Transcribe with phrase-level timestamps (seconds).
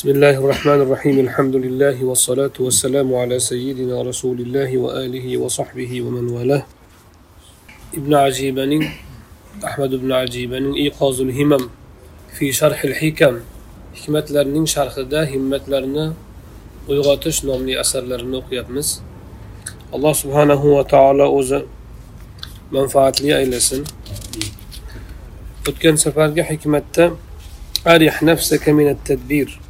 [0.00, 6.28] بسم الله الرحمن الرحيم الحمد لله والصلاة والسلام على سيدنا رسول الله وآله وصحبه ومن
[6.28, 6.64] والاه
[7.94, 8.72] ابن عجيبان
[9.64, 11.68] أحمد بن عجيبان إيقاظ الهمم
[12.32, 13.34] في شرح الحكم
[13.92, 16.06] hikmatlarning sharhida himmatlarni
[16.88, 19.04] uyg'otish nomli asarlarini o'qiyapmiz.
[19.92, 21.60] Alloh subhanahu va taolo o'zi
[22.72, 23.84] manfaatli aylasin.
[25.68, 27.12] O'tgan safargi hikmatda
[27.86, 29.69] أرح نفسك من التدبير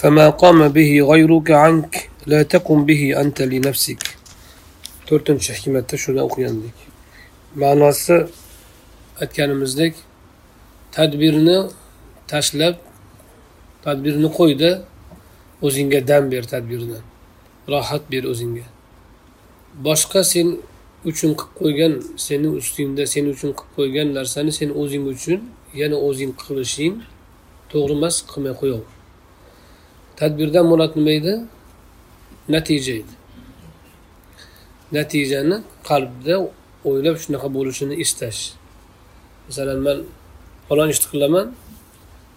[0.00, 4.02] فما قام به غيرك عنك لا تقم به أنت لنفسك
[5.06, 6.76] to'rtinchi hikmatda shuni o'qigandik
[7.62, 8.16] ma'nosi
[9.22, 9.94] aytganimizdek
[10.96, 11.58] tadbirni
[12.30, 12.76] tashlab
[13.84, 14.70] tadbirni qo'yda
[15.66, 17.04] o'zingga dam ber tadbirdan
[17.72, 18.66] rohat ber o'zingga
[19.86, 20.48] boshqa sen
[21.10, 21.92] uchun qilib qo'ygan
[22.26, 25.38] seni ustingda sen uchun qilib qo'ygan narsani sen o'zing uchun
[25.80, 26.94] yana o'zing qilishing
[27.70, 28.90] to'g'ri emas qilmay qo'yaver
[30.21, 31.33] Tadbirdan murod nima edi?
[32.53, 33.13] Natija edi.
[34.97, 35.57] Natijani
[35.89, 36.35] qalbda
[36.89, 38.41] o'ylab shunaqa bo'lishini istash.
[39.47, 39.97] Masalan man
[40.67, 41.47] falon ishni qilaman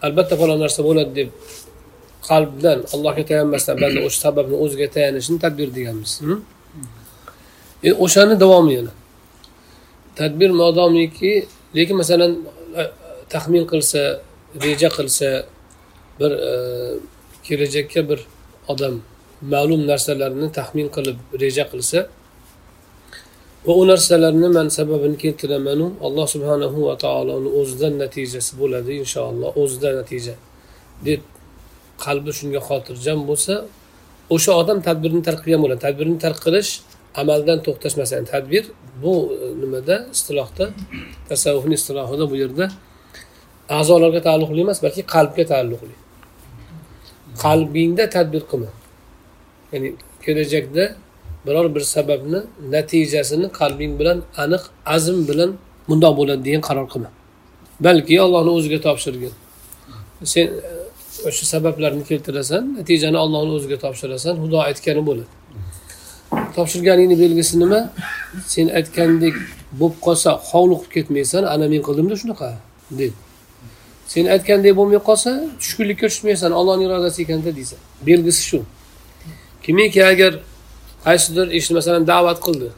[0.06, 1.28] albatta falon narsa bo'ladi deb
[2.28, 6.12] qalbdan allohga tayanmasdan balki o'sha sababni o'ziga tayanishni tadbir deganmiz.
[7.86, 8.92] E, o'shani davomi yana.
[10.20, 11.32] Tadbir modomiki
[11.76, 12.32] lekin masalan
[12.80, 12.82] e,
[13.32, 14.00] taxmin qilsa
[14.64, 15.28] reja qilsa
[16.20, 16.52] bir e,
[17.47, 18.20] kelajakka bir
[18.73, 18.95] odam
[19.53, 21.98] ma'lum narsalarni taxmin qilib reja qilsa
[23.67, 29.91] va u narsalarni man sababini keltiramanu alloh subhanahu va taoloni o'zidan natijasi bo'ladi inshaalloh o'zida
[30.00, 30.34] natija.
[31.06, 31.20] Deb
[32.05, 33.55] qalbi shunga xotirjam bo'lsa
[34.34, 35.81] o'sha odam tadbirni tark qilgan bo'ladi.
[35.87, 36.70] Tadbirni tark qilish
[37.22, 38.65] amaldan to'xtash masalan tadbir
[39.03, 39.97] bu e, nimada?
[40.17, 40.65] Istilohda
[41.31, 42.65] tasavvufni istilohida bu yerda
[43.78, 45.95] a'zolarga taalluqli emas balki qalbga taalluqli.
[47.42, 48.70] Qalbingda tadbir qilma.
[49.72, 50.84] Ya'ni kelajakda
[51.46, 55.50] biror bir sababni natijasini qalbing bilan aniq azm bilan
[55.88, 57.10] bundoq bo'ladi degan qaror qilma.
[57.81, 59.32] Balki allohni o'ziga topshirgin.
[60.25, 60.50] Sen e,
[61.28, 65.32] o'sha sabablarni keltirasan natijani allohni o'ziga topshirasan xudo aytgani bo'ladi.
[66.56, 67.80] Topshirganingni belgisi nima?
[68.53, 69.34] Sen aytgandek
[69.80, 72.48] bo'lib qolsa hovliqib ketmaysan ana men qildimda shunaqa
[73.00, 73.23] deydi
[74.14, 75.30] sen aytgandek bo'lmay qolsa
[75.60, 77.78] tushkunlikka tushmaysan ollohni irodasi ekanda deysan.
[78.08, 78.58] Belgisi shu.
[79.64, 80.32] Kimiki agar
[81.06, 82.69] qaysidir ishni masalan da'vat qildi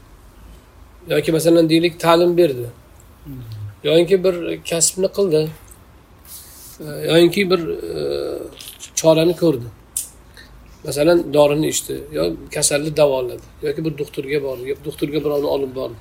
[1.15, 2.67] yoki masalan deylik ta'lim berdi
[3.89, 4.35] yoki bir
[4.71, 5.41] kasbni qildi
[6.85, 6.87] e,
[7.23, 7.61] yoki bir
[7.99, 8.01] e,
[9.01, 9.69] chorani ko'rdi
[10.87, 12.23] masalan dorini ichdi yo
[12.55, 15.99] kasalni davoladi yoki bir doktorga bordi yo doktorga birovni olib bordi.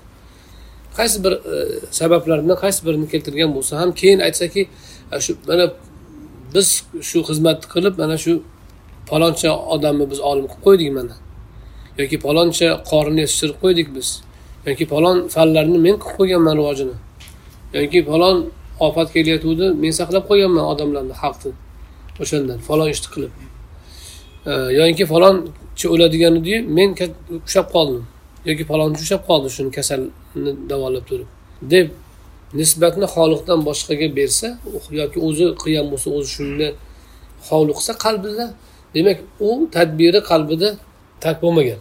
[0.98, 1.56] Qaysi bir e,
[1.92, 4.62] sabablar sabablardan qaysi birini keltirgan bo'lsa ham keyin aytsaki
[5.26, 5.66] shu mana
[6.54, 6.68] biz
[7.10, 8.34] shu xizmatni qilib mana shu
[9.10, 11.16] paloncha odamni biz olim qilib qo'ydik mana.
[12.00, 14.08] Yoki paloncha qorini yetishtirib qo'ydik biz.
[14.68, 16.96] Yoki falon fanlarni men qilib qo'yganman rivojini.
[17.78, 18.38] Yoki falon
[18.88, 21.52] ofat kelayotgandi men saqlab qo'yganman odamlarni xalqni
[22.22, 23.34] o'shandan falon ishni qilib.
[24.80, 26.90] Yoki falonchi o'ladigan ediyu men
[27.48, 28.04] ushlab qoldim.
[28.50, 31.30] Yoki falonchi ushlab qoldi shuni kasalni davolab turib.
[31.74, 31.88] Deb
[32.54, 34.48] nisbatni xoliqdan boshqaga bersa
[35.00, 36.70] yoki o'zi qilgan bo'lsa o'zi shuni
[37.50, 38.46] hovliqsa qalbida
[38.96, 39.18] demak
[39.48, 40.70] u tadbiri qalbida
[41.24, 41.80] tark bo'lmagan.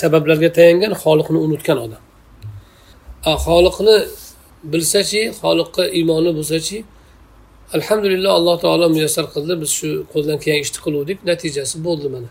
[0.00, 2.02] Sabablarga tayangan xoliqni unutgan odam.
[3.46, 3.96] Xoliqni
[4.72, 6.78] bilsachi xoliqqa iymoni bo'lsachi
[7.76, 12.30] alhamdulillah alloh taolo muyassar qildi biz shu qo'ldan kelgan ishni qiluvdik natijasi bo'ldi mana.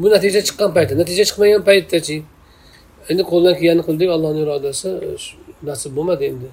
[0.00, 2.16] Bu natija chiqqan paytda natija chiqmagan paytdachi.
[3.10, 4.88] Endi qo'ldan kelganini qildik allohni irodasi
[5.68, 6.48] nasib bo'lmadi endi.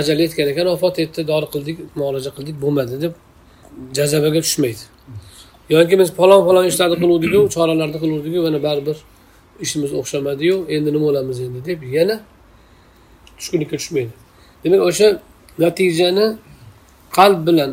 [0.00, 3.12] Ajali yetgan ekan vafot etdi dori qildik muolaja qildik bo'lmadi deb
[3.98, 4.84] jazabaga tushmaydi.
[5.74, 8.96] Yoki biz falon falon ishlarni qiluvdiku choralarni qiluvdiku mana baribir
[9.64, 12.16] ishimiz o'xshamadiyu endi nima bo'lamiz endi deb yana
[13.38, 14.12] tushkunlikka tushmaydi.
[14.62, 15.08] Demak o'sha
[15.64, 16.26] natijani
[17.18, 17.70] qalb bilan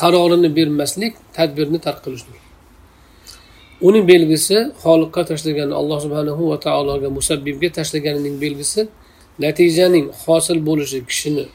[0.00, 2.42] qarorini bermaslik tadbirni tark qilishlik.
[3.86, 8.80] Uning belgisi xoliqqa tashlagan alloh subhanahu va taologa musabbibga tashlaganining belgisi
[9.38, 11.46] natijaning hosil bo'lishi kishini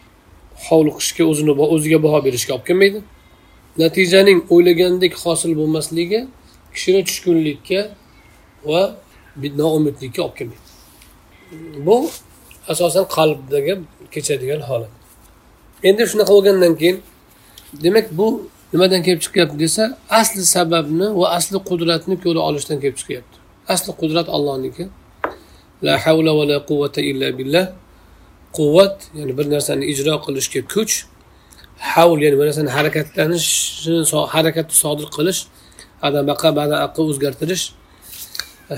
[0.67, 2.99] hovliqishga o'zini o'ziga baho berishga olib kelmaydi.
[3.83, 6.19] Natijaning o'ylagandek hosil bo'lmasligi
[6.73, 7.81] kishini tushkunlikka
[8.69, 8.81] va
[9.61, 10.65] noumidlikka olib kelmaydi.
[11.85, 11.97] Bu
[12.71, 13.73] asosan qalbdagi
[14.13, 14.91] kechadigan holat.
[15.83, 16.97] Endi shunaqa bo'lgandan keyin
[17.83, 18.27] demak bu
[18.73, 19.83] nimadan kelib chiqyapti desa
[20.19, 23.35] asli sababni va asli qudratni ko'ra olishdan kelib chiqyapti.
[23.73, 24.83] Asli qudrat allohniki
[25.85, 27.65] la havla va la quvvata illa billah.
[28.57, 30.93] Quvvat ya'ni bir narsani ijro qilishga kuch.
[31.91, 33.97] Havl ya'ni bir narsani harakatlanishni
[34.35, 35.39] harakatni sodir qilish
[36.07, 37.65] adabaqa badaaqa o'zgartirish.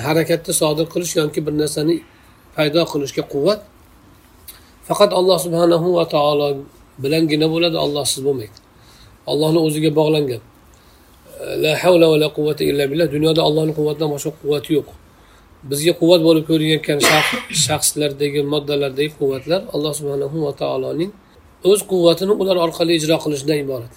[0.07, 1.95] Harakatni sodir qilish yoki bir narsani
[2.55, 3.59] paydo qilishga quvvat.
[4.87, 6.47] Faqat alloh subhanahu va taolo
[7.03, 8.57] bilangina bo'ladi ollohsiz bo'lmaydi.
[9.31, 10.41] Ollohni o'ziga bog'langan.
[11.63, 13.07] La havla va la quvvata illa billah.
[13.15, 14.89] Dunyoda allohni quvvatidan boshqa quvvati yo'q.
[15.69, 16.99] Bizga quvvat bo'lib ko'rinayotgan
[17.65, 21.11] shaxslardagi moddalardagi quvvatlar alloh subhanahu va taoloning
[21.69, 23.93] o'z quvvatini ular orqali ijro qilishidan iborat.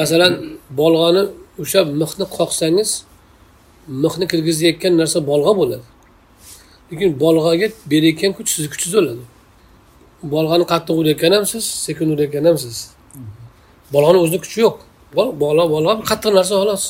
[0.00, 0.32] Masalan
[0.80, 1.22] bolg'ani
[1.62, 2.90] o'sha mixni qoqsangiz
[4.02, 5.86] mixni kirgizayotgan narsa bolg'a bo'ladi.
[6.90, 9.24] Lekin bolg'aga berayotgan kuch sizni kuchingiz bo'ladi.
[10.34, 12.76] Bolg'ani qattiq urayotgan ham siz sekin urayotgan ham siz.
[13.94, 14.76] Bolg'ani o'zini kuchi yo'q.
[15.16, 16.84] Bola bola bolg'a qattiq narsa xolos.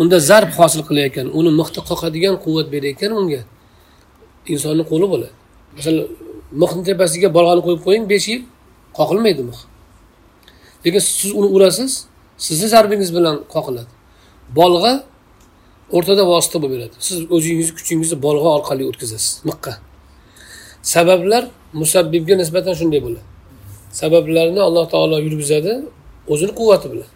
[0.00, 3.42] Unda zarb hosil qilayotgan uni mixni qoqadigan quvvat berayotgan unga.
[4.52, 5.34] Insonni qo'li bo'ladi.
[5.76, 6.06] Masalan
[6.62, 8.42] mixni tepasiga bolg'ani qo'yib qo'ying besh yil
[8.98, 9.58] qoqilmaydi mix
[10.84, 11.92] lekin siz uni urasiz
[12.46, 13.90] sizni zarbingiz bilan qoqiladi.
[14.58, 14.92] Bolg'a
[15.96, 19.72] o'rtada vosita bo'lib beradi siz o'zingizni kuchingizni bolg'a orqali o'tkazasiz miqqa.
[20.94, 21.42] Sabablar
[21.80, 23.26] musabbibga nisbatan shunday bo'ladi.
[24.00, 25.72] Sabablarni alloh taolo yurgizadi
[26.32, 27.10] o'zini quvvati bilan.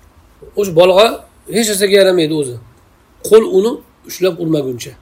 [0.59, 1.07] O'sha bolg'a
[1.55, 2.57] hech narsaga yaramaydi o'zi.
[3.29, 3.73] Qo'l uni
[4.09, 4.93] ushlab urmaguncha.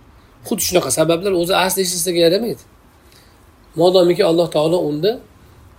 [0.47, 2.63] Xuddi shunaqa sabablar o'zi asli hech narsaga yaramaydi.
[3.81, 5.11] Modomiki alloh taolo unda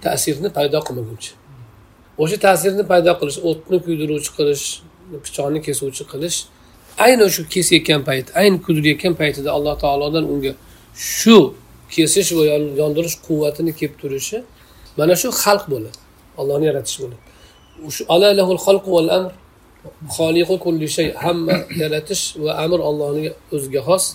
[0.06, 1.34] ta'sirni paydo qilmaguncha.
[2.22, 4.66] O'sha ta'sirni paydo qilish o'tni kuydiruvchi qilish
[5.25, 6.38] pichoqni kesuvchi qilish
[7.06, 10.54] ayni shu kesayotgan payt ayni kuydirayotgan paytida alloh taolodan unga
[11.18, 11.38] shu
[11.95, 12.44] kesish va
[12.81, 14.38] yondirish quvvatini kelib turishi
[15.00, 15.98] mana shu xalq bo'ladi.
[16.42, 17.22] Allohni yaratish bo'ladi.
[19.88, 23.25] Shu xoliqu kulli shay hamma yaratish va amr allohning
[23.56, 24.06] o'ziga xos.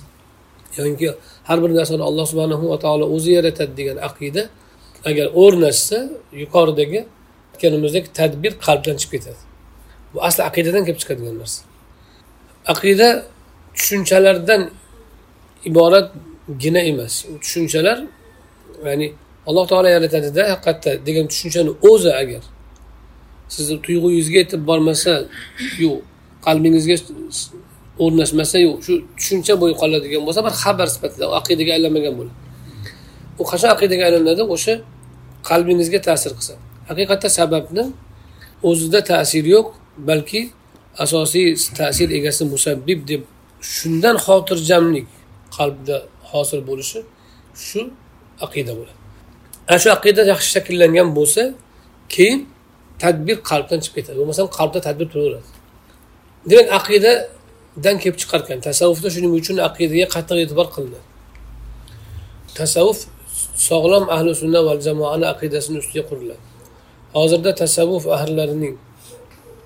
[0.77, 1.09] Yoki
[1.49, 4.43] har bir narsani alloh subhanahu va taolo o'zi yaratadi degan aqida
[5.09, 5.99] agar o'rnashsa
[6.43, 7.01] yuqoridagi
[7.53, 9.41] aytganimizdek tadbir qalbdan chiqib ketadi.
[10.13, 11.61] Bu asli aqidadan kelib chiqadigan narsa.
[12.73, 13.09] Aqida
[13.77, 14.63] tushunchalardan
[15.69, 17.15] iboratgina emas.
[17.33, 17.99] U tushunchalar
[18.87, 19.07] ya'ni
[19.49, 22.43] alloh taolo yaratadida haqiqatda degan tushunchani o'zi agar
[23.55, 25.13] sizni tuyg'uyingizga yetib bormasa
[25.85, 25.99] yo'q.
[26.47, 26.97] Qalbingizga
[28.05, 28.77] o'rnashmasa yo'q.
[28.87, 32.37] Shu tushuncha bo'yi qoladigan bo'lsa bir xabar sifatida aqidaga aylanmagan bo'ladi.
[33.41, 34.75] U qachon aqidaga aylanadi o'sha
[35.49, 36.55] qalbingizga ta'sir qilsa.
[36.91, 37.85] Haqiqatda sababni
[38.71, 39.67] o'zida ta'sir yo'q
[40.09, 40.41] balki
[41.05, 41.47] asosiy
[41.79, 43.23] ta'sir egasi musabbib deb
[43.75, 45.07] shundan xotirjamlik
[45.57, 45.97] qalbda
[46.31, 47.01] hosil bo'lishi
[47.67, 47.81] shu
[48.47, 48.99] aqida bo'ladi.
[49.69, 51.43] Ana shu aqida yaxshi shakllangan bo'lsa
[52.15, 52.39] keyin
[53.03, 54.17] tadbir qalbdan chiqib ketadi.
[54.21, 55.49] Bo'lmasam qalbda tadbir turaveradi.
[56.51, 58.59] Demak aqidadan kelib chiqarkan.
[58.69, 61.07] Tasavvufda shuning uchun aqidaga qattiq e'tibor qilinadi.
[62.59, 62.99] Tasavvuf
[63.69, 66.43] sog'lom ahli sunna va jamoani aqidasini ustiga quriladi.
[67.19, 68.75] Hozirda tasavvuf ahllarining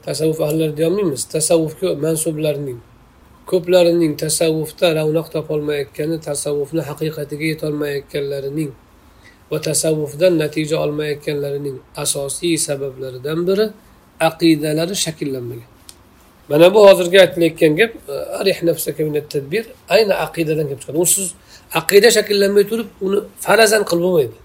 [0.06, 2.79] tasavvuf ahllari deyolmaymiz tasavvufga mansublarning
[3.50, 8.71] ko'plarining tasavvufda ravnaq topolmayotgani tasavvufni haqiqatiga yetolmayotganlarining
[9.50, 13.66] va tasavvufdan natija olmayotganlarining asosiy sabablaridan biri
[14.28, 15.69] aqidalari shakllanmagan.
[16.48, 19.02] Mana bu hozirgi aytilayotgan gap e, arih nafsaka
[19.34, 19.64] tadbir
[19.94, 20.98] ayni aqidadan kelib chiqadi.
[21.04, 21.26] U siz
[21.81, 24.37] aqida shakllanmay turib uni farazan qilib bo'lmaydi.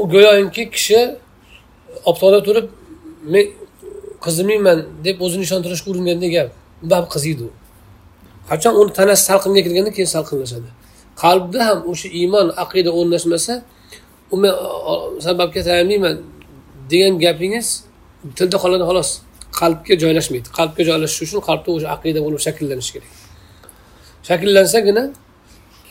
[0.00, 1.18] U go'yoki kishi e,
[2.10, 2.66] obtoda turib
[3.32, 3.46] men
[4.24, 6.48] qizimiyman deb o'zini ishontirishga uringandek gap
[6.92, 7.50] bab qiziydi u.
[8.50, 10.68] Qachon uni tanasi salqinga kirganda keyin salqinlashadi
[11.22, 13.54] qalbda ham o'sha iymon aqida o'rnashmasa
[14.32, 14.52] u men
[15.26, 16.16] sababga tayanmayman
[16.90, 17.68] degan gapingiz
[18.38, 19.10] tilda qoladi xolos.
[19.60, 20.48] Qalbga joylashmaydi.
[20.58, 23.12] Qalbga joylashishi uchun qalbda o'sha aqida bo'lib shakllanishi kerak.
[24.28, 25.04] Shakllansagina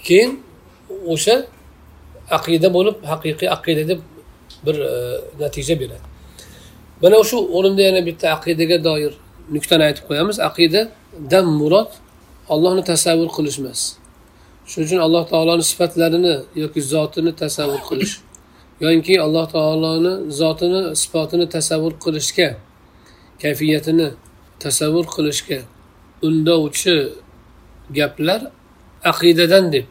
[0.07, 0.31] keyin
[1.13, 1.35] o'sha
[2.37, 3.99] aqida bo'lib haqiqiy aqida deb
[4.65, 4.93] bir e,
[5.41, 6.05] natija beradi.
[7.01, 9.13] Mana shu o'rinda yana bitta aqidaga doir
[9.55, 10.37] nuqtani aytib qo'yamiz.
[10.49, 11.91] Aqidadan murod
[12.53, 13.81] ollohni tasavvur qilish emas
[14.69, 18.13] shuning uchun alloh taoloni sifatlarini yoki zotini tasavvur qilish
[18.83, 22.49] yoki alloh taoloni zotini sifatini tasavvur qilishga
[23.41, 24.07] kayfiyatini
[24.63, 25.59] tasavvur qilishga
[26.27, 26.95] undovchi
[27.97, 28.41] gaplar
[29.11, 29.85] aqidadan deb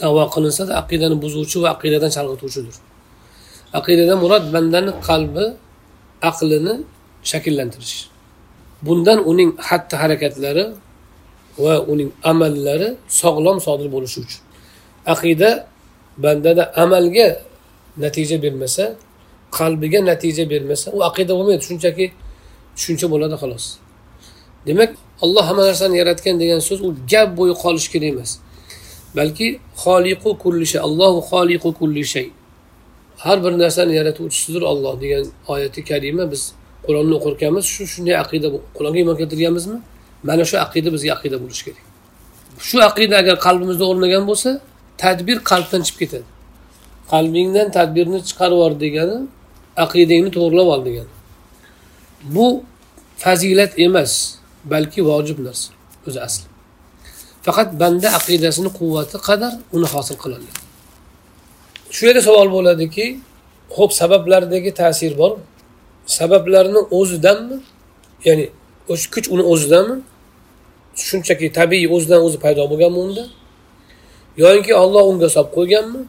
[0.00, 2.76] davo qilinsada aqidani buzuvchi va aqidadan chalg'ituvchidir.
[3.78, 5.44] Aqidadan murod bandani qalbi
[6.30, 6.74] aqlini
[7.30, 7.96] shakllantirish.
[8.86, 10.64] Bundan uning xatti harakatlari
[11.64, 12.88] va uning amallari
[13.20, 14.42] sog'lom sodir bo'lishi uchun.
[15.14, 15.50] Aqida
[16.24, 17.28] bandada amalga
[17.96, 18.84] natija bermasa
[19.58, 21.62] qalbiga natija bermasa u aqida bo'lmaydi.
[21.68, 22.06] Shunchaki
[22.76, 23.64] tushuncha bo'ladi xolos.
[24.66, 24.90] Demak
[25.24, 28.30] olloh hamma narsani yaratgan degan so'z u gap bo'yi qolishi kerak emas.
[29.16, 29.46] Balki
[29.84, 32.26] xoliqu kulli shay allohu xoliqu kulli shay.
[33.24, 36.42] Har bir narsani yaratuvchisidir olloh degan oyati karima biz
[36.86, 39.78] qur'onni o'qirkanmiz shu shunday aqida qur'onga iymon keltirganmizmi?
[40.28, 41.84] Mana shu aqida bizga aqida bo'lishi kerak.
[42.68, 44.50] Shu aqida agar qalbimizda o'rnagan bo'lsa
[45.02, 46.26] tadbir qalbdan chiqib ketadi.
[47.12, 49.16] Qalbingdan tadbirni chiqarib yubor degani
[49.84, 51.12] aqidangni to'g'irlab ol degani.
[52.34, 52.46] Bu
[53.24, 54.12] fazilat emas
[54.72, 55.68] balki vojib narsa
[56.06, 56.46] o'zi asli.
[57.46, 60.52] Faqat banda aqidasini quvvati qadar uni hosil qiloladi
[61.94, 63.06] shu yerda savol bo'ladiki
[63.76, 65.32] ho'p sabablardagi ta'sir bor
[66.18, 67.56] sabablarni o'zidanmi?
[68.26, 68.46] Ya'ni
[68.92, 69.96] o'sha kuch uni o'zidanmi?
[71.08, 73.24] Shunchaki tabiiy o'zidan o'zi paydo bo'lganmi unda?
[74.42, 76.00] Yoinki olloh unga solib qo'yganmi?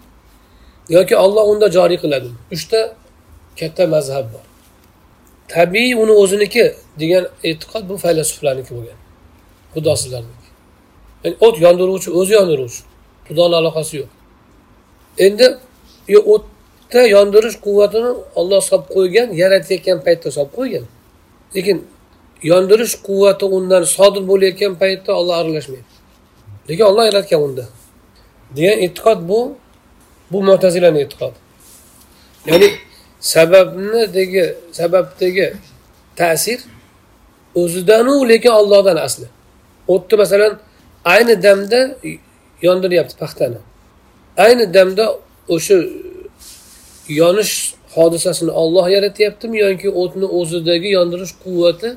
[0.90, 2.80] Yoki olloh unda joriy qiladimi uchta
[3.60, 4.46] katta mazhab bor.
[5.48, 6.66] Tabiiy uni o'ziniki
[7.00, 9.00] degan e'tiqod bu faylasuflarniki bo'lgan.
[9.74, 10.48] Xudosizlarniki.
[11.24, 12.82] Ya'ni o't yondiruvchi o'zi yondiruvchi.
[13.28, 14.12] Xudoni aloqasi yo'q.
[15.26, 15.48] Endi
[16.34, 20.86] o'tda yondirish quvvatini olloh solib qo'ygan yaratayotgan paytda solib qo'ygan.
[21.56, 21.78] Lekin
[22.52, 25.90] yondirish quvvati undan sodir bo'layotgan paytda olloh aralashmaydi.
[26.70, 27.66] Lekin olloh yaratgan unda.
[28.56, 29.40] Degan e'tiqod bu
[30.36, 31.38] bu mo'tazilani e'tiqodi
[32.50, 32.70] ya'ni
[33.20, 35.48] sababnidagi sababdagi
[36.16, 36.60] ta'sir
[37.56, 39.28] o'zidanu lekin ollohdan asli.
[39.88, 40.54] O'tni masalan
[41.06, 41.80] ayni damda
[42.62, 43.60] yondiryapti paxtani.
[44.38, 45.06] Ayni damda
[45.56, 45.78] o'sha
[47.22, 47.54] yonish
[47.96, 51.90] hodisasini olloh yaratyaptimi yoki o'tni o'zidagi yondirish quvvati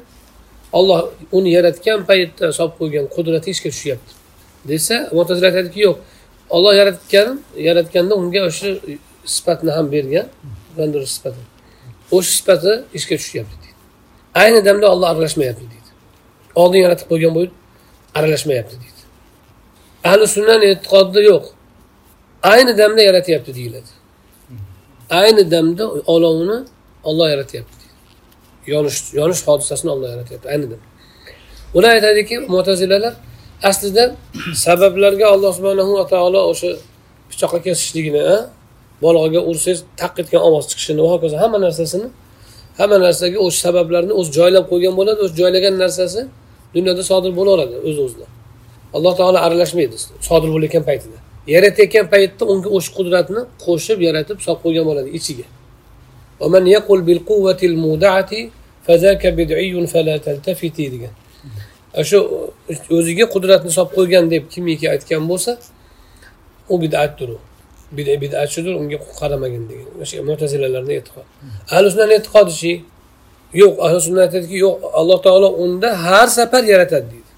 [0.78, 1.00] olloh
[1.32, 4.12] uni yaratgan paytda solib qo'ygan qudrati ishga tushyapti
[4.70, 5.96] desa mo'tazila aytadiki yo'q
[6.50, 8.68] olloh yaratgan yaratganda unga o'sha
[9.24, 10.26] sifatni ham bergan
[10.78, 11.42] yondirish sifati.
[12.16, 13.78] O'sha sifati ishga tushyapti deydi.
[14.42, 15.90] Ayni damda olloh aralashmayapti deydi.
[16.60, 17.54] Oldin yaratib qo'ygan bo'lib
[18.18, 19.02] aralashmayapti deydi.
[20.10, 21.44] Ahli sunnani e'tiqodida yo'q.
[22.52, 23.90] Ayni damda yaratyapti deyiladi.
[25.20, 26.58] Ayni damda olovni
[27.08, 27.94] olloh yaratyapti deydi.
[28.72, 30.46] Yonish yonish hodisasini olloh yaratyapti.
[30.52, 30.86] Ayni damda.
[31.76, 33.14] Ular aytadiki mo'tazilalar
[33.62, 34.16] aslida
[34.54, 36.70] sabablarga alloh subhanahu va taolo o'sha
[37.30, 38.22] pichoqqa kesishligini
[39.02, 42.08] bolg'aga ursangiz taq etgan ovoz chiqishini va hokazo hamma narsasini
[42.78, 46.20] hamma narsaga o'sha sabablarni o'zi joylab qo'ygan bo'ladi o'sha joylagan narsasi
[46.76, 48.30] dunyoda sodir bo'laveradi o'z o'zidan
[48.96, 49.96] alloh taolo aralashmaydi
[50.28, 51.18] sodir bo'layotgan paytida.
[51.54, 55.46] Yaratayotgan paytda unga o'sha qudratni qo'shib yaratib solib qo'ygan bo'ladi ichiga.
[60.94, 61.12] Degan.
[62.10, 62.18] Shu
[62.98, 65.52] o'ziga qudratni solib qo'ygan deb kimiki aytgan bo'lsa
[66.72, 67.38] u bidatdir u.
[67.96, 69.88] Bidatchidir unga qaramagin degan.
[70.02, 71.26] O'sha mutazilalarni e'tiqod
[71.74, 72.72] ahli sunnani e'tiqodichi
[73.62, 77.32] yo'q ahli sunna aytadiki yo'q alloh taolo unda har safar yaratadi deydi.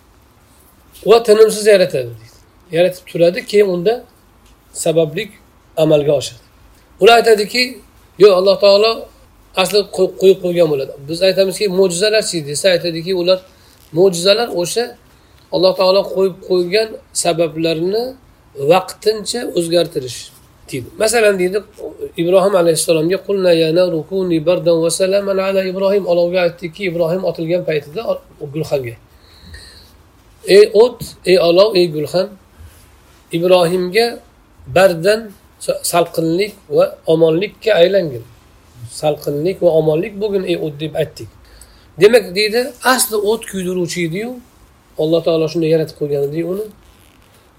[1.10, 2.36] Va tinimsiz yaratadi deydi.
[2.76, 3.94] Yaratib turadi keyin unda
[4.84, 5.30] sabablik
[5.76, 6.42] amalga oshadi.
[7.00, 7.62] Ular aytadiki
[8.22, 8.92] yo'q alloh taolo
[9.62, 9.78] asli
[10.20, 10.92] qo'yib qo'ygan bo'ladi.
[11.08, 13.38] Biz aytamizki mo'jizalarchi desa aytadiki ular
[13.96, 14.84] mo'jizalar o'sha
[15.54, 16.88] alloh taolo qo'yib qo'ygan
[17.22, 18.04] sabablarni
[18.72, 20.18] vaqtincha o'zgartirish
[20.70, 20.88] deydi.
[21.02, 21.58] Masalan deydi
[22.22, 23.18] ibrohim alayhissalomga
[25.50, 26.04] ala ibrohim.
[26.12, 28.02] Olovga aytdikki ibrohim otilgan paytida
[28.54, 28.94] gulxanga.
[30.56, 32.28] Ey o't ey olov ey gulxan
[33.36, 34.06] ibrohimga
[34.76, 35.20] bardan
[35.92, 38.24] salqinlik va omonlikka aylangin.
[39.00, 41.30] Salqinlik va omonlik bo'lgin ey o't deb aytdik.
[42.00, 44.30] Demak deydi asli o't kuydiruvchi ediyu
[45.02, 46.66] alloh taolo shunday yaratib qo'ygan edi uni.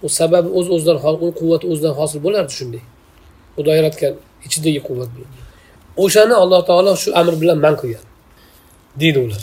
[0.06, 2.84] U sababi o'z o'zidan uni quvvati o'zidan hosil bo'lardi shunday.
[3.56, 4.14] Xudo yaratgan
[4.48, 5.10] ichidagi quvvat
[6.04, 8.06] o'shani alloh taolo shu amr bilan man qilgan
[9.02, 9.42] deydi ular.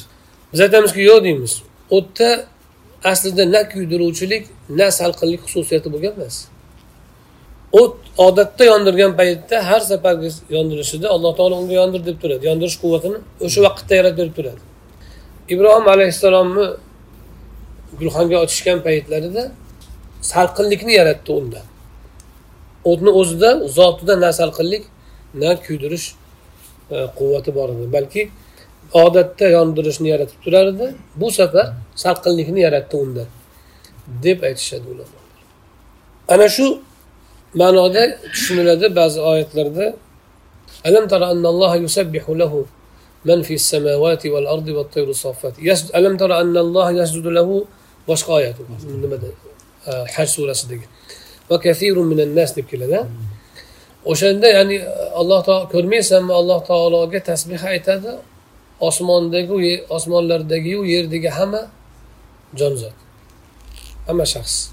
[0.52, 1.52] Biz aytamizki yo'q deymiz.
[1.97, 2.28] O'tda
[3.11, 4.45] aslida na kuydiruvchilik
[4.78, 6.37] na salqinlik xususiyati bo'lgan emas.
[7.80, 12.42] O't odatda yondirgan paytda har safargi yondirishida alloh taolo unga yondir deb turadi.
[12.50, 14.61] Yondirish quvvatini o'sha vaqtda yaratib berib turadi.
[15.55, 16.67] Ibrohim alayhissalomni
[17.99, 19.43] gulxonga otishgan paytlarida
[20.33, 21.61] salqinlikni yaratdi unda.
[22.90, 24.85] O'tni o'zida zotida na salqinlik
[25.43, 26.07] na kuydirish
[26.95, 27.87] e, quvvati bor edi.
[27.97, 28.23] Balki
[29.05, 30.87] odatda yondirishni yaratib turar edi.
[31.21, 31.67] Bu safar
[32.05, 33.25] salqinlikni yaratdi unda
[34.25, 35.28] deb aytishadi ulamolar
[36.28, 36.67] ana shu
[37.61, 38.02] ma'noda
[38.35, 39.87] tushuniladi ba'zi oyatlarda
[40.88, 42.61] alam tara annalloha yusabbihu lahu
[43.25, 45.55] من في السماوات والأرض والطير الصافات.
[45.59, 47.65] يسجد ألم ترى أن الله يسجد له؟
[48.09, 48.65] واشقى آياته
[49.89, 50.87] آه، سورة صديقة.
[51.51, 53.09] وكثير من الناس نبكي لنا
[54.07, 58.23] وشان ده يعني آه، الله تعالى كرمي سمى الله تعالى قد تسبيح هذا
[58.83, 59.61] أسمان دقو
[59.97, 61.69] أسمان لردقو يردق هما
[62.55, 62.93] جنزات
[64.09, 64.73] هما شخص.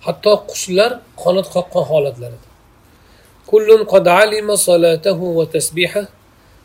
[0.00, 2.44] حتى قشلر قنات قاقا حالات لرد
[3.46, 6.08] كل قد علم صلاته وتسبيحه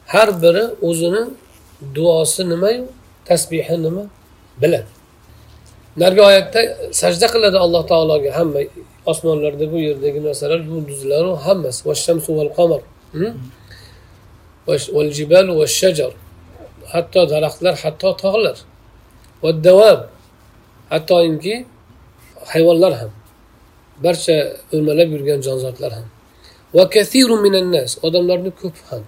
[0.07, 1.23] har biri o'zini
[1.95, 2.83] duosi nimayu
[3.25, 4.03] tasbihi nima
[4.61, 4.91] biladi.
[5.97, 6.61] Narigi oyatda
[7.01, 8.59] sajda qiladi alloh taologa hamma
[9.11, 11.79] osmonlarda bu yerdagi narsalar yulduzlaru hammasi.
[11.89, 12.81] Vashamsu val qamar
[14.95, 16.11] val jibalu va shajar
[16.93, 18.57] hatto daraxtlar hatto tog'lar.
[19.43, 19.99] Va davob
[20.93, 21.55] hattoki
[22.51, 23.11] hayvonlar ham.
[24.03, 24.35] Barcha
[24.73, 26.07] o'rmalab yurgan jonzotlar ham.
[26.75, 27.91] Va kathiru minan nas.
[28.07, 29.03] Odamlarni ko'p ham.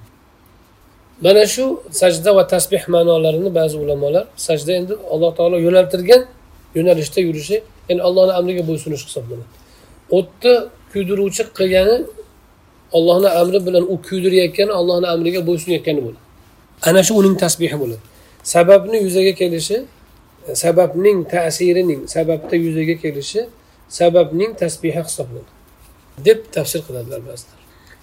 [1.22, 6.22] Mana shu sajda va tasbeh ma'nolarini ba'zi ulamolar sajda endi alloh taolo yo'naltirgan
[6.78, 7.58] yo'nalishda yurishi
[7.90, 9.48] ya'ni allohni amriga bo'ysunish hisoblanadi.
[10.18, 10.54] O'tni
[10.92, 11.98] kuydiruvchi qilgani
[12.98, 16.22] ollohni amri bilan u kuydirayotgani allohni amriga bo'ysunayotgani bo'ladi.
[16.88, 18.04] Ana shu uning tasbihi bo'ladi.
[18.54, 19.78] Sababni yuzaga kelishi
[20.64, 23.42] sababning ta'sirining sababda yuzaga kelishi
[24.00, 25.52] sababning tasbihi hisoblanadi.
[26.26, 27.55] Deb tafsir qiladilar ba'zida.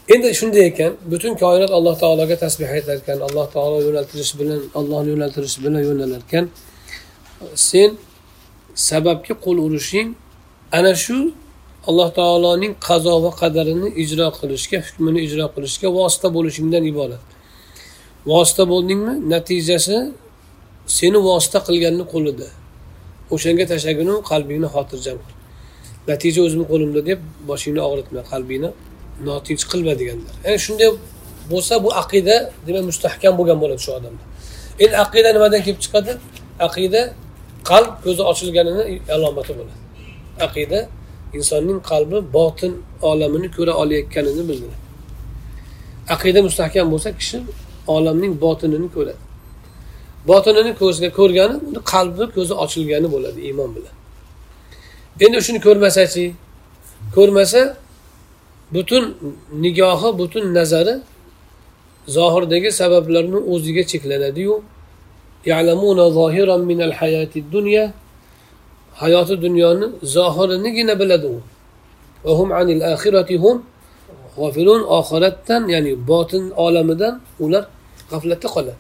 [0.08, 5.08] Endi shunday ekan butun koinot alloh taologa tasbeh aytar ekan alloh taolo yo'naltirish bilan allohni
[5.14, 6.44] yo'naltirish bilan yo'nalar ekan
[7.54, 7.90] sen
[8.88, 10.08] sababga qo'l urishing
[10.78, 11.16] ana shu
[11.88, 17.24] alloh taoloning qazo va qadarini ijro qilishga hukmini ijro qilishga vosita bo'lishingdan iborat.
[18.30, 19.14] Vosita bo'ldingmi?
[19.34, 19.96] Natijasi
[20.98, 22.48] seni vosita qilganni qo'lida.
[23.34, 25.34] O'shanga tashlaginu qalbingni xotirjam qil.
[26.10, 28.70] Natija o'zimni qo'limda deb boshingni og'ritma qalbingni.
[29.28, 30.88] Notinch qilma deganlar ya'ni shunday
[31.50, 34.24] bo'lsa bu aqida demak mustahkam bo'lgan bo'ladi shu odamda.
[34.82, 36.12] Endi aqida nimadan kelib chiqadi?
[36.66, 37.00] Aqida
[37.70, 38.82] qalb ko'zi ochilganini
[39.16, 39.80] alomati bo'ladi.
[40.46, 40.78] Aqida
[41.38, 42.72] insonning qalbi botin
[43.10, 44.78] olamini ko'ra olayotganini bildiradi.
[46.14, 47.38] Aqida mustahkam bo'lsa kishi
[47.96, 49.22] olamning botinini ko'radi.
[50.30, 53.94] Botinini ko'zga ko'rgani uni qalbi ko'zi ochilgani bo'ladi iymon bilan.
[55.24, 56.24] Endi shuni ko'rmasachi
[57.16, 57.60] ko'rmasa
[58.74, 59.04] butun
[59.64, 60.94] nigohi butun nazari
[62.16, 64.54] zohirdagi sabablarni o'ziga cheklanadiyu.
[69.02, 71.38] Hayoti dunyoni zohirinigina biladi u.
[74.98, 77.64] Oxiratdan ya'ni botin olamidan ular
[78.10, 78.78] g'aflatda qoladi.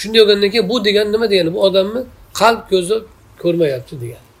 [0.00, 1.50] Shunday bo'lgandan keyin bu degani nima degani?
[1.54, 2.00] Bu odamni
[2.40, 2.96] qalb ko'zi
[3.42, 4.32] ko'rmayapti degani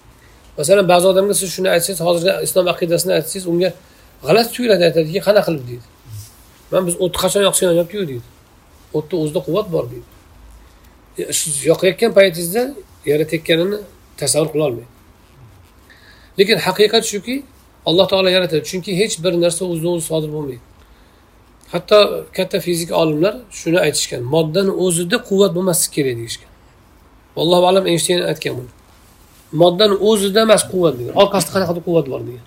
[0.58, 3.70] masalan ba'zi odamga siz shuni aytsangiz hozirgi islom aqidasini aytsangiz unga
[4.26, 5.86] g'alati tuyuladi aytadiki qanaqa qilib deydi.
[6.72, 8.26] Man biz o'tni qachon yoqsa yonyaptiku deydi.
[8.98, 10.08] O'tni o'zida quvvat bor deydi.
[11.20, 12.62] E, siz yoqayotgan paytingizda
[13.10, 13.78] yaratayotganini
[14.20, 14.92] tasavvur qilolmaydi
[16.38, 17.36] lekin haqiqat shuki
[17.88, 18.62] alloh taolo yaratadi.
[18.70, 20.62] Chunki hech bir narsa o'zidan o'zi sodir bo'lmaydi.
[21.72, 21.98] Hatto
[22.36, 24.22] katta fizik olimlar shuni aytishgan.
[24.34, 26.50] Moddani o'zida quvvat bo'lmasligi kerak deyishgan.
[27.40, 28.72] Allohu alam eynshteyn aytgan buni
[29.62, 31.14] moddani o'zida emas quvvat degan.
[31.22, 32.44] Orqasida qanaqadir quvvat bor degan.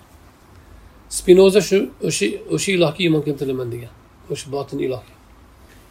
[1.08, 3.92] Spinoza shu o'sha o'sha ilohga iymon keltiraman degan.
[4.32, 5.12] O'sha botin ilohga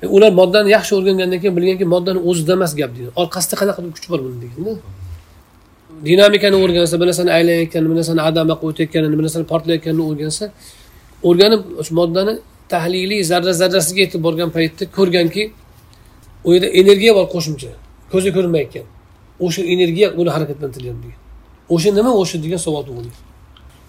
[0.04, 3.10] e, ular moddani yaxshi o'rgangandan keyin bilganki moddani o'zida emas gap deydi.
[3.22, 4.74] Orqasida qanaqadir kuch bor buni deganda.
[6.08, 10.46] Dinamikani o'rgansa bir narsani aylanayotganini bir narsani adama qilib o'tayotganini bir narsani portlayotganini o'rgansa
[11.30, 12.34] o'rganib o'sha moddani
[12.74, 15.44] tahliliy zarra zarrasiga yetib borgan paytda ko'rganki
[16.48, 17.72] u yerda energiya bor qo'shimcha.
[18.12, 18.86] Ko'zga ko'rinmayotgan.
[19.46, 21.22] O'sha energiya buni harakatlantiryapti degan.
[21.74, 23.16] O'sha nima o'sha degan savol tug'ildi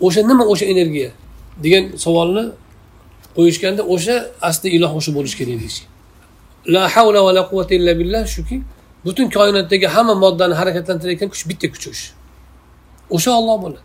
[0.06, 1.10] o'sha nima o'sha energiya
[1.64, 2.44] degan savolni
[3.36, 4.16] qo'yishganda o'sha
[4.48, 5.80] asli iloh o'sha bo'lishi kerak deyish
[6.74, 8.56] la havla va la quvvata illa billah shuki
[9.06, 12.08] butun koinotdagi hamma moddani harakatlantirayotgan kuch bitta kuch o'sha.
[13.16, 13.82] O'sha olloh bo'ladi.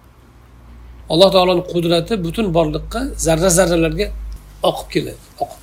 [1.13, 4.07] Alloh taoloni qudrati butun borliqqa zarra zarralarga
[4.69, 5.61] oqib keladi oqib.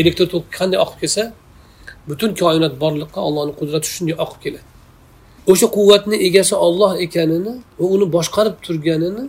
[0.00, 1.22] Elektr tok qanday oqib kelsa
[2.10, 4.71] butun koinot borliqqa ollohni qudrati shunday oqib keladi.
[5.50, 9.24] O'sha quvvatni egasi olloh ekanini va uni boshqarib turganini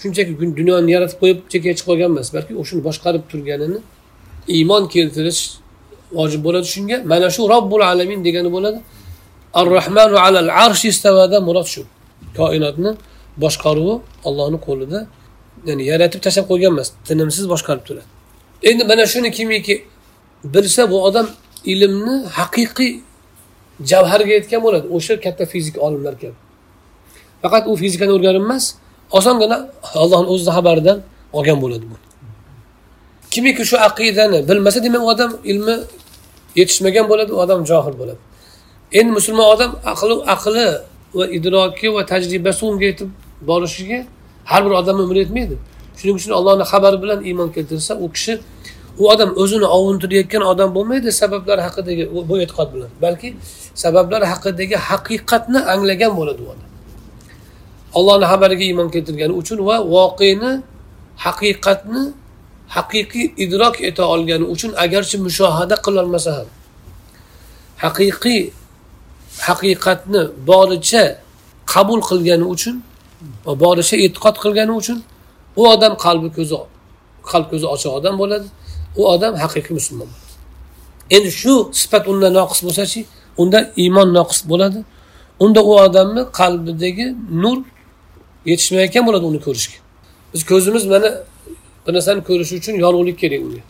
[0.00, 3.78] shunchaki dunyoni yaratib qo'yib chekkaga chiqib qolgan emas balki o'shani boshqarib turganini
[4.56, 5.42] iymon keltirish
[6.12, 6.96] vojib bo'ladi shunga.
[7.12, 8.78] Mana shu robbul alamin degani bo'ladi.
[9.54, 11.82] Ar rahmanu alal arsh istavada murod shu.
[12.36, 12.90] Koinotni
[13.44, 13.94] boshqaruvi
[14.28, 14.98] ollohni qo'lida
[15.68, 18.08] ya'ni yaratib tashlab qo'ygan emas tinimsiz boshqarib turadi.
[18.68, 19.74] Endi mana shuni kimiki
[20.54, 21.26] bilsa bu odam
[21.72, 22.92] ilmni haqiqiy
[23.90, 24.86] javharga yetgan bo'ladi.
[24.96, 26.36] O'sha katta fizik olimlar kabi
[27.42, 28.64] faqat u fizikani o'rganib emas
[29.18, 29.58] osongina
[30.02, 30.98] ollohni o'zini xabaridan
[31.38, 31.96] olgan bo'ladi bu.
[33.30, 35.76] Kimiki shu aqidani bilmasa demak u odam ilmi
[36.60, 38.20] yetishmagan bo'ladi u odam johil bo'ladi.
[38.98, 40.66] Endi musulmon odam aqli aqli
[41.18, 43.10] va idroki va tajribasi unga yetib
[43.50, 44.00] borishiga
[44.50, 45.56] har bir odamni umri yetmaydi.
[45.98, 48.34] Shuning uchun allohni xabari bilan iymon keltirsa u kishi
[49.02, 52.90] u odam o'zini ovuntirayotgan odam bo'lmaydi sabablar haqidagi bu e'tiqod bilan.
[53.04, 53.28] Balki
[53.84, 56.68] sabablar haqidagi haqiqatni anglagan bo'ladi u odam.
[57.98, 60.52] Ollohni xabariga iymon keltirgani uchun va voqeni
[61.26, 62.02] haqiqatni
[62.76, 66.48] haqiqiy idrok eta olgani uchun agarchi mushohada qilolmasa ham
[67.84, 68.42] haqiqiy
[69.46, 71.04] haqiqatni boricha
[71.72, 72.76] qabul qilgani uchun
[73.46, 74.98] va boricha e'tiqod qilgani uchun
[75.60, 76.58] u odam qalbi ko'zi
[77.30, 78.48] qalb ko'zi ochiq odam bo'ladi.
[78.96, 80.08] U odam haqiqiy musulmon
[81.10, 83.00] endi shu sifat unda noqis bo'lsachi
[83.42, 84.80] unda iymon noqis bo'ladi.
[85.44, 87.06] Unda u odamni qalbidagi
[87.42, 87.58] nur
[88.50, 89.78] yetishmayotgan bo'ladi uni ko'rishga.
[90.34, 91.10] Biz ko'zimiz mana
[91.84, 93.62] bir narsani ko'rishi uchun yorug'lik kerak unga.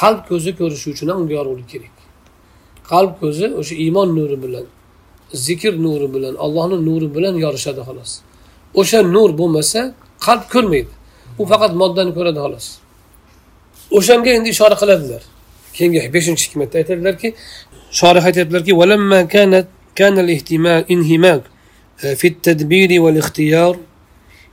[0.00, 1.94] Qalb ko'zi ko'rishi uchun ham unga yorug'lik kerak.
[2.90, 4.66] Qalb ko'zi o'sha iymon nuri bilan
[5.46, 8.10] zikr nuri bilan allohni nuri bilan yorishadi xolos.
[8.80, 9.80] O'sha nur bo'lmasa
[10.26, 10.92] qalb ko'rmaydi.
[11.40, 12.66] U faqat moddani ko'radi xolos.
[13.96, 15.22] O'shanga endi ishora qiladilar.
[15.76, 17.28] Keyingi beshinchi hikmatda aytadilarki
[17.98, 18.72] shorih aytyaptilarki
[19.96, 21.42] كان الانهماك
[21.96, 23.76] في التدبير والاختيار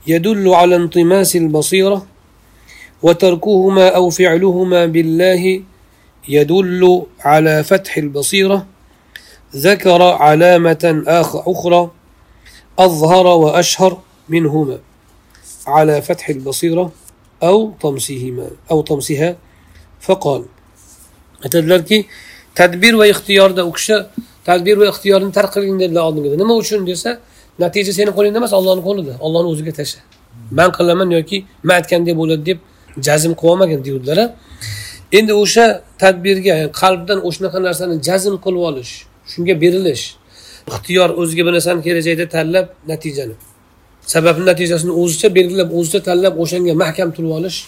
[0.07, 2.05] يدل على انطماس البصيرة
[3.01, 5.61] وتركهما أو فعلهما بالله
[6.27, 8.65] يدل على فتح البصيرة
[9.55, 11.91] ذكر علامة أخرى
[12.79, 14.79] أظهر وأشهر منهما
[15.67, 16.91] على فتح البصيرة
[17.42, 19.36] أو طمسهما أو طمسها
[20.00, 20.42] فقال
[21.44, 22.06] aytadilarki
[22.54, 23.96] tadbir va ixtiyorda u kishi
[24.48, 27.10] tadbir va ixtiyorni tark qilgin dedilar oldingida nima uchun desa
[27.62, 30.00] natija seni qo'lingda emas ollohni qo'lida ollohni o'ziga tashla
[30.58, 32.58] man qilaman yoki man aytgandek bo'ladi deb
[33.06, 34.18] jazm qilib olmagin deydilar
[35.18, 35.64] endi o'sha
[36.02, 38.92] tadbirga qalbdan o'shanaqa narsani jazm qilib olish
[39.32, 40.04] shunga berilish
[40.70, 43.36] ixtiyor o'ziga bir narsani kelajakda tanlab natijani
[44.05, 47.67] sabab natijasini o'zicha belgilab o'zicha tanlab o'shanga mahkam turib olish.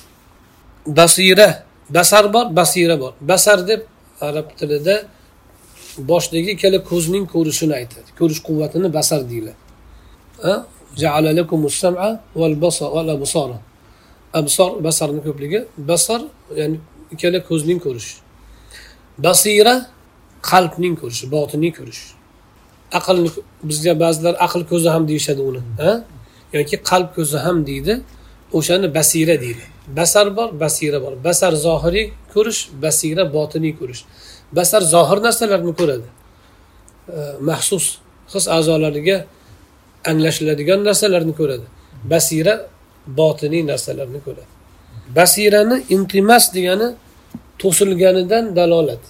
[0.87, 3.13] Basira basar bor basira bor.
[3.21, 3.81] Basar deb
[4.21, 4.95] arab tilida
[5.97, 8.09] boshdagi ikkala ko'zning ko'rishini aytadi.
[8.19, 9.59] Ko'rish quvvatini basar deyiladi.
[14.39, 16.21] Absor basarni ko'pligi basar
[16.59, 16.77] ya'ni
[17.13, 18.15] ikkala ko'zning ko'rishi.
[19.25, 19.75] Basira
[20.51, 22.01] qalbning ko'rishi botiniy ko'rish
[22.99, 23.29] aqlni
[23.69, 25.61] bizga ba'zilar aql ko'zi ham deyishadi uni.
[26.53, 28.01] Yoki qalb ko'zi ham deydi.
[28.53, 29.63] O'shani basira deydi.
[29.87, 31.13] Basar bor basira bor.
[31.23, 34.01] Basar zohiriy ko'rish basira botiniy ko'rish.
[34.51, 36.07] Basar zohir narsalarni ko'radi.
[37.49, 37.85] Maxsus
[38.33, 39.25] his a'zolariga
[40.05, 41.65] anglashiladigan narsalarni ko'radi.
[42.11, 42.53] Basira
[43.19, 44.51] botiniy narsalarni ko'radi.
[45.15, 46.87] Basirani intimas degani
[47.61, 49.03] to'silganidan dalolat.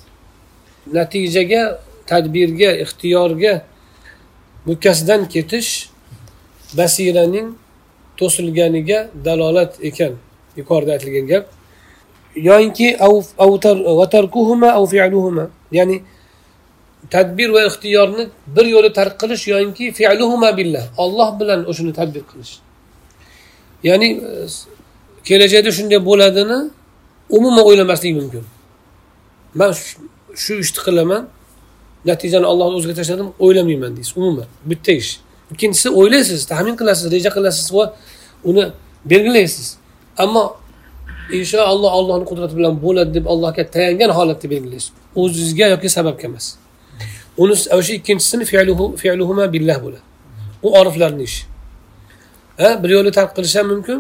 [0.94, 3.54] Natijaga tadbirga ixtiyorga
[4.66, 5.83] mukkasidan ketish
[6.78, 7.48] basiraning
[8.18, 10.14] to'silganiga dalolat ekan.
[10.58, 11.46] Yuqorida aytilgan gap.
[12.36, 12.88] Yoyinki
[15.72, 15.98] ya'ni
[17.10, 20.84] tadbir va ixtiyorni bir yo'li tark qilish yoyinki fi'luhuma billah.
[20.98, 22.54] Olloh bilan o'shani tadbir qilish.
[23.84, 24.48] Ya'ni e,
[25.28, 26.60] kelajakda shunday bo'ladini
[27.38, 28.44] umuman o'ylamaslik mumkin.
[29.60, 29.72] Man
[30.44, 31.22] shu ishni qilaman
[32.10, 34.48] natijani ollohni o'ziga tashladim o'ylamayman deysiz umuman.
[34.70, 35.12] Bitta ish.
[35.54, 37.86] Ikkinchisi o'ylaysiz taxmin qilasiz reja qilasiz va
[38.50, 38.66] uni
[39.12, 39.68] belgilaysiz.
[40.24, 40.44] Ammo
[41.40, 46.46] inshaalloh allohni qudrati bilan bo'ladi deb allohga tayangan holatda belgilaysiz o'zizga yoki sababga emas.
[47.44, 48.44] Uni o'sha ikkinchisini
[49.02, 50.04] fi'luhuma billah bo'ladi.
[50.66, 51.44] U oriflarni ishi.
[52.82, 53.98] Bir yo'li tark qilish ham mumkin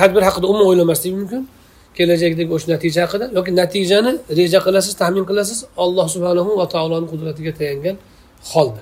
[0.00, 1.42] tadbir haqida umuman o'ylamaslik mumkin
[1.98, 7.52] kelajakdagi o'sha natija haqida yoki natijani reja qilasiz taxmin qilasiz alloh subhanahu va taoloni qudratiga
[7.60, 7.96] tayangan
[8.52, 8.80] holda.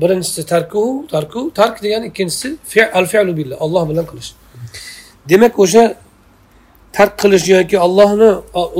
[0.00, 0.82] Birinchisi tarku
[1.14, 2.48] tarku tark degani ikkinchisi
[2.98, 4.30] al fi'lu billah olloh bilan qilish.
[5.30, 5.84] Demak o'sha
[6.96, 8.30] tark qilish yoki allohni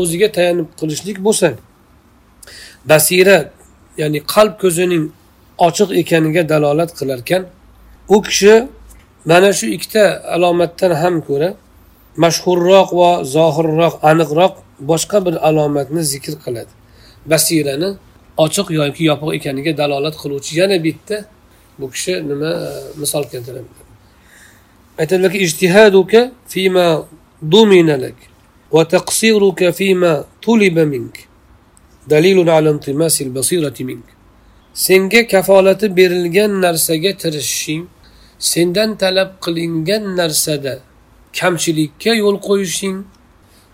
[0.00, 1.48] o'ziga tayanib qilishlik bo'lsa
[2.90, 3.38] basira
[4.00, 5.04] ya'ni qalb ko'zining
[5.66, 7.42] ochiq ekaniga dalolat qilarkan
[8.14, 8.54] u kishi
[9.30, 11.50] mana shu ikkita alomatdan ham ko'ra
[12.24, 14.54] mashhurroq va zohirroq aniqroq
[14.90, 16.72] boshqa bir alomatni zikr qiladi.
[17.32, 17.88] Basirani
[18.44, 21.16] ochiq yoki yopiq ekaniga dalolat qiluvchi yana bitta
[21.78, 22.70] bu kishi nima e,
[23.00, 23.70] misol keltiradi.
[25.00, 26.20] Aytadilarki ijtihaduka
[26.52, 26.86] fima
[27.52, 28.18] dumina lak
[28.74, 31.14] va taqsiruka fima tuliba mink.
[32.10, 34.06] Dalilun ala intimasil basirati mink.
[34.74, 37.84] Senga kafolati berilgan narsaga tirishishing
[38.38, 40.74] sendan talab qilingan narsada
[41.38, 42.98] kamchilikka yo'l qo'yishing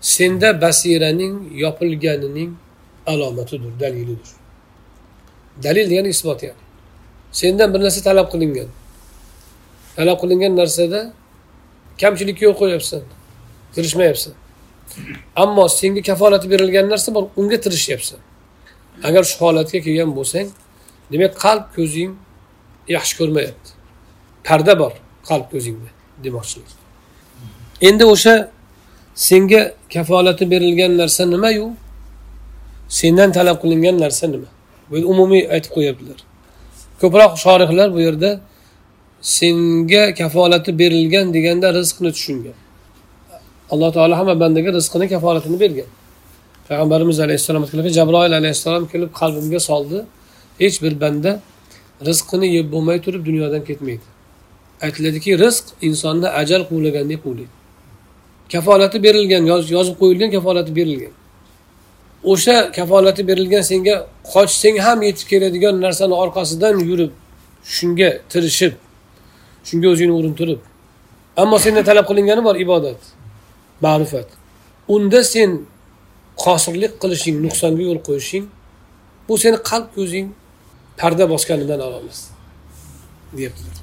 [0.01, 2.51] senda basiraning yopilganining
[3.11, 4.44] alomatidir dalilidir
[5.63, 6.61] dalil degani isbot yani.
[7.31, 8.67] Sendan bir narsa talab qilingan.
[9.95, 11.13] Talab qilingan narsada
[12.01, 13.01] kamchilikka yo'l qo'yyapsan
[13.75, 14.33] tirishmayapsan.
[15.35, 18.19] Ammo senga kafolati berilgan narsa bor unga tirishyapsan.
[19.03, 20.47] Agar shu holatga kelgan bo'lsang
[21.11, 22.11] demak qalb ko'zing
[22.95, 23.69] yaxshi ko'rmayapti.
[24.47, 24.93] Parda bor
[25.29, 25.89] qalb ko'zingda
[26.23, 26.85] demoqchilar
[27.81, 28.51] endi o'sha
[29.15, 31.73] senga kafolati berilgan narsa nimayu?
[32.89, 34.49] Sendan talab qilingan narsa nima?
[34.89, 36.19] Bu umumiy aytib qo'yaptilar
[37.01, 38.31] ko'proq shorihlar bu yerda
[39.21, 42.57] senga kafolati berilgan deganda rizqni tushungan.
[43.71, 45.89] Alloh taolo hamma bandaga rizqini kafolatini bergan.
[46.67, 49.97] Payg'ambarimiz alayhissalom aytganlar jabroil alayhissalom kelib qalbimga soldi.
[50.61, 51.31] Hech bir banda
[52.07, 54.05] rizqini yeb bo'lmay turib dunyodan ketmaydi.
[54.85, 57.53] Aytiladiki rizq insonni ajal quvlagandek quvlaydi
[58.51, 59.43] kafolati berilgan
[59.75, 61.13] yozib qo'yilgan kafolati berilgan.
[62.31, 63.95] O'sha kafolati berilgan senga
[64.33, 67.11] qochsang ham yetib keladigan narsani orqasidan yurib
[67.75, 68.73] shunga tirishib
[69.67, 70.59] shunga o'zingni urintirib.
[71.41, 73.01] Ammo sendan talab qilingani bor ibodat
[73.85, 74.27] ma'rifat.
[74.95, 75.51] Unda sen
[76.43, 78.45] qosirlik qilishing nuqsonga yo'l qo'yishing
[79.27, 80.27] bu seni qalb ko'zing
[80.99, 82.19] parda bosganidan emas
[83.37, 83.77] deyaptilar.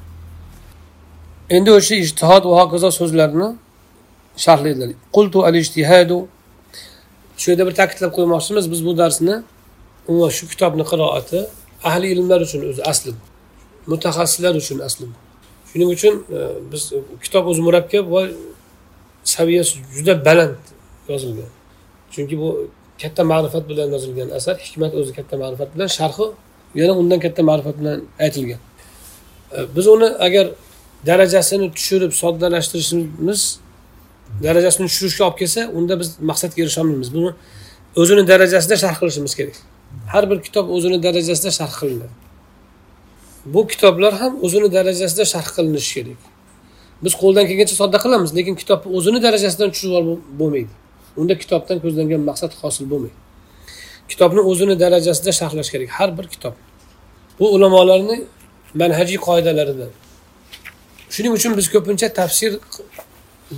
[1.56, 3.48] Endi o'sha ijtihod va hokazo so'zlarni
[4.44, 6.18] sharhlaydilar qultu al ijtihadu
[7.42, 9.34] shu yerda bir ta'kidlab qo'ymoqchimiz biz bu darsni
[10.08, 11.38] umuman shu kitobni qiroati
[11.88, 13.12] ahli ilmlar uchun o'zi asli
[13.90, 15.06] mutaxassislar uchun asli
[15.70, 16.38] shuning uchun e,
[16.72, 16.82] biz
[17.24, 18.22] kitob o'zi murakkab va
[19.34, 20.56] saviyasi juda baland
[21.08, 21.50] yozilgan.
[22.12, 22.48] Chunki bu
[23.02, 26.26] katta ma'rifat bilan yozilgan asar hikmat o'zi katta ma'rifat bilan sharhi
[26.80, 28.60] yana undan katta ma'rifat bilan aytilgan.
[29.56, 30.46] E, biz uni agar
[31.06, 33.40] darajasini tushirib soddalashtirishimiz
[34.46, 37.30] darajasini tushirishga olib kelsa unda biz maqsadga erisha olmaymiz buni
[38.00, 39.56] o'zini darajasida sharh qilishimiz kerak.
[40.12, 42.14] Har bir kitob o'zini darajasida sharh qilinadi.
[43.54, 46.20] Bu kitoblar ham o'zini darajasida sharh qilinishi kerak.
[47.04, 50.72] Biz qo'ldan kelgancha sodda qilamiz lekin kitobni o'zini darajasidan tushirib olib bo'lmaydi.
[51.20, 53.18] Unda kitobdan ko'zlangan maqsad hosil bo'lmaydi.
[54.10, 56.54] Kitobni o'zini darajasida sharhlash kerak har bir kitob.
[57.38, 58.16] Bu ulamolarni
[58.82, 59.92] manhajiy qoidalaridan.
[61.14, 62.52] Shuning uchun biz ko'pincha tafsir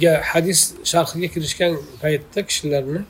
[0.03, 0.61] ga hadis
[0.93, 3.01] sharhiga kirishgan paytda kishilarni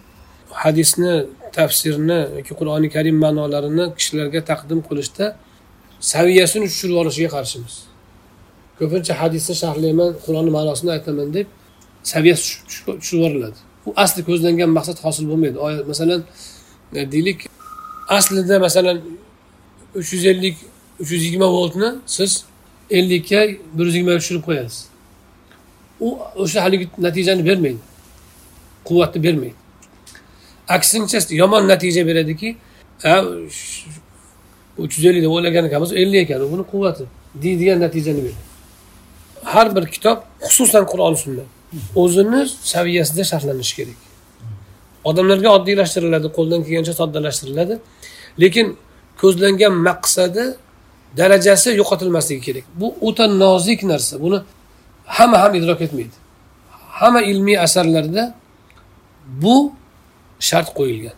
[0.63, 1.15] hadisni
[1.57, 5.27] tafsirni yoki qur'oni karim ma'nolarini kishilarga taqdim qilishda
[6.13, 7.75] saviyasini tushirib yuborishiga qarshimiz.
[8.79, 11.47] Ko'pincha hadisni sharhlayman qur'onni ma'nosini aytaman deb
[12.13, 13.59] saviyasi tushirib yuboriladi.
[13.89, 15.57] U asli ko'zlangan maqsad hosil bo'lmaydi.
[15.93, 16.21] Masalan
[16.99, 17.39] e, deylik
[18.17, 18.99] aslida masalan
[20.01, 20.57] uch yuz ellik
[21.03, 22.45] uch yuz yigirma voltni siz
[22.99, 23.41] ellikka
[23.77, 24.94] bir yuz yigirmaga tushirib qo'yasiz.
[26.01, 27.83] U o'sha haligi natijani bermaydi.
[28.85, 29.55] Quvvatni bermaydi.
[30.69, 32.57] Aksincha yomon natija beradiki
[34.79, 37.05] uch yuz ellik deb o'ylagan ekanmiz ellik ekan buni quvvati
[37.43, 38.43] deydigan natijani beradi
[39.55, 41.49] har bir kitob xususan qur'oni sunnat
[42.03, 42.41] o'zini
[42.75, 44.01] saviyasida sharhlanishi kerak.
[45.11, 47.75] Odamlarga oddiylashtiriladi qo'ldan kelgancha soddalashtiriladi
[48.43, 48.67] lekin
[49.23, 50.45] ko'zlangan maqsadi
[51.21, 52.65] darajasi yo'qotilmasligi kerak.
[52.81, 54.15] Bu o'ta nozik narsa.
[54.25, 54.39] Buni
[55.07, 56.17] hamma ham idrok etmaydi.
[57.01, 58.35] Hamma ilmiy asarlarda
[59.27, 59.73] bu
[60.41, 61.17] shart qo'yilgan.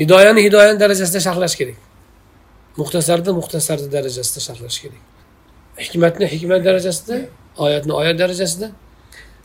[0.00, 1.78] Hidoyani hidoyani darajasida sharhlash kerak.
[2.76, 5.02] Muxtasarni muxtasarni darajasida sharhlash kerak.
[5.78, 7.16] Hikmatni hikmat darajasida
[7.58, 8.70] oyatni oyat darajasida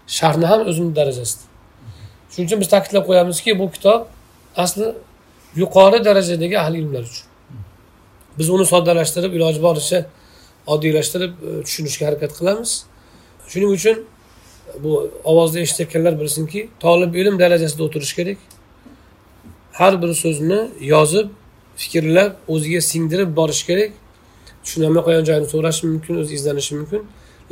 [0.08, 1.44] sharhni ham o'zini darajasida.
[2.32, 4.02] Shuning uchun biz ta'kidlab qo'yamizki bu kitob
[4.64, 4.88] asli
[5.62, 7.26] yuqori darajadagi ahli ilmlar uchun.
[8.40, 10.00] Biz uni soddalashtirib iloji boricha
[10.74, 12.72] oddiylashtirib e, tushunishga harakat qilamiz.
[13.52, 14.06] Shuning uchun
[14.84, 18.38] bu ovozni eshitayotganlar bilsinki tolib ilm darajasida o'tirish kerak.
[19.72, 21.28] Har bir so'zni yozib
[21.76, 23.92] fikrlab o'ziga singdirib borish kerak.
[24.64, 27.02] Tushunolmay qolgan joyini so'rashi mumkin o'zi izlanishi mumkin.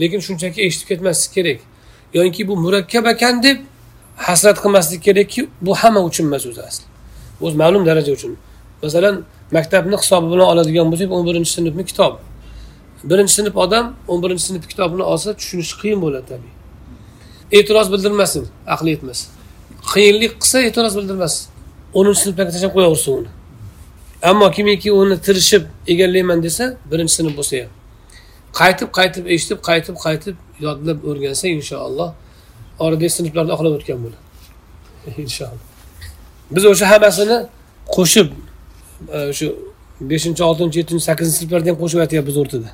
[0.01, 1.59] Lekin shunchaki eshitib ketmaslik kerak.
[2.13, 3.57] Yoki bu murakkab ekan deb
[4.27, 6.85] hasrat qilmaslik kerakki bu hamma uchun emas o'zi asli.
[7.41, 8.37] O'zi ma'lum daraja uchun.
[8.83, 9.15] Masalan
[9.51, 12.17] maktabni hisobi bilan oladigan bo'lsak o'n birinchi sinfni kitobi
[13.03, 16.53] birinchi sinf odam o'n birinchi sinf kitobini olsa tushunishi qiyin bo'ladi tabiiy
[17.57, 19.19] e'tiroz bildirmasin aqli yetmas
[19.93, 21.43] qiyinlik qilsa e'tiroz bildirmasin.
[21.97, 23.31] O'ninchi sinflarga tashlab qo'yaversin uni.
[24.29, 27.71] Ammo kimiki uni tirishib egallayman desa birinchi sinf bo'lsa ham.
[28.59, 32.09] Qaytib qaytib eshitib qaytib qaytib yodlab o'rgansa inshaalloh
[32.85, 34.23] oradagi sinflarni oqlab o'tgan bo'ladi.
[35.25, 35.65] Inshaalloh.
[36.55, 37.37] Biz o'sha hammasini
[37.95, 38.27] qo'shib
[39.15, 39.45] e, shu
[40.11, 42.69] beshinchi oltinchi yettinchi sakkizinchi sinflarda ham qo'shib aytyapmiz o'rtada.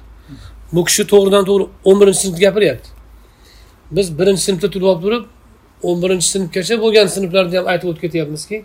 [0.75, 2.89] bu kishi to'g'ridan to'g'ri o'n birinchi sinfni gapiryapti
[3.97, 5.25] biz birinchi sinfda turib olib turib
[5.89, 8.57] o'n birinchi sinfgacha bo'lgan sinflarni ham aytib o'tib ketyapmizki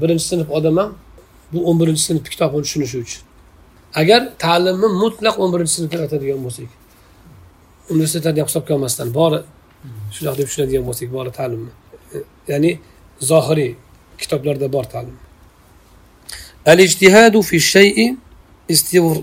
[0.00, 0.90] birinchi sinf odam ham
[1.52, 3.22] bu o'n birinchi sinf kitobni tushunishi uchun
[4.00, 6.70] agar ta'limni mutlaq o'n birinchi sinfga aytadigan bo'lsak
[7.92, 9.38] universitetlarni ham hisobga olmasdan bori
[10.14, 11.72] shunaqa deb tushunadigan bo'lsak bori ta'limni
[12.52, 12.70] ya'ni
[13.30, 13.72] zohiriy
[14.20, 15.16] kitoblarda bor ta'lim
[16.72, 18.16] الاجتهاد في الشيء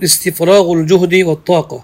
[0.03, 1.83] استفراغ الجهد والطاقة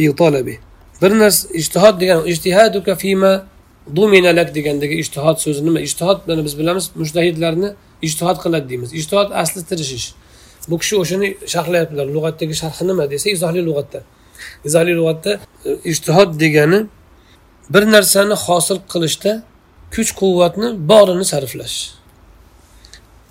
[0.00, 0.58] fi talabi.
[1.02, 3.32] Bir narsa ijtihod degan ijtihaduka fima
[3.96, 5.80] dumina lak degandagi ijtihod so'zi nima?
[5.80, 7.68] Ijtihod mana biz bilamiz mushtahidlarni
[8.08, 8.90] ijtihod qiladi deymiz.
[9.00, 10.06] Ijtihod asli tirishish
[10.68, 12.06] bu kishi o'shani sharhlayaptilar.
[12.16, 14.00] Lug'atdagi sharhi nima desa izohli lug'atda.
[14.68, 15.32] Izohli lug'atda
[15.68, 16.80] e, ijtihod degani
[17.74, 19.32] bir narsani hosil qilishda
[19.94, 21.78] kuch quvvatni borini sarflash.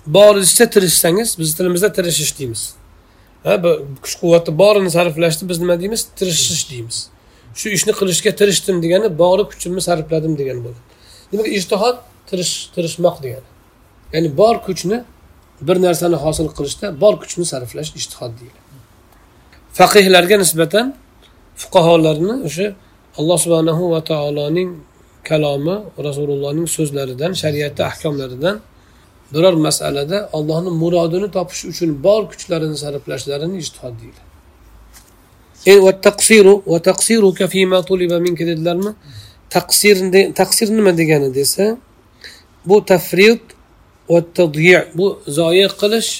[0.06, 2.62] Boricha tirishsangiz biz tilimizda tirishish deymiz.
[3.44, 3.54] Ha
[4.04, 6.02] kuch quvvatni borini sarflashni biz nima deymiz?
[6.18, 6.98] Tirishish deymiz.
[7.60, 10.82] Shu ishni qilishga tirishdim degani bori kuchimni sarfladim degani bo'ladi
[11.32, 11.96] demak ishtihod
[12.30, 13.48] tirish tirishmoq degani.
[14.14, 14.98] Ya'ni bor kuchni
[15.68, 18.60] bir narsani hosil qilishda bor kuchni sarflash ishtihod deyiladi.
[19.78, 20.86] Faqihlarga nisbatan
[21.62, 22.66] fuqarolarni o'sha
[23.18, 24.70] alloh subhanahu va taoloning
[25.30, 25.76] kalomi
[26.06, 28.56] rasulullohning so'zlaridan shariatni ahkomlaridan
[29.33, 34.25] biror masalada allohni murodini topish uchun bor kuchlarini sarflashlarini ishtihod deyiladi
[38.51, 38.91] dedilarmi
[39.55, 39.95] taqsir
[40.39, 41.77] taqsir nima degani desa
[42.65, 43.41] bu tafrit
[44.09, 44.19] va
[44.97, 46.11] bu zoya qilish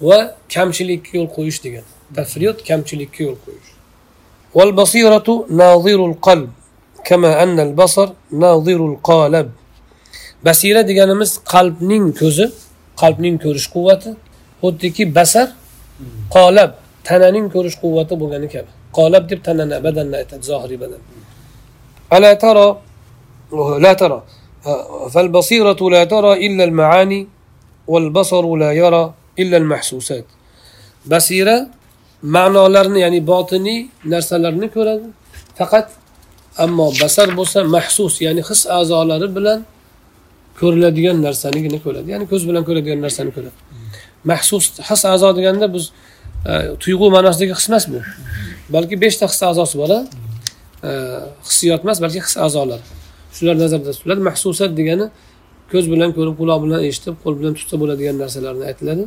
[0.00, 0.18] va
[0.54, 3.74] kamchilikka yo'l qo'yish degani tafrit kamchilikka yo'l qo'yish
[4.58, 6.50] والبصيرة ناظر القلب
[7.04, 9.50] كما أن البصر ناظر القالب
[10.46, 12.46] basira deganimiz qalbning ko'zi
[13.02, 14.10] qalbning ko'rish quvvati
[14.62, 15.48] xuddiki basar
[16.36, 16.70] qolab
[17.08, 21.00] tananing ko'rish quvvati bo'lgani kabi qolab deb tanani badanni aytadi zohiriy badan
[22.16, 22.66] ala tara
[23.86, 24.20] la tara
[25.14, 27.20] فالبصيرة لا ترى إلا المعاني
[27.92, 29.04] والبصر لا يرى
[29.38, 30.24] إلا المحسوسات
[31.12, 31.68] basira
[32.22, 33.80] ma'nolarni ya'ni botiniy
[34.12, 35.08] narsalarni ko'radi
[35.58, 35.86] faqat
[36.64, 39.58] ammo basar bo'lsa mahsus ya'ni his a'zolari bilan
[40.61, 42.07] ko'riladigan narsanigina ko'radi.
[42.13, 43.57] Ya'ni ko'z bilan ko'radigan narsani ko'radi.
[44.31, 45.85] Mahsus his a'zo deganda biz
[46.49, 46.51] e,
[46.83, 47.99] tuyg'u ma'nosidagi his emas bu
[48.75, 50.01] balki beshta his a'zosi bor e,
[51.47, 52.85] hissiyot emas balki his a'zolari.
[53.35, 54.21] Shular nazarda tutiladi.
[54.29, 55.05] Mahsusat degani
[55.71, 59.03] ko'z bilan ko'rib quloq bilan eshitib qo'l bilan tutsa bo'ladigan narsalarni aytiladi.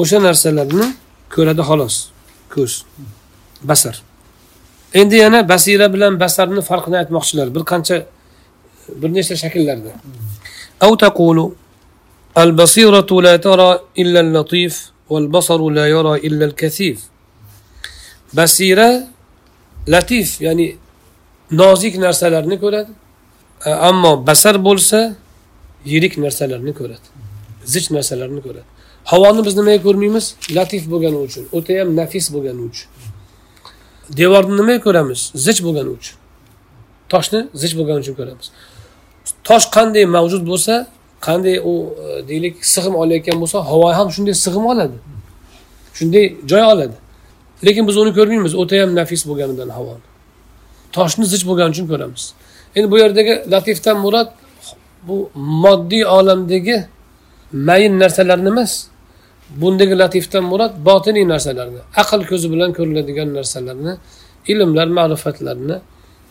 [0.00, 0.86] O'sha narsalarni
[1.34, 1.96] ko'radi xolos.
[2.54, 2.72] Ko'z.
[3.70, 3.96] Basar.
[5.00, 7.46] Endi yana basira bilan basarni farqini aytmoqchilar.
[7.56, 7.96] Bir qancha
[9.00, 9.92] bir nechta shakllarda.
[10.83, 11.51] أو تقول
[12.37, 17.15] البصيرة لا ترى إلا اللطيف والبصر لا يرى إلا الكثيف
[18.35, 19.07] basira
[19.87, 20.77] latif ya'ni
[21.51, 22.91] nozik narsalarni ko'radi
[23.89, 24.99] ammo basar bo'lsa
[25.91, 27.07] yirik narsalarni ko'radi
[27.73, 28.67] zich narsalarni ko'radi
[29.11, 30.25] havoni biz nimaga ko'rmaymiz
[30.57, 32.89] latif bo'lgani uchun o'ta ham nafis bo'lgani uchun
[34.19, 36.15] devorni nimaga ko'ramiz zich bo'lgani uchun
[37.11, 38.47] toshni zich bo'lgani uchun ko'ramiz
[39.48, 40.74] tosh qanday mavjud bo'lsa
[41.26, 44.96] qanday u e, deylik sig'im olayotgan bo'lsa havo ham shunday sig'im oladi.
[45.98, 46.96] Shunday joy oladi.
[47.66, 48.52] Lekin biz uni ko'rmaymiz.
[48.62, 49.94] O'ta ham nafis bo'lganidan havo.
[50.96, 52.24] Toshni zich bo'lgani uchun ko'ramiz.
[52.76, 54.28] Endi bu yerdagi latifdan murod
[55.08, 55.16] bu
[55.64, 56.76] moddiy olamdagi
[57.52, 58.72] mayin narsalarni emas.
[59.60, 63.92] Bundagi latifdan murod botiniy narsalarni aql ko'zi bilan ko'riladigan narsalarni
[64.52, 65.76] ilmlar ma'rifatlarni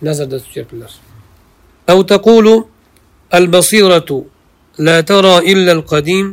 [0.08, 0.91] nazarda tutyaptilar.
[3.35, 4.11] البصيرة
[4.78, 6.26] لا ترى إلا القديم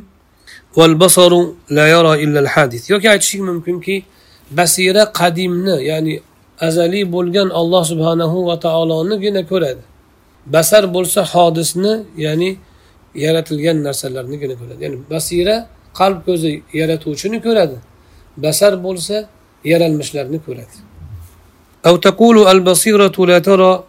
[0.78, 1.32] والبصر
[1.69, 4.04] لا يرى إلا الحادث yoki aytishlik mumkinki
[4.52, 6.21] basira qadimni ya'ni
[6.67, 9.82] azaliy bo'lgan olloh subhanahu va taolonigina ko'radi
[10.45, 11.93] basar bo'lsa hodisni
[12.26, 12.50] ya'ni
[13.15, 15.56] yaratilgan narsalarnigina ko'radi ya'ni basira
[16.00, 17.78] qalb ko'zi yaratuvchini ko'radi
[18.45, 19.15] basar bo'lsa
[19.71, 20.78] yaralmishlarni ko'radi
[21.88, 23.84] أو تقول البصيرة لا ترى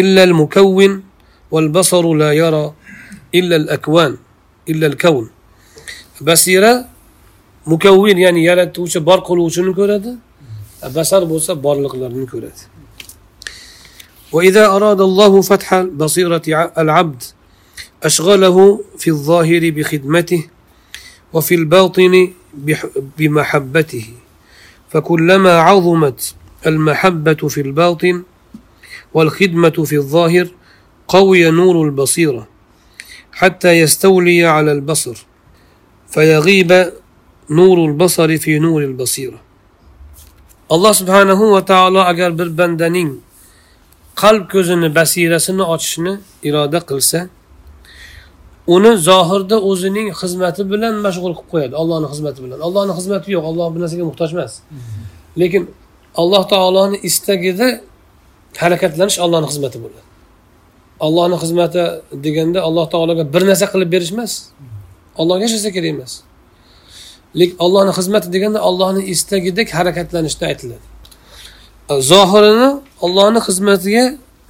[0.00, 1.02] إلا المكون
[1.51, 2.73] والبصر لا يرى
[3.35, 4.17] إلا الأكوان
[4.69, 5.29] إلا الكون.
[6.21, 6.87] basira
[7.65, 10.11] mukavvin ya'ni yaratuvchi bor qiluvchini ko'radi
[10.95, 12.63] basar bo'lsa borliqlarni ko'radi
[14.31, 16.41] وإذا أراد الله فتح بصيرة
[16.77, 17.23] العبد
[18.03, 18.57] أشغله
[18.97, 20.41] في الظاهر بخدمته
[21.33, 22.31] وفي الباطن
[23.17, 24.07] بمحبته.
[24.91, 26.35] فكلما عظمت
[26.67, 28.23] المحبة في الباطن
[29.13, 30.47] والخدمة في الظاهر
[31.10, 32.46] قوي نور البصيرة
[33.32, 35.26] حتى يستولي على البصر
[36.08, 36.92] فيغيب
[37.50, 39.40] نور البصر في نور البصيرة
[40.72, 43.10] الله سبحانه وتعالى agar bir bandaning
[44.16, 46.12] qalb ko'zini basirasini ochishni
[46.48, 47.28] iroda qilsa
[48.74, 53.66] uni zohirda o'zining xizmati bilan mashg'ul qilib qo'yadi allohni xizmati bilan allohni xizmati yo'q alloh
[53.74, 54.52] bu narsaga muhtoj emas
[55.40, 55.62] lekin
[56.20, 57.68] alloh taoloni istagida
[58.62, 60.06] harakatlanish allohni xizmati bo'ladi
[61.05, 61.83] Allohni xizmati
[62.25, 64.33] deganda alloh taologa bir narsa qilib berish emas.
[65.21, 66.13] Allohga hech narsa kerak emas.
[67.39, 70.85] Lekin allohni xizmati deganda allohni istagidek harakatlanishda aytiladi.
[72.11, 72.69] Zohirini
[73.05, 74.03] ollohni xizmatiga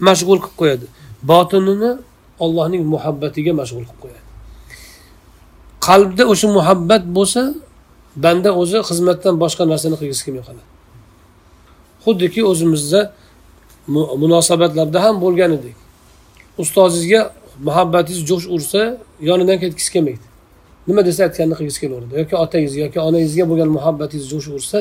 [0.08, 0.86] mashg'ul qilib qo'yadi.
[1.32, 1.92] Botinini
[2.44, 4.22] ollohning muhabbatiga mashg'ul qilib qo'yadi.
[5.88, 7.42] Qalbda o'sha muhabbat bo'lsa
[8.24, 10.68] banda o'zi xizmatdan boshqa narsani qilgisi kelmay qoladi.
[12.06, 13.02] Xuddiki o'zimizda
[14.22, 15.78] munosabatlarda ham bo'lgan edik.
[16.64, 17.22] Ustozingizga
[17.68, 18.82] muhabbatingiz jo'sh ursa
[19.30, 20.26] yonidan ketgisi kelmaydi.
[20.88, 22.14] Nima desa aytganini qilgisi kelaveradi.
[22.22, 24.78] Yoki otangizga yoki onangizga bo'lgan muhabbatingiz jo'sh ursa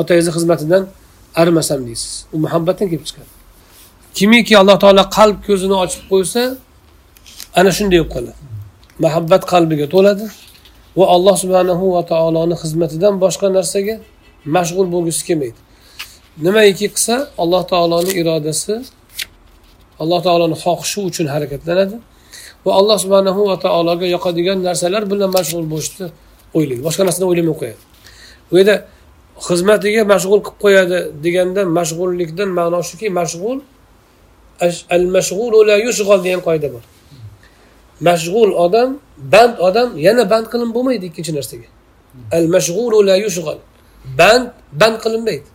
[0.00, 0.82] otangizni xizmatidan
[1.40, 2.12] arimasam deysiz.
[2.34, 3.30] U muhabbatdan kelib chiqadi.
[4.18, 6.42] Kimiki alloh taolo qalb ko'zini ochib qo'ysa
[7.58, 8.40] ana shunday bo'lib qoladi.
[9.04, 10.24] Muhabbat qalbiga to'ladi
[10.98, 13.94] va alloh subhanahu va taoloni xizmatidan boshqa narsaga
[14.56, 15.58] mashg'ul bo'lgisi kelmaydi.
[16.46, 18.74] Nimaiki qilsa alloh taoloni irodasi
[20.02, 21.96] alloh taoloni xohishi uchun harakatlanadi
[22.64, 26.06] va alloh subhanahu va taologa yoqadigan narsalar bilan mashg'ul bo'lishni
[26.56, 27.82] o'ylaydi boshqa narsani o'ylamay qo'yadi
[28.50, 28.76] bu yerda
[29.46, 33.58] xizmatiga mashg'ul qilib qo'yadi deganda mashg'ullikdan ma'no shuki mashg'ul
[34.96, 36.84] al mashg'ulu la yushg'al degan qoida bor.
[38.08, 38.98] Mashg'ul odam
[39.32, 41.68] band odam yana band qilinib bo'lmaydi ikkinchi narsaga.
[42.38, 43.58] Al mashg'ulu la yushg'al.
[44.18, 44.46] Band
[44.80, 45.48] band qilinmaydi.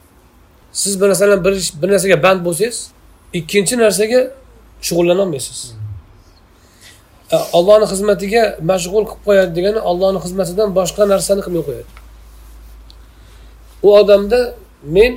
[0.82, 1.40] Siz masalan
[1.82, 2.78] bir narsaga band bo'lsangiz
[3.40, 4.22] ikkinchi narsaga
[4.88, 5.60] shug'ullanolmaysiz.
[7.34, 11.90] E, ollohni xizmatiga mashg'ul qilib qo'yadi degani ollohni xizmatidan boshqa narsani qilmay qo'yadi.
[13.86, 14.40] U odamda
[14.96, 15.12] men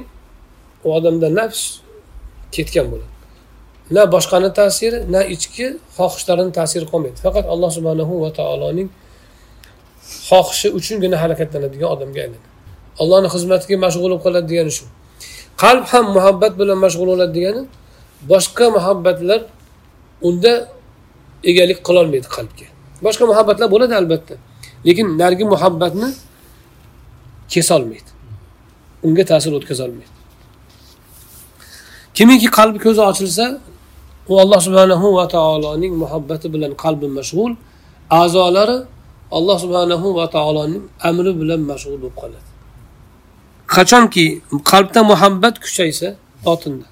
[0.87, 1.63] u odamda nafs
[2.55, 3.13] ketgan bo'ladi.
[3.97, 7.19] Na boshqani ta'siri na ichki xohishlarini ta'siri qolmaydi.
[7.27, 8.89] Faqat alloh subhanahu va taoloning
[10.29, 12.47] xohishi uchungina harakatlanadigan odamga aylanadi.
[13.03, 14.85] Allohni xizmatiga mashg'ul bo'lib qoladi degani shu.
[15.63, 17.63] Qalb ham muhabbat bilan mashg'ul bo'ladi degani
[18.33, 19.41] boshqa muhabbatlar
[20.29, 20.53] unda
[21.51, 22.67] egalik qilolmaydi qalbga.
[23.07, 24.35] Boshqa muhabbatlar bo'ladi albatta
[24.87, 26.09] lekin narigi muhabbatni
[27.55, 28.11] kesolmaydi.
[29.07, 30.13] Unga ta'sir o'tkazolmaydi.
[32.17, 33.47] Kimiki qalbi ko'zi ochilsa
[34.31, 37.53] u alloh subhanahu va taoloning muhabbati bilan qalbi mashg'ul
[38.21, 38.79] a'zolari
[39.37, 42.49] alloh subhanahu va taoloning amri bilan mashg'ul bo'lib qoladi.
[43.75, 44.27] Qachonki
[44.71, 46.09] qalbda muhabbat kuchaysa
[46.47, 46.87] botinda.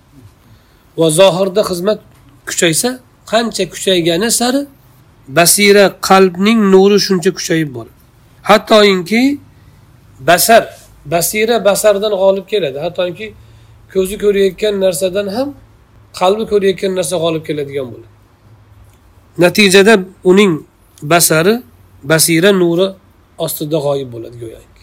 [0.98, 2.00] Va zohirda xizmat
[2.48, 2.88] kuchaysa
[3.32, 4.62] qancha kuchaygani sari
[5.38, 7.94] basira qalbning nuri shuncha kuchayib boradi.
[8.48, 9.22] Hattoki
[10.28, 10.62] basar
[11.14, 12.78] basira basardan g'olib keladi.
[12.84, 13.26] Hattoki
[13.92, 15.48] ko'zi ko'rayotgan narsadan ham
[16.20, 18.12] qalbi ko'rayotgan narsa g'olib keladigan bo'ladi.
[19.44, 19.94] Natijada
[20.30, 20.52] uning
[21.02, 21.54] basari
[22.12, 22.86] basira nuri
[23.44, 24.82] ostida g'oyib bo'ladi go'yoki.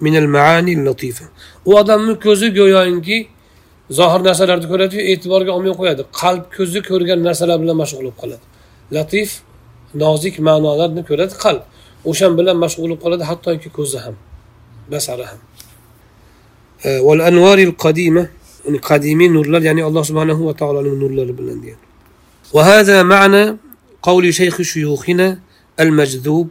[0.00, 1.24] فلا يرى إلا ما تراه البصيرة من المعاني اللطيفة
[1.64, 3.28] u odamni ko'zi go'yoki
[3.90, 8.44] zohir narsalarni ko'radiyu e'tiborga olmay qo'yadi qalb ko'zi ko'rgan narsalar bilan mashg'ul bo'lib qoladi
[8.92, 9.28] latif
[9.94, 11.62] nozik ma'nolarni ko'radi qalb
[12.04, 14.14] o'shan bilan mashg'ul bo'lib qoladi hattoki ko'zi ham
[14.92, 15.40] basari ham
[16.84, 18.28] والأنوار القديمة
[18.66, 21.80] يعني قديمين نورlar ya'ni alloh subhanahu va taoloning nurlari bilan degan
[22.52, 23.56] وهذا معنى
[24.02, 25.38] قول شيخ شيوخنا
[25.80, 26.48] المجذوب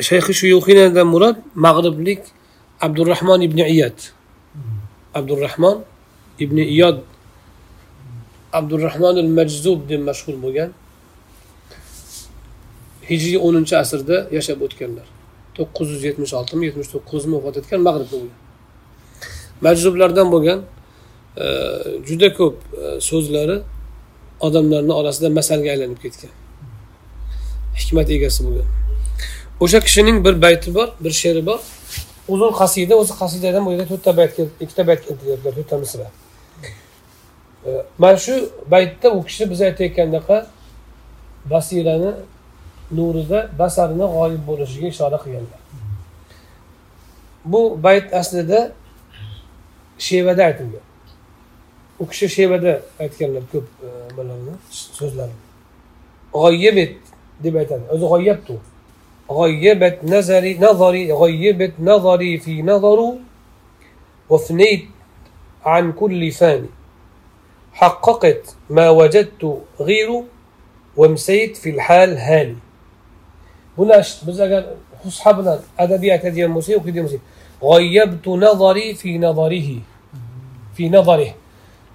[0.00, 2.20] شيخ شيوخنا ده مراد مغربlik
[2.81, 3.97] abdurahmon ibn iyad.
[5.13, 5.83] Abdurahmon
[6.39, 6.99] ibn iyod
[8.53, 10.69] abdurahmon al majzub deb mashhur bo'lgan.
[13.09, 15.07] Hijriy o'ninchi asrda yashab o'tganlar.
[15.57, 18.39] To'qqiz yuz yetmish oltimi yetmish to'qqizmi vafot etgan mag'ribda bo'lgan.
[19.65, 20.59] Majzublardan bo'lgan
[21.43, 21.45] e,
[22.07, 23.57] juda ko'p e, so'zlari
[24.47, 26.33] odamlarni orasida masalga aylanib ketgan.
[27.79, 28.67] Hikmat egasi bo'lgan.
[29.63, 31.59] O'sha kishining bir bayti bor bir she'ri bor.
[32.33, 36.07] Uzun qasida o'zi qasidadan bu yerda to'rtta bayt ikkita bayt keltiryaptilar to'rtta misra.
[38.01, 38.33] Mana shu
[38.73, 40.37] baytda u kishi biz aytayotgandaqa
[41.53, 42.11] basirani
[42.97, 45.59] nurida basarni g'oyib bo'lishiga ishora qilganlar
[47.51, 48.59] bu bayt aslida
[50.07, 50.85] shevada aytilgan
[52.01, 52.71] u kishi shevada
[53.03, 53.67] aytganlar ko'p
[54.09, 54.53] nimalarni
[54.99, 55.37] so'zlarni
[56.33, 56.77] g'oyib
[57.43, 58.53] deb aytadi o'zi g'oyyabtu
[59.31, 63.17] غيبت نظري نظري غيبت نظري في نظره
[64.29, 64.85] وفنيت
[65.65, 66.69] عن كل فاني.
[67.73, 70.23] حققت ما وجدت غيره
[70.97, 72.57] ومسيت في الحال هاني.
[73.77, 74.41] بلاش بس
[75.03, 77.23] خص أصحابنا أدبية كذي الموسيقى وكذي الموسيقى.
[77.63, 79.79] غيبت نظري في نظره.
[80.75, 81.33] في نظره.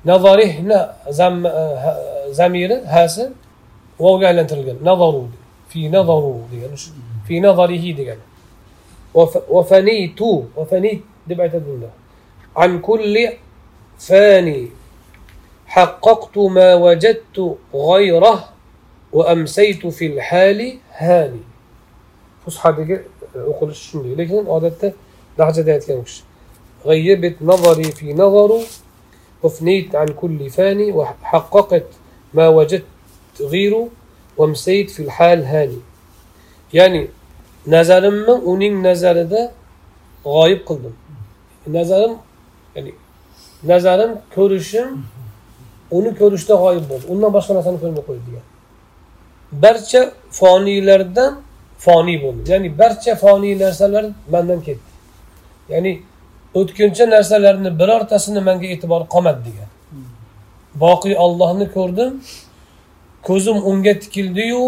[0.06, 1.48] نظره نا زم
[2.28, 3.30] زميرة هاسة
[3.98, 5.26] ووقع لنترجم نظروا
[5.68, 6.42] في نظروا
[7.28, 8.18] في نظره دجال
[9.48, 10.20] وفنيت
[10.56, 11.90] وفنيت دبعت الدنيا
[12.56, 13.28] عن كل
[13.98, 14.68] فاني
[15.66, 18.48] حققت ما وجدت غيره
[19.12, 21.40] وأمسيت في الحال هاني.
[22.64, 23.02] دقيقة
[23.36, 24.92] أقول شنو؟ لكن عادة
[25.38, 26.22] لحظة ديت كانش
[26.84, 28.60] غيبت نظري في نظر
[29.42, 31.86] وفنيت عن كل فاني وحققت
[32.34, 32.84] ما وجدت
[33.40, 33.88] غيره
[34.36, 35.78] وأمسيت في الحال هاني.
[36.72, 37.08] ya'ni
[37.66, 39.40] nazarimni uning nazarida
[40.24, 40.94] g'oyib qildim.
[41.76, 42.14] Nazarim
[42.76, 42.92] ya'ni
[43.70, 44.88] nazarim ko'rishim
[45.96, 47.04] uni ko'rishda g'oyib bo'ldi.
[47.12, 48.44] Undan boshqa narsani ko'rmay qo'ydi degan.
[49.64, 50.02] Barcha
[50.38, 51.32] foniylardan
[51.84, 52.40] foniy bo'ldi.
[52.52, 54.90] Ya'ni barcha foniy narsalar mandan ketdi.
[55.72, 55.92] Ya'ni
[56.60, 59.70] o'tkinchi narsalarni birortasini menga e'tibor qolmadi degan.
[60.84, 62.10] Boqiy ollohni ko'rdim.
[63.28, 64.62] Ko'zim unga tikildiyu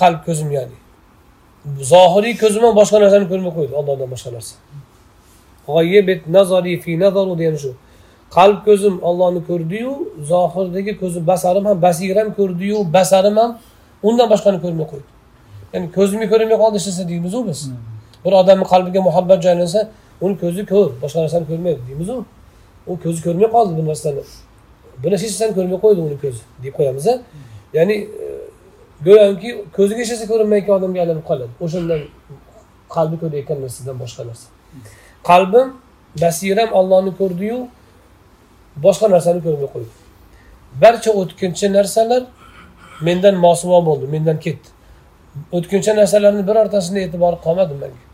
[0.00, 0.76] qalb ko'zim ya'ni
[1.64, 3.72] zohiriy ko'zim bilan boshqa narsani ko'rmay qo'ydi.
[3.80, 4.54] Ollohdan boshqa narsa.
[7.40, 7.70] Degani shu.
[8.36, 9.92] Qalb ko'zim ollohni ko'rdiyu
[10.32, 13.50] zohirdagi ko'zim basarim ham basiram ko'rdiyu basarim ham
[14.08, 15.08] undan boshqani ko'rmay qo'ydi.
[15.72, 17.60] Ya'ni ko'zimga ko'rinmay qoldi ishlasa deymizu biz.
[18.24, 19.80] Bir odamni qalbiga muhabbat joylansa
[20.24, 22.14] uni ko'zi ko'r boshqa narsani ko'rmaydi deymizu.
[22.90, 24.22] U ko'zi ko'rmay qoldi bu narsani.
[25.02, 27.06] Buni hech narsani ko'rmay qo'ydi uni ko'zi deb qo'yamiz
[27.76, 28.26] ya'ni e,
[29.06, 31.52] go'yoki ko'ziga hech narsa ko'rinmayotgan odamga aylanib qoladi.
[31.64, 32.00] O'shandan
[32.94, 34.46] qalbi ko'rayotgan narsadan boshqa narsa.
[35.30, 35.68] Qalbim
[36.22, 37.58] basiram ollohni ko'rdiyu
[38.84, 39.92] boshqa narsani ko'rmay qo'ydi.
[40.82, 42.22] Barcha o'tkinchi narsalar
[43.06, 44.68] mendan mosuvo bo'ldi mendan ketdi.
[45.56, 48.04] O'tkinchi narsalarni birortasini e'tibori qolmadi manga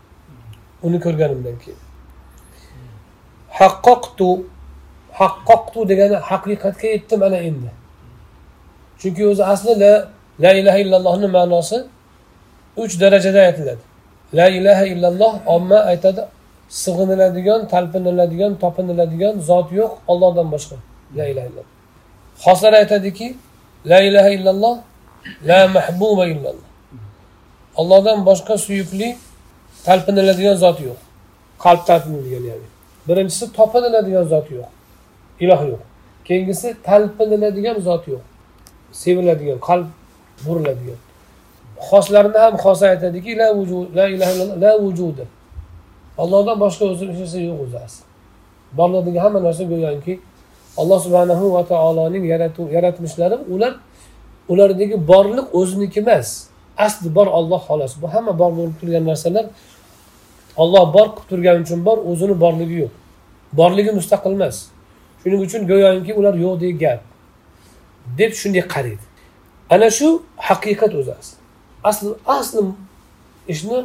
[0.87, 1.81] uni ko'rganimdan keyin.
[3.59, 4.29] Haqqoqtu
[5.19, 7.69] haqqoqtu degani haqiqatga yetdim ana endi.
[9.01, 9.91] Chunki o'zi aslida
[10.39, 11.77] la, ilaha illallohni ma'nosi
[12.77, 13.83] uch darajada aytiladi.
[14.33, 16.21] La ilaha illalloh omma aytadi
[16.69, 20.75] sig'iniladigan talpiniladigan topiniladigan zot yo'q ollohdan boshqa
[21.17, 21.73] la ilaha illalloh.
[22.45, 23.27] Xoslar aytadiki
[23.91, 24.75] la ilaha illalloh
[25.49, 26.67] la mahbuba illalloh.
[27.75, 29.09] Ollohdan boshqa suyukli
[29.87, 30.99] talpiniladigan zot yo'q.
[31.63, 32.67] Qalb talpinadigan ya'ni.
[33.07, 34.69] Birinchisi topiniladigan zot yo'q.
[35.43, 35.81] Iloh yo'q.
[36.27, 38.23] Keyingisi talpiniladigan zot yo'q.
[39.01, 39.87] Seviladigan qalb
[40.45, 40.99] buriladigan.
[41.89, 45.25] Xoslarni ham xos aytadiki la vujud la ilaha illalloh la vujudi
[46.23, 50.13] ollohdan boshqa o'zi hech narsa yo'q o'zi asli hamma narsa go'yoki
[50.81, 52.25] alloh subhanahu va taoloning
[52.75, 53.73] yaratmishlari ular
[54.49, 56.47] ulardagi borliq o'ziniki emas.
[56.77, 57.93] Asli bor olloh xolos.
[58.01, 59.45] Bu hamma bor bo'lib turgan narsalar
[60.57, 62.93] olloh bor qilib turgani uchun bor o'zini borligi yo'q.
[63.59, 64.55] Borligi mustaqil emas.
[65.21, 67.01] Shuning uchun go'yoki ular yo'qdek gap.
[68.19, 69.05] Deb shunday qaraydi.
[69.69, 71.37] Ana shu haqiqat o'zi asli.
[71.89, 72.61] Asli asli
[73.53, 73.79] ishni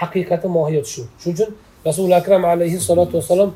[0.00, 1.02] haqiqati mohiyati shu.
[1.20, 1.50] Shuning uchun
[1.86, 3.50] rasuli akram alayhissalotu vassalom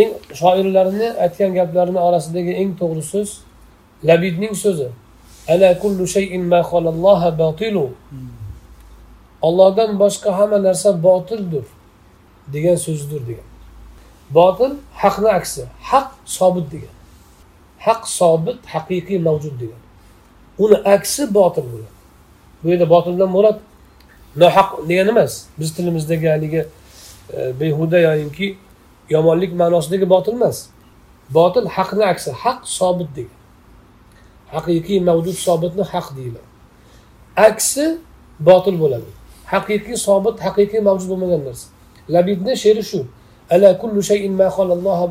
[0.00, 0.10] eng
[0.40, 3.30] shoirlarni aytgan gaplarini orasidagi eng to'g'ri so'z
[4.08, 4.88] labidning so'zi.
[5.52, 6.60] Ana kullu shay'in ma
[7.40, 7.86] batilu.
[9.42, 11.64] Ollohdan boshqa hamma narsa botildir
[12.54, 13.48] degan so'zdir degan.
[14.36, 14.72] Botil
[15.02, 16.94] haqni aksi haq sobit degan.
[17.86, 19.80] Haq sobit haqiqiy mavjud degan.
[20.62, 21.92] Uni aksi botil bo'ladi.
[22.62, 23.58] Bu yerda botildan murod
[24.42, 25.32] nohaq degani emas.
[25.58, 26.62] Biz tilimizdagi haligi
[27.36, 28.56] e, behuda yoyinki
[29.10, 30.66] yomonlik ma'nosidagi botil emas.
[31.30, 33.38] Botil haqni aksi haq sobit degan.
[34.54, 36.48] Haqiqiy mavjud sobitni haq deyiladi.
[37.48, 37.98] Aksi
[38.40, 39.10] botil bo'ladi.
[39.52, 41.66] Haqiqiy sobit haqiqiy mavjud bo'lmagan narsa.
[42.14, 43.00] Labidni she'ri shu.
[43.54, 44.46] Ala kullu shay'in ma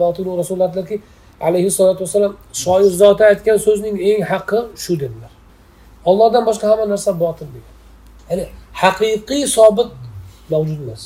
[0.03, 0.97] batilu rasululloh aytdilarki
[1.47, 5.38] alayhissalotu vassalom shoir zoti aytgan so'zning eng haqqi shu dedilar.
[6.05, 7.75] Ollohdan boshqa hamma narsa botil degan.
[8.29, 8.45] Ya'ni
[8.81, 9.89] haqiqiy sobit
[10.51, 11.03] mavjud emas.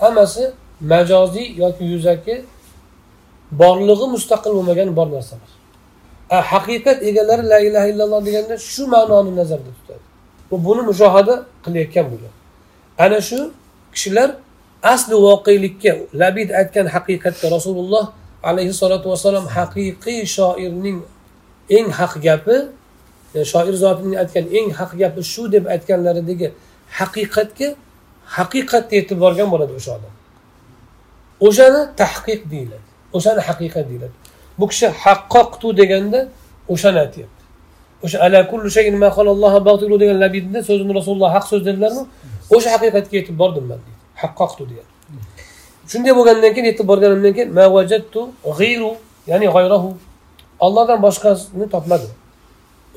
[0.00, 0.44] Hammasi
[0.92, 2.34] majoziy yoki yuzaki
[3.60, 5.50] borlig'i mustaqil bo'lmagan bor narsalar.
[6.52, 10.04] Haqiqat egalari la ilaha illalloh deganda shu ma'noni nazarda tutadi.
[10.50, 12.34] Va buni mushohada qilayotgan bo'lgan.
[13.04, 13.38] Ana shu
[13.94, 14.30] kishilar
[14.92, 18.04] asli voqelikka labid aytgan haqiqatga rasululloh
[18.50, 20.98] alayhissalotu vassalom haqiqiy shoirning
[21.76, 22.56] eng haq gapi
[23.34, 26.48] E, shoir zotining aytgan eng haq gapi shu deb aytganlaridagi
[26.98, 27.68] haqiqatga
[28.36, 30.12] haqiqatni yetib borgan bo'ladi o'sha odam.
[31.46, 32.86] O'shani tahqiq deyiladi.
[33.16, 34.14] O'shani haqiqat deyiladi.
[34.58, 36.20] Bu kishi haqqoqtu deganda
[36.74, 37.42] o'shani aytyapti.
[38.04, 39.08] O'sha ala kullu shayin ma
[39.68, 42.02] batilu degan labidni so'zini rasululloh haq so'z dedilarmi?
[42.56, 44.00] O'sha haqiqatga yetib bordim man deydi.
[44.22, 44.94] Haqqoqtu deyapti
[45.90, 48.20] shunday bo'lgandan keyin yetib borganimdan keyin mavajattu
[48.58, 48.92] g'iyru
[49.30, 49.88] ya'ni g'ayrahu
[50.66, 52.12] ollohdan boshqasini topmadim.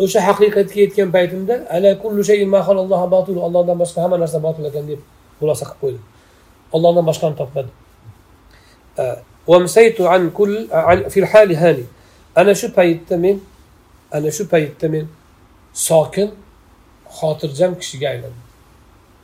[0.03, 5.01] o'sha haqiqatga yetgan paytimda ala kullu shayin batil allohdan boshqa hamma narsa botil ekan deb
[5.39, 6.03] xulosa qilib qo'ydim.
[6.75, 7.75] Allohdan boshqani topmadim.
[9.51, 10.51] Vamsaytu an kul
[11.13, 11.85] fil hali hani
[12.39, 13.37] ana shu paytda men
[14.15, 15.05] ana shu paytda men
[15.87, 16.29] sokin
[17.17, 18.43] xotirjam kishiga aylandim.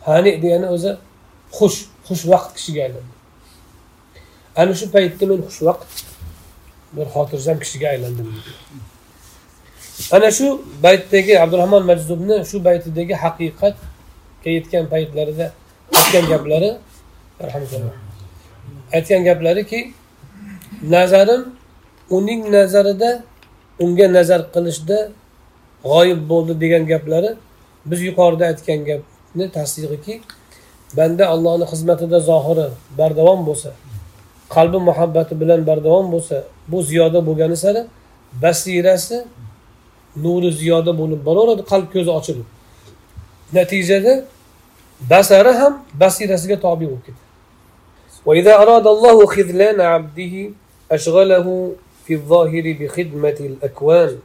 [0.08, 0.92] Hani degani o'zi
[1.58, 3.14] xush xushvaqt kishiga aylandi
[4.62, 5.90] ana shu paytda men xushvaqt
[6.96, 8.28] bir xotirjam kishiga aylandim.
[10.12, 15.46] Ana shu baytdagi abdurahmon majzubni shu baytidagi haqiqatga yetgan paytlarida
[15.98, 16.72] aytgan gaplari
[18.96, 19.80] aytgan gaplariki
[20.96, 21.42] nazarim
[22.18, 23.12] uning nazarida
[23.84, 24.98] unga nazar qilishda
[25.92, 27.32] g'oyib bo'ldi degan gaplari
[27.90, 30.14] biz yuqorida aytgan gapni tasdig'iki
[30.98, 32.68] banda allohni xizmatida zohiri
[33.00, 33.70] bardavom bo'lsa
[34.56, 36.38] qalbi muhabbati bilan bardavom bo'lsa
[36.72, 37.82] bu ziyoda bo'lgani sari
[38.44, 39.18] basirasi
[40.25, 42.49] nuri ziyoda bo'lib boraveradi qalb ko'zi ochilib
[43.57, 44.15] natijada
[45.11, 45.73] basari ham
[46.03, 47.29] basirasiga tobe bo'lib ketadi
[48.29, 50.35] وإذا أراد الله خذلان عبده
[50.93, 51.47] أشغله
[52.05, 54.19] في الظاهر بخدمة الأكوان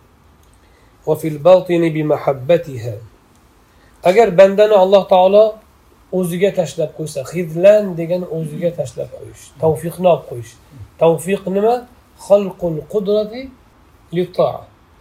[1.08, 2.96] وفي الباطن بمحبتها
[4.04, 5.56] agar bandani alloh taolo
[6.12, 10.52] o'ziga tashlab qo'ysa hidlan degani o'ziga tashlab qo'yish tavfiqni olib qo'yish
[11.04, 11.76] tavfiq nima
[12.28, 13.42] xalqul qudrati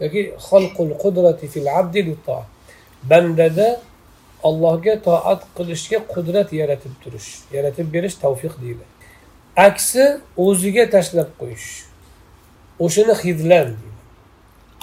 [0.01, 2.01] yoki xalqul qudrati fil abdi
[3.09, 3.67] bandada
[4.43, 8.85] allohga toat qilishga qudrat yaratib turish yaratib berish tavfiq deydi.
[9.67, 10.05] Aksi
[10.47, 11.67] o'ziga tashlab qo'yish
[12.85, 13.97] o'shani hidlan deydi.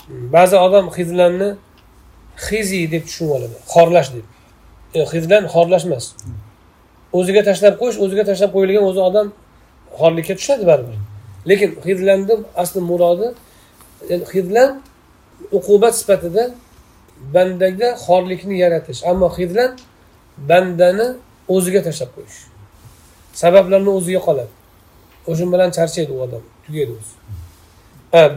[0.07, 1.51] Hmm, ba'zi odam hidlanni
[2.47, 4.27] xizi deb tushunib oladi xorlash deb.
[4.99, 6.07] E, hidlan xorlash emas
[7.19, 9.27] o'ziga tashlab qo'yish o'ziga tashlab qo'yilgan o'zi odam
[9.99, 10.99] xorlikka tushadi baribir.
[11.51, 13.29] Lekin hizlanni asli murodi
[14.35, 14.71] hizlan
[15.59, 16.45] uqubat sifatida
[17.35, 19.01] bandaga xorlikni yaratish.
[19.11, 19.71] Ammo hidlan
[20.51, 21.07] bandani
[21.55, 22.39] o'ziga tashlab qo'yish.
[23.43, 24.53] Sabablarni o'ziga qoladi.
[25.31, 27.13] O'sha bilan charchaydi u odam tugaydi o'zi.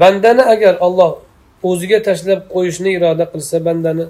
[0.02, 1.12] Bandani agar olloh
[1.70, 4.06] o'ziga tashlab qo'yishni iroda qilsa bandani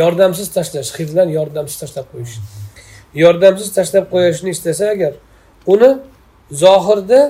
[0.00, 2.34] yordamsiz tashlash hidlan yordamsiz tashlab qo'yish.
[3.22, 5.12] Yordamsiz tashlab qo'yishni istasa agar
[5.72, 5.90] uni
[6.62, 7.20] zohirda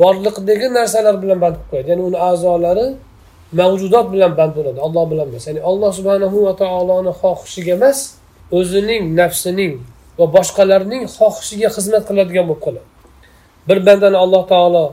[0.00, 1.88] borliqdagi narsalar bilan band qilib qo'yadi.
[1.90, 2.86] Ya'ni uni a'zolari
[3.52, 4.78] mavjudot bilan band bo'ladi.
[4.86, 7.98] Olloh bilan emas ya'ni alloh subhanahu va taoloni xohishiga emas
[8.58, 9.72] o'zining nafsining
[10.18, 12.88] va boshqalarning xohishiga xizmat qiladigan bo'lib qoladi.
[13.68, 14.84] Bir bandani alloh taolo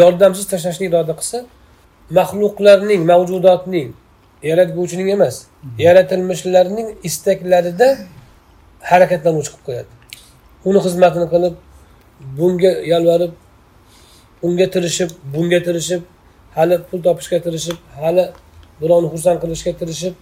[0.00, 1.38] yordamsiz tashlashni iroda qilsa
[2.18, 3.88] maxluqlarning mavjudotning
[4.50, 5.34] yaratguvchining emas
[5.86, 7.88] yaratilmishlarning istaklarida
[8.90, 9.90] harakatlanuvchi qilib qo'yadi.
[10.68, 11.54] Uni xizmatini qilib
[12.38, 13.32] bunga yalvarib
[14.46, 16.02] unga tirishib bunga tirishib
[16.56, 18.24] hali pul topishga tirishib hali
[18.80, 20.14] birovni xursand qilishga tirishib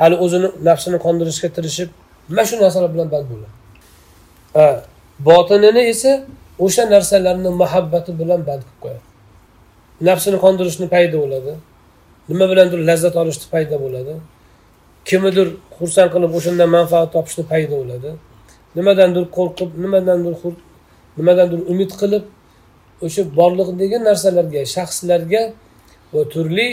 [0.00, 1.88] hali o'zini nafsini qondirishga tirishib
[2.28, 3.54] mana shu narsalar bilan band bo'ladi
[5.28, 6.12] botinini esa
[6.58, 9.04] o'sha narsalarni muhabbati bilan band qilib qo'yadi.
[10.08, 11.52] Nafsini qondirishni payda bo'ladi.
[12.30, 14.14] Nima bilandir lazzat olishni paydo bo'ladi.
[15.08, 15.48] Kimnidir
[15.78, 18.10] xursand qilib o'shandan manfaat topishni paydo bo'ladi.
[18.78, 20.34] Nimadandir qo'rqib nimadandir
[21.18, 22.24] nimadandir umid qilib
[23.06, 25.42] o'sha borliqdagi narsalarga shaxslarga
[26.13, 26.67] va turli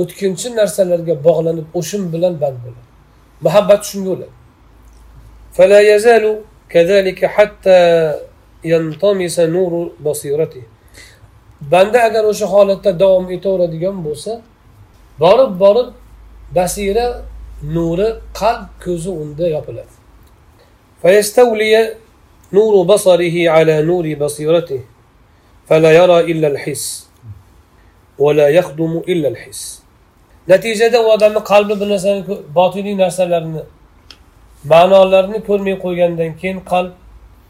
[0.00, 2.88] o'tkinchi narsalarga bog'lanib o'shin bilan band bo'ladi
[3.46, 4.36] muhabbat shunga bo'ladi
[5.56, 6.24] فلا يزال
[6.74, 7.80] كذلك حتى
[8.64, 9.72] ينطمس نور
[10.06, 10.62] بصيرته
[11.72, 14.32] banda agar o'sha holatda davom etaveradigan bo'lsa
[15.22, 15.88] borib borib
[16.56, 17.06] basira
[17.74, 18.08] nuri
[18.40, 19.94] qalb ko'zi unda yopiladi
[21.02, 21.94] فيستولي
[22.52, 24.80] نور بصره على نور بصيرته
[25.68, 27.03] فلا يرى إلا الحس
[30.51, 32.21] natijada u odamni qalbi bir narsani
[32.57, 33.61] botiniy narsalarni
[34.71, 36.91] ma'nolarini ko'rmay qo'ygandan keyin qalb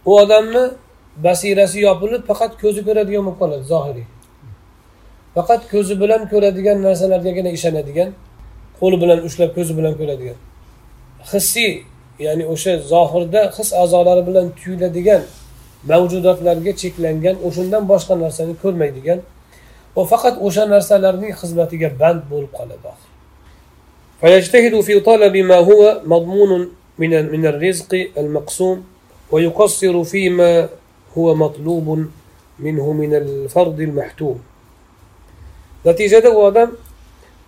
[0.09, 0.63] u odamni
[1.27, 4.07] basirasi yopilib faqat ko'zi ko'radigan bo'lib qoladi zohiriy
[5.35, 8.09] faqat ko'zi bilan ko'radigan narsalargagina ishonadigan
[8.79, 10.37] qo'li bilan ushlab ko'zi bilan ko'radigan.
[11.31, 11.73] Hissiy
[12.25, 15.21] ya'ni o'sha zohirda his a'zolari bilan tuyuladigan
[15.91, 19.19] mavjudotlarga cheklangan o'shandan boshqa narsani ko'rmaydigan
[19.96, 22.92] va faqat o'sha narsalarning xizmatiga band bo'lib qoladi
[24.20, 26.52] فيجتهد في طلب ما هو مضمون
[26.98, 28.84] من من الرزق المقسوم
[29.30, 30.68] ويقصر فيما
[31.18, 32.06] هو مطلوب
[32.58, 34.38] منه من الفرض المحتوم
[35.84, 36.70] natijada u odam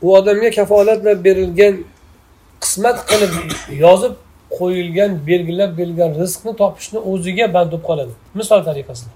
[0.02, 1.74] u odamga kafolatlab berilgan
[2.62, 3.32] qismat qilib
[3.84, 4.14] yozib
[4.58, 9.12] qo'yilgan belgilab berilgan rizqni topishni o'ziga band bo'lib qoladi misol tariqasida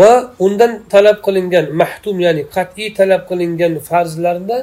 [0.00, 0.10] Va
[0.46, 4.58] undan talab qilingan mahtum ya'ni qat'iy talab qilingan farzlarda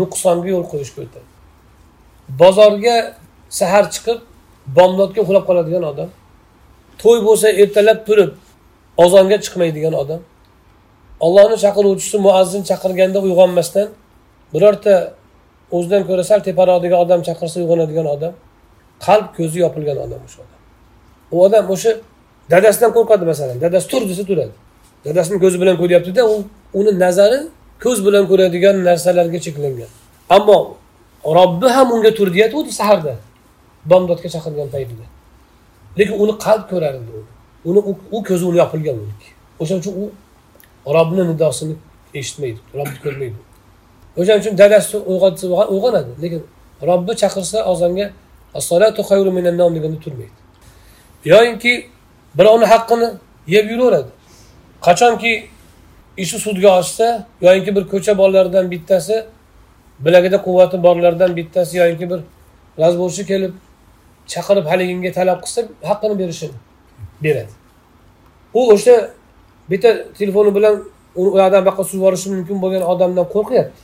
[0.00, 1.28] nuqsonga yo'l qo'yishga o'tadi
[2.40, 2.96] bozorga
[3.58, 4.18] sahar chiqib
[4.76, 6.10] bomdodga uxlab qoladigan odam
[7.02, 8.32] to'y bo'lsa ertalab turib
[9.04, 10.20] ozonga chiqmaydigan odam
[11.26, 13.88] ollohni chaqiruvchisi muazzin chaqirganda uyg'onmasdan
[14.54, 14.94] birorta
[15.76, 18.32] o'zidan ko'ra sal teparoqdagi odam chaqirsa uyg'onadigan odam
[19.06, 20.60] qalb ko'zi yopilgan odam o'sha odam.
[21.34, 21.92] U odam o'sha
[22.50, 23.56] dadasidan qo'rqadi masalan.
[23.64, 24.54] Dadasi tur desa turadi.
[25.04, 26.34] Dadasini ko'zi bilan ko'ryaptida u
[26.78, 27.38] uni nazari
[27.84, 29.90] ko'z bilan ko'radigan narsalarga cheklangan.
[30.36, 30.58] Ammo
[31.38, 33.14] robbi ham unga tur deyapti saharda.
[33.90, 35.06] Bomdodga chaqirgan paytida.
[35.98, 37.10] Lekin uni qalb ko'rar edi
[37.68, 37.80] uni
[38.16, 38.96] u ko'zi uni yopilgan
[39.60, 40.04] o'shaning uchun u
[40.96, 41.74] robbini nidosini
[42.18, 43.38] eshitmaydi robni ko'rmaydi.
[44.18, 45.44] O'shaning uchun dadasi uyg'otsa
[45.74, 46.40] uyg'onadi lekin
[46.88, 48.06] robbi chaqirsa ozonga
[49.76, 50.36] deganda turmaydi.
[51.32, 51.72] Yoyinki
[52.38, 53.08] birovni haqqini
[53.46, 54.10] yeb yuraveradi.
[54.86, 55.32] Qachonki
[56.16, 59.24] ishi sudga oshsa yoyinki bir ko'cha bolalaridan bittasi
[60.04, 62.20] bilagida quvvati borlardan bittasi yoyinki bir
[62.80, 63.54] razborchi kelib
[64.32, 65.60] chaqirib haliginga talab qilsa
[65.90, 66.56] haqqini berishini
[67.24, 67.52] beradi.
[68.54, 69.10] U o'sha
[69.70, 70.74] bitta telefoni bilan
[71.16, 73.80] u yoqdan bu yoqqa yuborishi mumkin bo'lgan odamdan qo'rqyapti.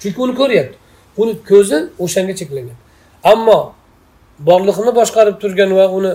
[0.00, 0.76] Chunki uni ko'ryapti.
[1.22, 2.78] Uni ko'zi o'shanga cheklangan.
[3.32, 3.58] Ammo
[4.48, 6.12] borliqni boshqarib turgan va uni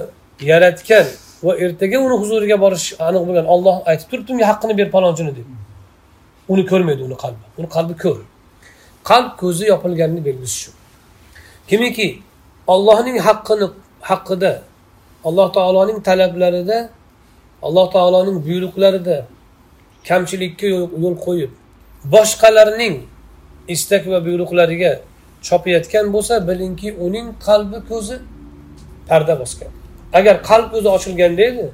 [0.52, 1.06] yaratgan
[1.44, 3.46] va ertaga uni huzuriga borish aniq bo'lgan.
[3.54, 5.48] Olloh aytib turibdi unga haqqini ber palonchini deb
[6.54, 7.44] uni ko'rmaydi uni qalbi.
[7.60, 8.20] Uni qalbi ko'r.
[9.10, 10.72] Qalb ko'zi yopilganini belgisi shu.
[11.70, 12.08] Kimiki
[12.74, 13.68] ollohning haqqini
[14.10, 14.54] haqida
[15.28, 16.80] alloh taoloning talablarida
[17.68, 19.18] alloh taoloning buyruqlarida
[20.10, 21.52] kamchilikka yo'l qo'yib
[22.14, 22.96] boshqalarning
[23.76, 24.92] istak va buyruqlariga
[25.48, 28.16] chopayotgan bo'lsa bilingki uning qalbi ko'zi
[29.10, 29.72] parda bosgan.
[30.19, 31.65] agar qalb ko'zi ochilganda edi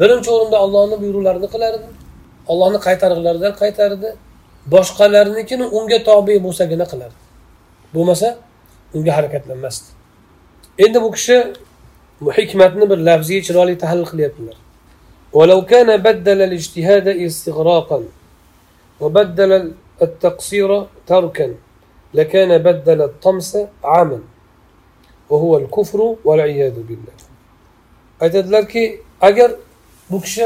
[0.00, 1.88] birinchi o'rinda ollohni buyruqlarini qilardi
[2.52, 4.08] ollohni qaytariqlaridan qaytardi
[4.74, 7.20] boshqalarnikini unga tobe bo'lsagina qilardi
[7.94, 8.28] bo'lmasa
[8.96, 9.88] unga harakatlanmasdi
[10.84, 11.36] endi bu kishi
[12.38, 14.56] hikmatni bir lafziy chiroyli tahlil qilyaptilar
[15.38, 17.98] ولو كان بدل الاجتهاد استغراقا
[19.00, 19.52] وبدل
[20.02, 20.70] التقصير
[21.06, 21.54] تركا
[22.14, 23.50] لكان بدل الطمس
[23.84, 24.20] عاما
[25.30, 27.14] وهو الكفر والعياذ بالله
[28.21, 29.51] aytadilarki agar
[30.11, 30.45] bu kishi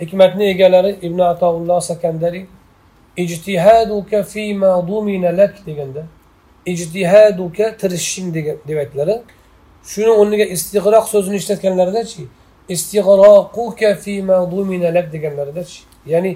[0.00, 2.44] hikmatni egalari ibn atoulloh sakandariy
[3.16, 6.02] ijtihaduka fima dumina lak deganda
[6.66, 9.20] ijtihaduka tirishishing degan deb aytdilar
[9.90, 12.22] shuni o'rniga istig'roq so'zini ishlatganlaridachi
[12.74, 15.78] istig'roquka fima dumina lak deganlaridachi
[16.12, 16.32] ya'ni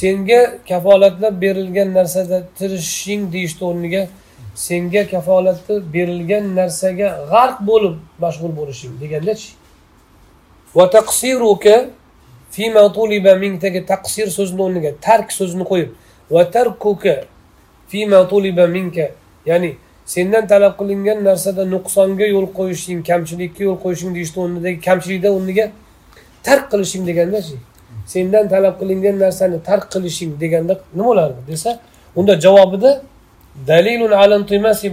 [0.00, 4.02] senga kafolatlab berilgan narsada tirishishing deyishni o'rniga
[4.54, 9.48] senga kafolati berilgan narsaga g'arq bo'lib mashg'ul bo'lishing degandachi
[13.92, 15.90] taqsir so'zini o'rniga tark so'zini qo'yib.
[18.76, 19.06] Minka
[19.46, 19.70] ya'ni
[20.06, 25.66] sendan talab qilingan narsada nuqsonga yo'l qo'yishing kamchilikka yo'l qo'yishing deyishni o'rnidagi kamchilikda o'rniga
[26.46, 27.56] tark qilishing degandachi
[28.14, 31.70] sendan talab qilingan narsani tark qilishing deganda nima bo'lardi desa
[32.18, 32.90] unda javobida
[33.66, 34.34] dalilun ala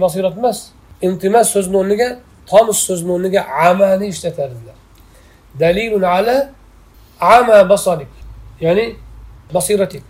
[0.00, 0.58] basirat emas.
[1.02, 2.08] Intimas so'zini o'rniga
[2.50, 4.67] tomus so'zini o'rniga amani ishlatardi.
[5.60, 6.36] Dalilun ala
[7.20, 8.12] ama basorik
[8.60, 8.96] ya'ni
[9.54, 10.02] basiratik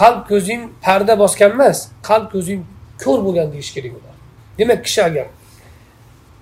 [0.00, 2.60] qalb ko'zing parda bosgan emas qalb ko'zing
[3.04, 4.14] ko'r bo'lgan deyish kerak ular.
[4.58, 5.26] Demak kishi agar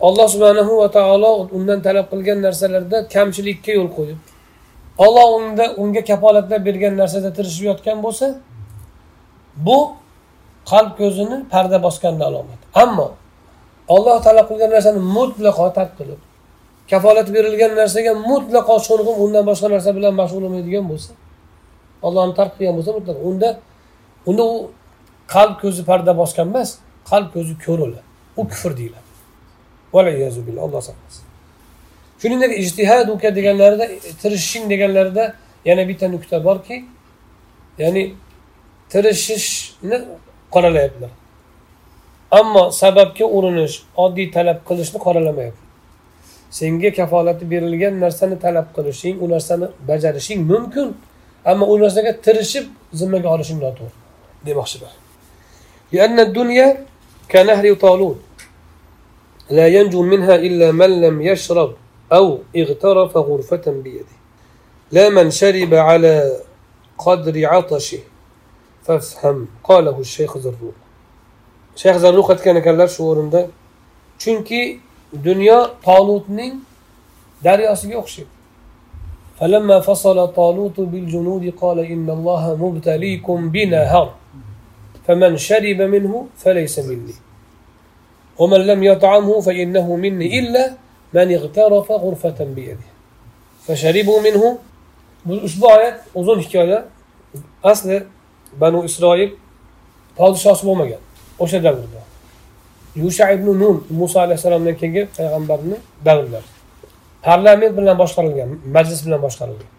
[0.01, 4.19] alloh subhanahu va taolo undan talab qilgan narsalarda kamchilikka yo'l qo'yib
[5.05, 8.27] olloh unda unga kafolatlab bergan narsada tirishib yotgan bo'lsa
[9.67, 9.79] bu
[10.71, 13.09] qalb ko'zini parda bosganni alomati ammo
[13.95, 16.21] olloh talab qilgan narsani mutlaqo tark qilib
[16.91, 21.13] kafolat berilgan narsaga mutlaqo sho'ng'ib undan boshqa narsa bilan mashg'ul bo'lmaydigan bo'lsa
[22.07, 23.49] ollohni tark qilgan bo'lsa mutlaqo unda
[24.31, 24.57] unda u
[25.35, 26.71] qalb ko'zi parda bosgan emas
[27.11, 28.07] qalb ko'zi ko'r o'ladi
[28.41, 29.11] u kufr deyiladi.
[30.67, 31.25] Alloh saqlasin.
[32.21, 33.87] Shuningdek ijtihaduka deganlarida
[34.23, 35.25] tirishishing deganlarida
[35.65, 36.77] yana bitta nuqta borki
[37.83, 38.03] ya'ni
[38.93, 39.99] tirishishni
[40.55, 41.11] qoralayaptilar
[42.31, 43.75] ammo sababga urinish
[44.05, 45.70] oddiy talab qilishni qoralamayapti
[46.59, 50.89] senga kafolati berilgan narsani talab qilishing u narsani bajarishing mumkin
[51.51, 52.67] ammo u narsaga tirishib
[52.99, 53.97] zimmaga olishing noto'g'ri
[54.47, 54.93] demoqchilar
[55.93, 56.67] لأن الدنيا
[57.31, 58.19] كنهر طالوت
[59.51, 61.71] لا ينجو منها إلا من لم يشرب
[62.13, 62.27] أو
[62.57, 64.17] اغترف غرفة بيده
[64.93, 66.15] لا من شرب على
[66.99, 68.03] قدر عطشه
[68.87, 70.79] فافهم قاله الشيخ زروق
[71.81, 73.41] shayx zarruq aytgan ekanlar shu o'rinda
[74.23, 74.61] chunki
[75.13, 76.55] dunyo tolutning
[77.45, 78.41] daryosiga o'xshaydi.
[79.41, 84.09] فلما فصل طالوت بالجنود قال إن الله مبتليكم بنهر
[85.07, 87.17] فمن شرب منه فليس مني
[88.39, 90.65] ومن لم يطعمه فإنه مني إلا
[91.15, 92.89] من اغترف غرفة بيده
[93.65, 94.59] فشربوا منه
[95.29, 96.85] ushbu oyat uzun hikoya.
[97.63, 98.03] Asli
[98.61, 99.31] banu isroil
[100.17, 101.01] podshosi bo'lmagan.
[101.39, 102.10] O'sha davrda.
[102.97, 106.49] Yusha ibn nun muso alayhissalomdan keyingi payg'ambarni davrlari
[107.23, 109.71] parlament bilan boshqarilgan majlis bilan boshqarilgan.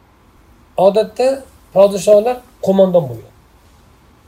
[0.86, 1.28] Odatda
[1.76, 3.34] podsholar qo'mondon bo'lgan.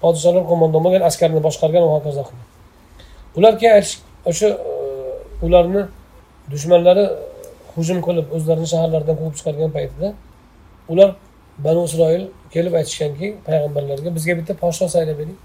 [0.03, 2.47] Podsholar qo'mondon bo'lgan askarni boshqargan va hokazo qilgan.
[3.38, 3.95] Ular keyin aytish
[4.29, 4.73] o'sha e,
[5.45, 5.81] ularni
[6.51, 7.05] dushmanlari
[7.75, 10.07] hujum qilib o'zlarini shaharlaridan quvib chiqargan paytida
[10.91, 11.09] ular
[11.65, 12.23] banu isroil
[12.53, 15.38] kelib aytishganki payg'ambarlarga bizga bitta podsho saylab bering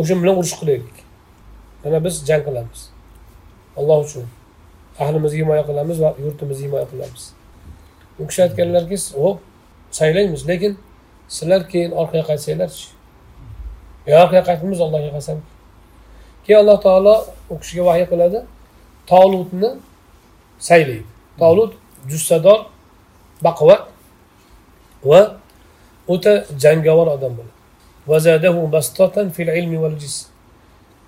[0.00, 1.07] o'sha bilan urush qilaylik.
[1.84, 2.80] Yana biz jang qilamiz.
[3.76, 4.26] Alloh uchun.
[4.98, 7.22] Ahlimizni himoya qilamiz va yurtimizni himoya qilamiz.
[8.18, 9.38] U kishi aytganlarki ho'p
[9.98, 10.78] saylaymiz lekin
[11.28, 12.84] sizlar keyin orqaga qaytsanglarchi?
[14.06, 15.38] Yo orqaga qaytmaymiz allohga qasam
[16.44, 17.14] keyin alloh taolo
[17.52, 18.38] u kishiga vahiy qiladi
[19.10, 19.70] tolutni
[20.68, 21.06] saylaydi.
[21.38, 21.72] Tolut
[22.10, 22.58] jussador
[23.46, 23.82] baquvvat
[25.10, 25.20] va
[26.12, 27.54] o'ta jangovar odam bo'ladi.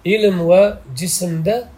[0.05, 1.69] Ilm va jismda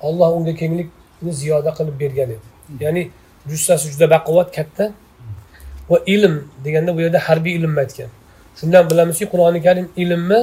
[0.00, 2.46] olloh unga kenglikni ziyoda qilib bergan edi.
[2.80, 3.02] Ya'ni
[3.50, 4.92] jussasi juda baquvvat katta
[5.90, 8.10] va ilm deganda bu yerda harbiy ilmni aytgan.
[8.58, 10.40] Shundan bilamizki qur'oni karim ilmni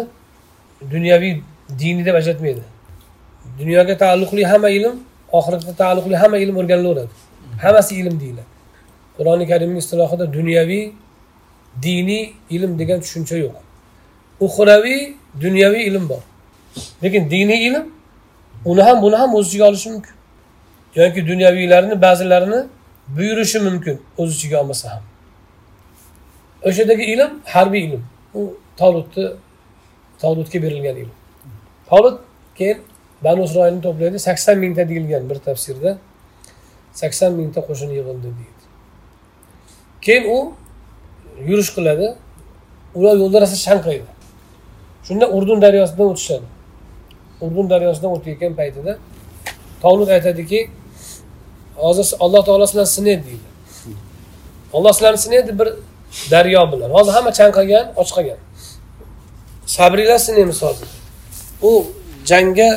[0.93, 1.33] dunyoviy
[1.81, 2.63] diniy deb ajratmaydi.
[3.59, 4.95] Dunyoga taalluqli hamma ilm
[5.37, 7.13] oxiratga taalluqli hamma ilm o'rganilaveradi
[7.63, 8.49] hammasi ilm deyiladi.
[9.17, 10.85] Qur'oni karimni istilohida dunyoviy
[11.85, 12.23] diniy
[12.55, 13.55] ilm degan tushuncha yo'q.
[14.45, 15.01] Uxraviy
[15.41, 16.23] dunyoviy ilm bor.
[17.03, 17.93] Lekin diniy ilm
[18.65, 20.15] uni ham buni ham o'z ichiga olishi mumkin.
[20.95, 22.59] Yoki dunyoviylarni ba'zilarini
[23.17, 25.03] buyurishi mumkin o'z ichiga olmasa ham.
[26.67, 28.03] O'shadagi ilm harbiy ilm.
[28.33, 29.25] U tolutni
[30.21, 31.11] tolutga berilgan ilm.
[31.89, 32.19] Tolut
[32.57, 32.77] keyin
[33.23, 35.97] banu isroilni to'playdi sakson mingta deyilgan bir tafsirda.
[36.93, 38.63] Sakson mingta qo'shin yig'ildi deydi.
[40.01, 40.53] Keyin u
[41.49, 42.07] yurish qiladi.
[42.95, 44.09] Ular yo'lda rosa chanqaydi
[45.07, 46.47] shunda urdun daryosidan o'tishadi.
[47.43, 48.93] Urdun daryosidan o'tayotgan paytida
[49.83, 50.59] tovlut aytadiki
[51.83, 53.47] hozir alloh taolo sizlarni sinaydi deydi.
[54.75, 55.69] Olloh sizlarni sinaydi bir
[56.31, 56.89] daryo bilan.
[56.97, 58.39] Hozir hamma chanqagan och qolgan
[59.75, 60.87] sabringlar sinaymiz hozir.
[61.61, 61.71] U
[62.25, 62.69] jangga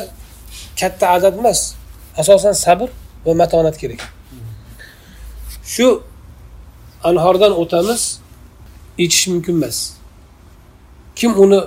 [0.79, 1.59] katta adad emas
[2.17, 2.89] asosan sabr
[3.25, 4.01] va matonat kerak.
[5.73, 5.87] Shu
[7.09, 8.01] anhordan o'tamiz
[9.03, 9.77] ichish mumkin emas.
[11.15, 11.59] Kim uni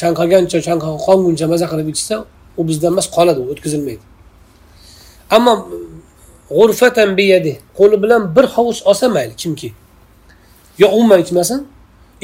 [0.00, 0.58] chanqagancha
[1.06, 2.16] qonguncha maza qilib ichsa
[2.58, 4.04] u bizdan emas qoladi u o'tkazilmaydi.
[5.36, 5.64] Ammo mm,
[6.58, 9.72] g'urfatan biyadi qo'li bilan bir hovuz olsa mayli kimki?
[10.78, 11.60] Yo umuman ichmasin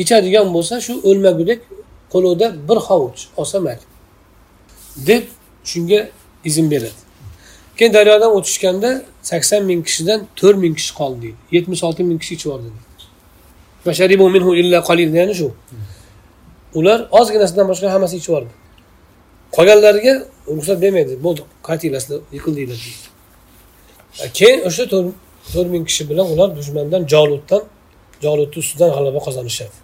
[0.03, 1.61] ichadigan bo'lsa shu o'lmagudek
[2.13, 3.85] qo'lida bir hovuch olsa mayli
[5.09, 5.25] deb
[5.71, 6.01] shunga
[6.45, 7.01] izn beradi.
[7.77, 8.91] Keyin daryodan o'tishganda
[9.23, 12.69] sakson ming kishidan to'rt ming kishi qoldi deydi yetmish olti ming kishi ichib yubordi
[15.21, 15.49] ya'ni shu.
[16.75, 18.53] Ular ozginasidan boshqa hammasi ichib yubordi.
[19.57, 20.15] Qolganlariga
[20.57, 21.15] ruxsat bermaydi.
[21.25, 23.07] Bo'ldi qaytinglar sizlar yiqildinglar deydi.
[24.39, 24.85] Keyin o'sha
[25.53, 27.63] to'rt ming kishi bilan ular dushmandan jolutdan
[28.25, 29.77] jolutni ustidan g'alaba qozonishadi.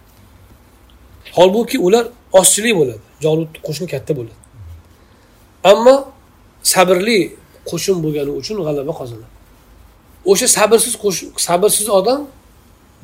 [1.37, 2.05] Holbuki ular
[2.39, 3.03] ozchilik bo'ladi.
[3.25, 4.39] Jolutni qo'shini katta bo'ladi.
[5.71, 5.95] Ammo
[6.73, 7.19] sabrli
[7.69, 9.33] qo'shin bo'lgani uchun g'alaba qozonadi.
[10.31, 12.19] O'sha sabrsiz qo'shin sabrsiz odam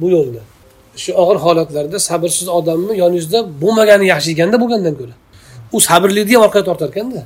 [0.01, 0.41] bu yo'lda.
[0.95, 5.15] Shu og'ir holatlarda sabrsiz odamni yoningizda bo'lmagani yaxshi ekanda bo'lgandan ko'ra.
[5.75, 7.21] U sabrlikni ham orqaga tortar ekanda.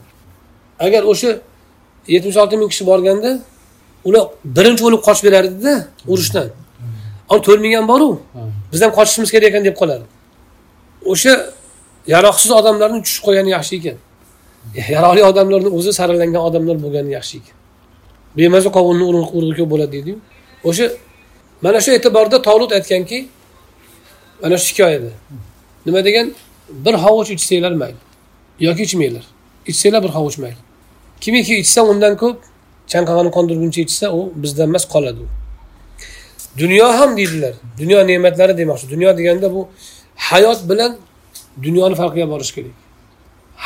[0.85, 1.29] Agar o'sha
[2.13, 3.31] yetmish olti ming kishi borganda
[4.07, 4.23] ular
[4.57, 5.73] birinchi bo'lib qochib berardida
[6.07, 6.49] urushdan.
[7.29, 8.09] Ammo to'rt ming ham boru
[8.71, 10.07] biz ham qochishimiz kerak ekan deb qolardi.
[11.11, 11.33] O'sha
[12.13, 13.97] yaroqsiz odamlarni tushib qo'ygani yaxshi ekan.
[14.95, 17.55] Yaroqli odamlarni o'zi saralangan odamlar bo'lgani yaxshi ekan.
[18.37, 19.05] Bemaza qovunni
[19.37, 20.17] urug'i ko'p bo'ladi deydiyu.
[20.69, 20.85] O'sha
[21.63, 23.17] mana shu e'tiborda tovlut aytganki
[24.43, 25.11] mana shu hikoyada.
[25.85, 26.33] Nima degan?
[26.69, 27.95] Bir hovuch ichsanglar mayli.
[28.59, 29.25] Yoki ichmanglar.
[29.67, 30.61] Ichsanglar bir hovuch mayli.
[31.21, 32.37] Kimiki ichsa undan ko'p
[32.91, 35.27] chanqog'ini qondirguncha ichsa u bizdan emas qoladi u.
[36.57, 37.53] Dunyo ham deydilar.
[37.79, 38.85] Dunyo ne'matlari demoqchi.
[38.93, 39.61] Dunyo deganda bu
[40.15, 40.91] hayot bilan
[41.63, 42.75] dunyoni farqiga borish kerak.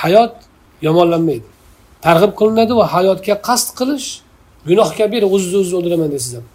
[0.02, 0.34] Hayot
[0.82, 1.48] yomonlanmaydi.
[2.06, 4.08] Targ'ib qilinadi va hayotga qasd qilish
[4.70, 6.46] gunoh kabira o'zizni o'zini o'ldiraman deysiz ham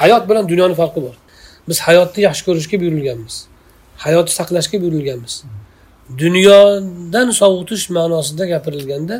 [0.00, 1.14] hayot bilan dunyoni farqi bor.
[1.68, 3.34] Biz hayotni yaxshi ko'rishga buyurilganmiz.
[4.04, 5.34] Hayotni saqlashga buyurilganmiz.
[6.18, 9.16] Dunyodan sovutish ma'nosida gapirilganda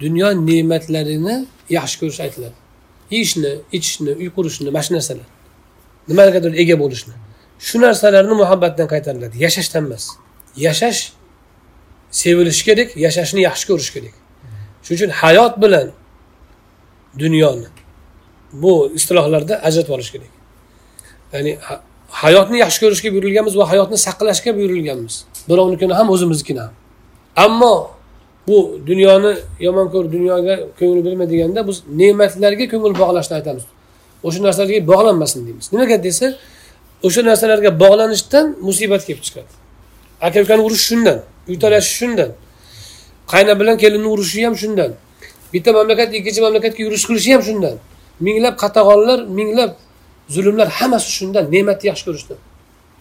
[0.00, 1.36] dunyo ne'matlarini
[1.78, 2.56] yaxshi ko'rish aytiladi.
[3.10, 5.28] Yeyishni ichishni uy qurishni mana shu narsalar
[6.08, 7.14] nimagadir ega bo'lishni.
[7.66, 9.36] Shu narsalarni muhabbatdan qaytariladi.
[9.44, 10.04] Yashashdan emas.
[10.66, 11.00] Yashash
[12.20, 14.14] sevilishi kerak yashashni yaxshi ko'rish kerak.
[14.84, 15.86] Shuning uchun hayot bilan
[17.22, 17.68] dunyoni
[18.62, 20.32] bu istilohlarda ajratib olish kerak.
[21.34, 21.52] Ya'ni
[22.22, 25.14] hayotni yaxshi ko'rishga buyurilganmiz va hayotni saqlashga buyurilganmiz.
[25.48, 26.72] Birovnikini ham o'zimiznikini ham.
[27.44, 27.74] Ammo
[28.48, 29.32] bu dunyoni
[29.66, 33.64] yomon ko'r dunyoga ko'ngil berma deganda biz ne'matlarga ko'ngil bog'lashni aytamiz.
[34.26, 35.66] O'sha narsalarga bog'lanmasin deymiz.
[35.72, 36.26] Nimaga desa
[37.06, 39.52] o'sha narsalarga bog'lanishdan musibat kelib chiqadi.
[40.26, 41.18] Aka ukani urush shundan
[41.48, 42.30] uy talashish shundan
[43.32, 44.90] qayna bilan kelinni urishi ham shundan
[45.52, 47.76] bitta mamlakat ikkinchi mamlakatga yurish qilishi ham shundan.
[48.26, 49.70] Minglab qatag'onlar minglab
[50.28, 52.38] zulmlar hammasi shundan ne'matni yaxshi ko'rishdan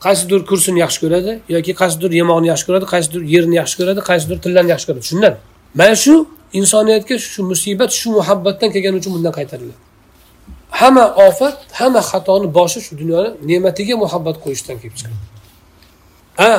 [0.05, 4.71] qaysidir kursini yaxshi ko'radi yoki qaysidir yemog'ini yaxshi ko'radi qaysidir yerini yaxshi ko'radi qaysidir tillarni
[4.73, 5.05] yaxshi ko'radi.
[5.11, 5.33] Shundan.
[5.79, 6.13] Mana shu
[6.59, 9.79] insoniyatga shu musibat shu muhabbatdan kelgani uchun bundan qaytariladi.
[10.79, 15.17] Hamma ofat hamma xatoni boshi shu dunyoni ne'matiga muhabbat qo'yishdan kelib chiqadi.
[16.41, 16.51] Ha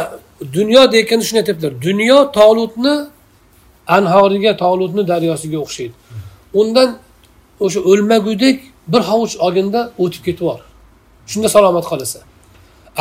[0.56, 1.72] dunyo deyotganda shuni aytyaptilar.
[1.88, 2.94] Dunyo tolutni
[3.96, 5.94] anhoriga tolutni daryosiga o'xshaydi.
[6.60, 6.88] Undan
[7.64, 8.58] o'sha o'lmagudek
[8.92, 10.60] bir hovuch olganda o'tib ketib yubor
[11.30, 12.22] shunda salomat qolasan.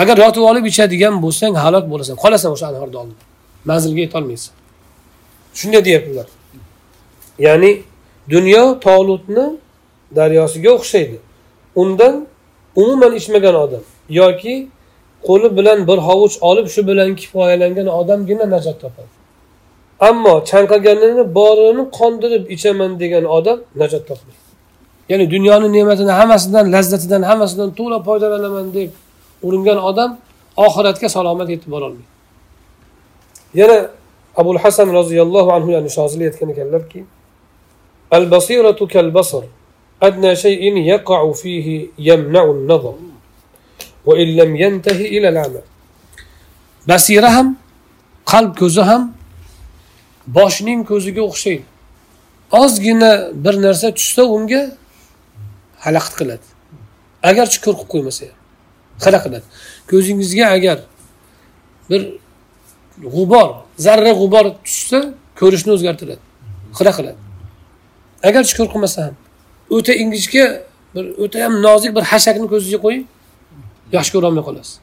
[0.02, 2.16] Agar yotib olib ichadigan bo'lsang halok bo'lasan.
[2.24, 3.24] Qolasan o'sha anhorni oldida
[3.70, 4.54] manzilga yetolmaysan
[5.60, 6.28] shunday deyaptilar.
[7.46, 7.72] Ya'ni
[8.30, 9.46] dunyo tolutni
[10.18, 11.18] daryosiga o'xshaydi.
[11.82, 12.28] Undan
[12.76, 14.56] umuman ichmagan odam yoki
[15.28, 19.14] qo'li bilan bir hovuch olib shu bilan kifoyalangan odamgina najot topadi.
[20.10, 24.43] Ammo chanqaganini borini qondirib ichaman degan odam najot topmaydi.
[25.10, 28.92] Ya'ni dunyoni ne'matini hammasidan lazzatidan hammasidan to'la foydalanaman deb
[29.48, 30.12] uringan odam
[30.66, 32.10] oxiratga salomat yetib borolmaydi
[33.60, 33.78] yana
[34.42, 37.00] abul hasan roziyallohu anhu ya'ni shozili aytgan ekanlarki
[38.18, 39.44] al basiratu kal basar
[40.08, 41.76] adna shay'in yaqa'u fihi
[42.10, 42.96] yamna'u an-nazar
[44.06, 45.66] wa in lam yantahi ila al-amal.
[46.88, 47.48] Basira ham
[48.32, 49.04] qalb ko'zi ham
[50.28, 51.66] boshning ko'ziga o'xshaydi.
[52.52, 53.12] Ozgina
[53.44, 54.62] bir narsa tushsa unga
[55.84, 56.48] xalaqit qiladi.
[57.30, 58.38] Agarchi ko'r qilib qo'ymasa ham
[59.04, 59.46] xira qiladi.
[59.92, 60.78] Ko'zingizga agar
[61.90, 62.02] bir
[63.16, 63.50] g'ubor
[63.86, 65.00] zarra g'ubor tushsa
[65.40, 66.24] ko'rishni o'zgartiradi
[66.78, 67.20] xira qiladi.
[68.30, 69.16] Agarchi ko'r qilmasa ham
[69.76, 70.46] o'ta ingichka
[70.96, 73.06] bir o'ta ham nozik bir hashakni ko'zingizga qo'ying
[73.96, 74.74] yaxshi ko'rolmay qolasiz.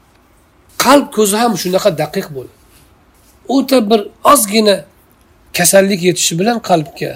[0.83, 2.55] Qalb ko'zi ham shunaqa daqiq bo'ladi.
[3.55, 4.01] O'ta bir
[4.33, 4.75] ozgina
[5.57, 7.11] kasallik yetishi bilan qalbga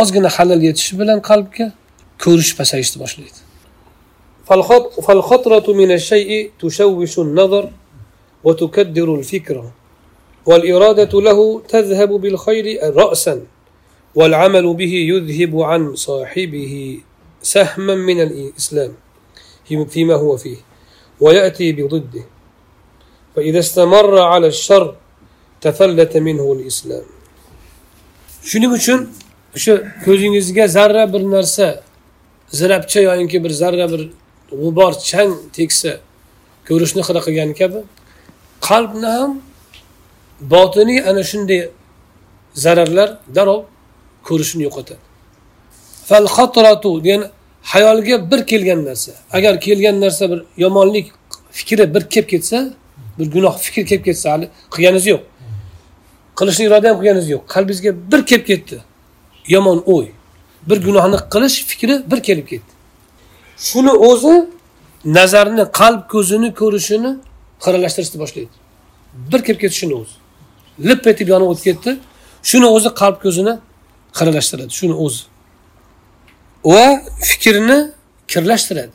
[0.00, 1.66] ozgina halal yetishi bilan qalbga
[2.24, 3.40] ko'rish pasayishni boshlaydi
[5.06, 7.64] فالخطرة من الشيء تشوش النظر
[8.44, 9.72] وتكدر الفكرة
[10.46, 12.66] والإرادة له تذهب بالخير
[12.96, 13.34] رأسا
[14.14, 16.74] والعمل به يذهب عن صاحبه
[17.42, 18.92] سهما من الإسلام
[19.88, 20.56] فيما هو فيه
[21.20, 22.24] ويأتي بضده.
[23.36, 24.96] فإذا استمر على الشر
[25.60, 27.04] تفلت منه الإسلام.
[28.42, 29.00] Shuning uchun
[29.56, 31.82] o'sha ko'zingizga zarra bir narsa
[32.58, 34.02] zirabcha yoyinki bir zarra bir
[34.62, 35.92] g'ubor chang tegsa
[36.68, 37.78] ko'rishni xira qilgan kabi.
[38.68, 39.32] Qalbni ham
[40.52, 41.60] botiniy ana shunday
[42.64, 43.60] zararlar darrov
[44.28, 45.02] ko'rishini yo'qotadi.
[46.08, 47.22] Fal xotiratu degan
[47.72, 49.12] hayolga bir kelgan narsa.
[49.36, 51.06] Agar kelgan narsa bir yomonlik
[51.50, 52.58] fikri bir kelib ketsa
[53.18, 55.22] bir gunoh fikr kelib ketsa hali qilganingiz yo'q.
[56.38, 57.42] Qilishni iroda ham qilganingiz yo'q.
[57.54, 58.76] Qalbingizga bir kelib ketdi.
[59.54, 60.08] Yomon o'y.
[60.68, 62.72] Bir gunohni qilish fikri bir kelib ketdi.
[63.68, 64.34] Shuni o'zi
[65.04, 67.10] nazarni qalb ko'zini ko'rishini
[67.64, 68.54] xiralashtirishni boshlaydi.
[69.32, 70.14] Bir kelib ketdi shuni o'zi.
[70.88, 71.90] Lip etib yonib o'tib ketdi.
[72.50, 73.54] Shuni o'zi qalb ko'zini
[74.18, 75.22] xiralashtiradi shuni o'zi.
[76.72, 76.86] Va
[77.28, 77.78] fikrni
[78.32, 78.94] kirlashtiradi.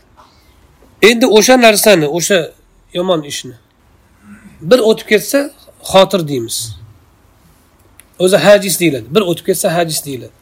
[1.10, 2.40] Endi o'sha narsani o'sha
[2.94, 3.56] yomon ishni
[4.62, 5.40] bir o'tib ketsa
[5.90, 6.58] xotir deymiz.
[8.20, 10.36] O'zi hajis deyiladi bir o'tib ketsa hajis deyiladi.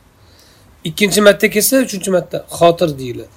[0.90, 3.36] Ikkinchi marta kelsa uchinchi marta xotir deyiladi.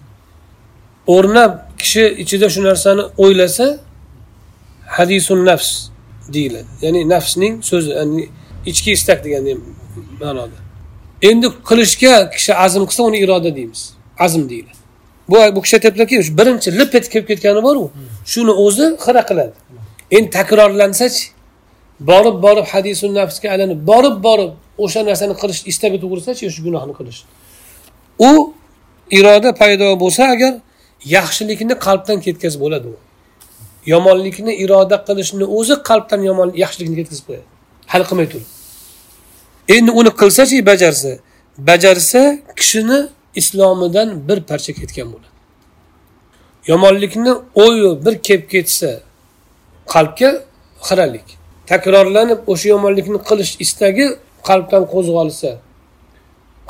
[1.14, 3.66] O'rnab kishi ichida shu narsani o'ylasa
[4.96, 5.70] hadisun nafs
[6.34, 6.70] deyiladi.
[6.84, 8.24] Ya'ni nafsning so'zi ya'ni
[8.70, 9.44] ichki istak degan
[10.20, 10.59] ma'noda.
[11.30, 13.82] Endi qilishga kishi azm qilsa uni iroda deymiz.
[14.24, 14.78] Azm deyiladi.
[15.28, 17.82] Bu bu kishi aytyaptilarki birinchi lip etib kelib ketgani boru
[18.32, 19.55] shuni o'zi xira qiladi.
[20.16, 21.24] Endi takrorlansachi
[22.11, 24.53] borib borib hadisun nafsga aylanib borib borib
[24.84, 27.20] o'sha narsani qilish istagi tug'ilsachi o'sha gunohni qilish.
[28.18, 28.54] U
[29.10, 30.54] iroda paydo bo'lsa agar
[31.16, 32.96] yaxshilikni qalbdan ketkazib bo'ladi u.
[33.92, 37.46] Yomonlikni iroda qilishni o'zi qalbdan yomon yaxshilikni ketkazib qo'yadi.
[37.92, 38.48] Hal qilmay turib
[39.68, 41.18] endi uni qilsachi bajarsa?
[41.58, 45.28] Bajarsa kishini islomidan bir parcha ketgan bo'ladi.
[46.70, 47.32] Yomonlikni
[47.64, 48.90] o'yi bir kelib ketsa
[49.94, 50.30] qalbga
[50.86, 51.28] xiralik.
[51.70, 54.06] Takrorlanib o'sha yomonlikni qilish istagi
[54.48, 55.50] qalbdan qo'zg'alsa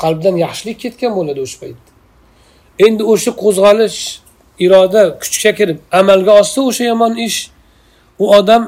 [0.02, 1.90] qalbdan yaxshilik ketgan bo'ladi o'sha paytda
[2.86, 4.00] endi o'sha qo'zg'alish
[4.64, 7.38] iroda kuchga kirib amalga oshsa o'sha yomon ish
[8.18, 8.62] u odam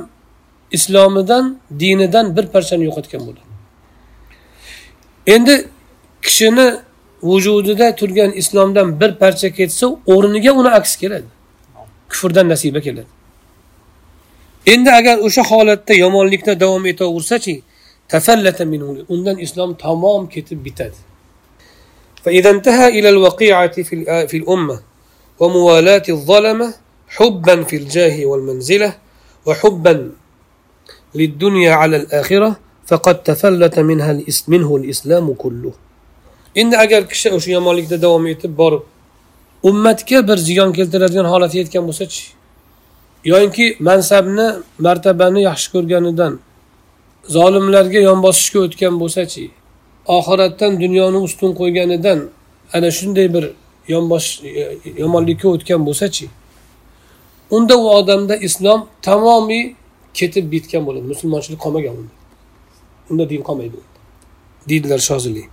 [0.70, 3.50] islomidan dinidan bir parchani yo'qotgan bo'ladi.
[5.26, 5.68] Endi
[6.22, 6.76] kishini
[7.22, 11.28] vujudida turgan islomdan bir parcha ketsa o'rniga uni aks keladi.
[12.08, 13.06] Kufrdan nasiba keladi.
[14.66, 17.62] Endi agar o'sha holatda yomonlikda davom etaversachi
[18.08, 18.64] tafallata
[19.08, 21.09] undan islom tamom ketib bitadi.
[22.24, 24.80] فإذا انتهى إلى الوقيعة في آه، في الأمة
[25.40, 26.74] وموالاة الظلمة
[27.08, 28.90] حبا في الجاه والمنزلة
[29.46, 30.12] وحبا
[31.14, 32.56] للدنيا على الآخرة
[32.86, 35.72] فقد تفلت منها الاس منه الإسلام كله.
[36.58, 38.82] إن أجل كشأوش يا مالك دوام يتبر
[39.66, 42.40] أمتك برزيان كل تلاتين حالة يتك مسجي
[43.24, 44.46] yoyinki mansabni
[44.82, 46.32] ظالم yaxshi ko'rganidan
[47.36, 49.44] zolimlarga yonbosishga o'tgan bo'lsachi
[50.06, 52.28] oxiratdan dunyoni ustun qo'yganidan
[52.72, 53.44] ana shunday bir
[53.88, 54.28] yonbosh
[54.98, 56.26] yomonlikka o'tgan bo'lsachi?
[57.50, 59.74] Unda u odamda islom tamomiy
[60.14, 61.04] ketib bitgan bo'ladi.
[61.12, 62.14] Musulmonchilik qolmagan unda.
[63.10, 63.76] Unda din qolmaydi
[64.68, 65.44] deydilar shozili.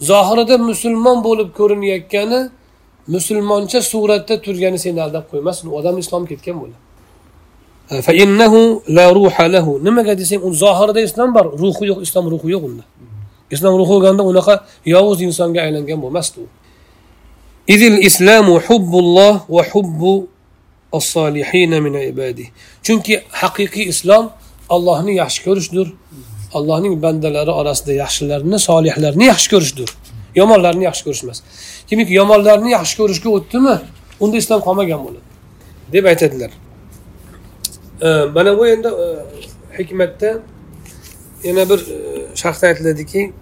[0.00, 2.40] Zohirida musulmon bo'lib ko'rinayotgani
[3.14, 5.64] musulmoncha suratda turgani seni aldab qo'ymasin.
[5.70, 6.83] U odam islom ketgan bo'ladi.
[9.87, 12.83] nimaga desang u zohirida islom bor ruhi yo'q islom ruhi yo'q unda
[13.55, 14.53] islom ruhi bo'lganda unaqa
[14.93, 16.47] yovuz insonga aylangan bo'lmasdi u
[17.75, 20.01] إذ الإسلام حب الله وحب
[20.99, 22.47] الصالحين من عباده
[22.85, 24.25] chunki haqiqiy islom
[24.69, 25.87] allohni yaxshi ko'rishdir
[26.57, 29.89] allohning bandalari orasida yaxshilarni solihlarni yaxshi ko'rishdir
[30.39, 31.39] yomonlarni yaxshi ko'rish emas
[31.89, 33.75] kimiki yomonlarni yaxshi ko'rishga o'tdimi
[34.23, 35.27] unda islom qolmagan bo'ladi
[35.93, 36.51] deb aytadilar
[38.02, 39.06] Mana bu endi e,
[39.78, 40.38] hikmatda
[41.44, 43.32] yana bir e, sharhda aytiladiki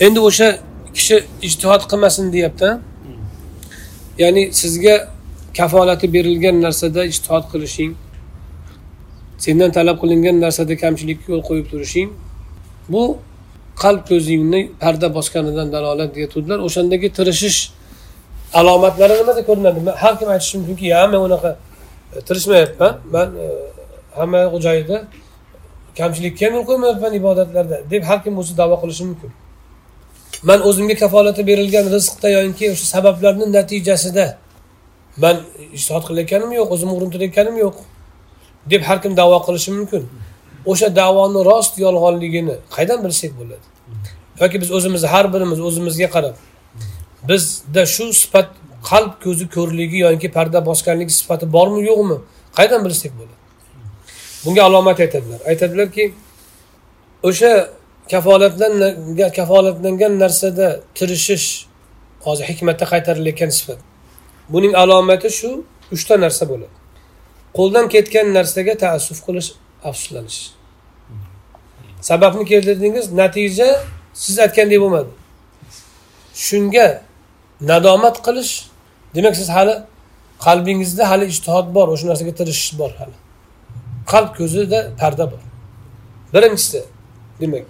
[0.00, 0.58] endi o'sha
[0.94, 2.70] kishi ijtihod qilmasin deyapti
[4.18, 5.08] ya'ni sizga
[5.56, 7.92] kafolati berilgan narsada ijtihod qilishing
[9.38, 12.08] sendan talab qilingan narsada kamchilikka yo'l qo'yib turishing
[12.92, 13.02] bu
[13.82, 17.58] qalb ko'zingni parda bosganidan dalolat aytuvdilar o'shandagi tirishish
[18.60, 19.78] alomatlari nimada ko'rinadi?
[20.02, 21.50] Har kim aytishi mumkinki ya men unaqa
[22.26, 23.46] tirishmayapman man e,
[24.18, 24.96] hamma joyida
[25.98, 27.76] kamchilikka yo'l qo'ymayapman ibodatlarda.
[27.90, 29.30] Deb har kim o'zi davo qilishi mumkin.
[30.42, 34.26] Man o'zimga kafolati berilgan rizqda yoki o'sha sabablarni natijasida
[35.22, 35.36] man
[35.76, 37.76] ishtihod qilayotganim yo'q o'zimni urintirayotganim yo'q
[38.72, 40.02] deb har kim davo qilishi mumkin.
[40.72, 43.66] O'sha davoni rost yolg'onligini qaydan bilsak bo'ladi?
[44.40, 46.34] Yoki biz o'zimizni har birimiz o'zimizga qarab
[47.28, 48.48] bizda shu sifat
[48.88, 52.16] qalb ko'zi ko'rligi yoki parda bosganligi sifati bormi yo'qmi?
[52.58, 53.36] Qaydan bilsak bo'ladi?
[54.44, 55.40] Bunga alomat aytadilar.
[55.50, 56.04] Aytadilarki
[57.28, 57.52] o'sha
[58.10, 61.46] kafolatlangan kafolatlangan narsada tirishish
[62.26, 63.78] hozir hikmatda qaytarilayotgan sifat.
[64.52, 65.50] Buning alomati shu
[65.94, 66.74] uchta narsa bo'ladi.
[67.58, 69.48] Qo'ldan ketgan narsaga taassuf qilish
[69.88, 70.40] afsuslanish.
[72.00, 73.12] Sababni keltirdingiz?
[73.12, 73.68] Natija
[74.14, 75.10] siz aytgandek bo'lmadi.
[76.46, 76.86] Shunga
[77.70, 78.69] nadomat qilish
[79.14, 79.74] demak siz hali
[80.46, 83.16] qalbingizda hali ijtihod bor o'sha narsaga tirishish bor hali.
[84.12, 85.42] Qalb ko'zida parda bor.
[86.34, 86.80] Birinchisi
[87.40, 87.64] demak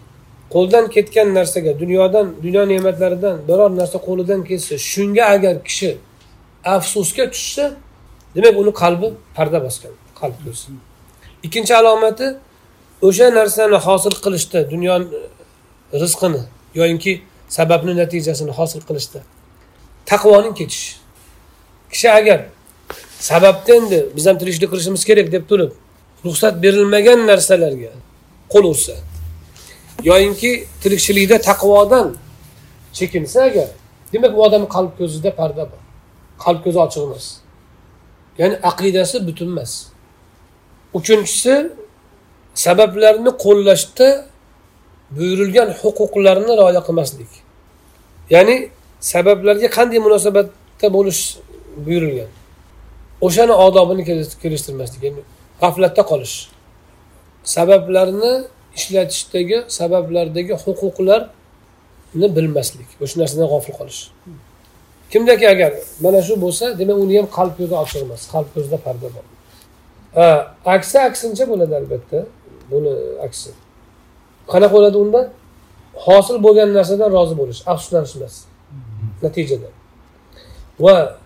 [0.55, 5.91] qo'ldan ketgan narsaga dunyodan dunyo ne'matlaridan biror narsa qo'lidan ketsa shunga agar kishi
[6.75, 7.65] afsusga tushsa
[8.37, 10.69] demak uni qalbi parda bosgan qalb ko'zi.
[11.47, 12.27] Ikkinchi alomati
[13.09, 15.21] o'sha narsani hosil qilishda dunyo e,
[16.03, 16.43] rizqini
[16.75, 17.13] yoyinki
[17.57, 19.21] sababni natijasini hosil qilishda
[20.11, 20.93] taqvoning ketishi
[21.93, 22.41] kishi agar
[23.31, 25.73] sababda endi biz ham tirikchilik qilishimiz kerak deb turib
[26.25, 27.93] ruxsat berilmagan narsalarga
[28.53, 28.97] qo'l ursa
[30.11, 30.51] yoyinki
[30.83, 32.09] tirikchilikda taqvodan
[32.99, 33.69] chekinsa agar
[34.13, 35.81] demak u odamni qalb ko'zida parda bor
[36.45, 37.27] qalb ko'zi ochiq emas.
[38.41, 39.73] Ya'ni aqidasi butun emas.
[40.99, 41.55] Uchinchisi
[42.65, 44.09] sabablarni qo'llashda
[45.17, 47.31] buyurilgan huquqlarni rioya qilmaslik.
[48.35, 48.57] Ya'ni
[49.13, 51.23] sabablarga qanday munosabatda bo'lish
[51.87, 52.31] buyurilgan.
[53.27, 54.03] O'shani odobini
[54.43, 55.23] kelishtirmaslik ya'ni
[55.63, 56.37] g'aflatda qolish.
[57.57, 58.33] Sabablarni
[58.79, 62.89] ishlatishdagi sabablardagi huquqlarni bilmaslik.
[63.05, 64.01] O'sha narsadan g'ofil qolish.
[65.13, 65.73] Kimdaki agar
[66.05, 69.25] mana shu bo'lsa demak uni ham qalb ko'zi ochiq emas qalb ko'zida parda bor.
[70.75, 72.19] Aksi aksincha bo'ladi albatta.
[72.71, 72.93] Buni
[73.27, 73.51] aksi.
[74.53, 75.21] Qanaqa bo'ladi unda?
[76.07, 78.35] Hosil bo'lgan narsadan rozi bo'lish afsuslanish emas
[79.25, 79.71] natijada.
[80.85, 81.20] Va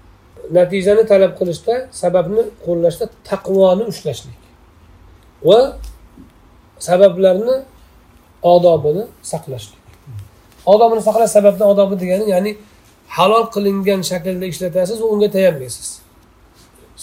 [0.59, 4.39] natijani talab qilishda sababni qo'llashda taqvoni ushlashlik
[5.49, 5.59] va
[6.89, 7.57] sabablarni
[8.55, 9.81] odobini saqlashlik.
[10.67, 12.53] Odobini saqlash sababni odobi degani ya'ni
[13.17, 15.89] halol qilingan shaklda ishlatasiz va unga tayanmaysiz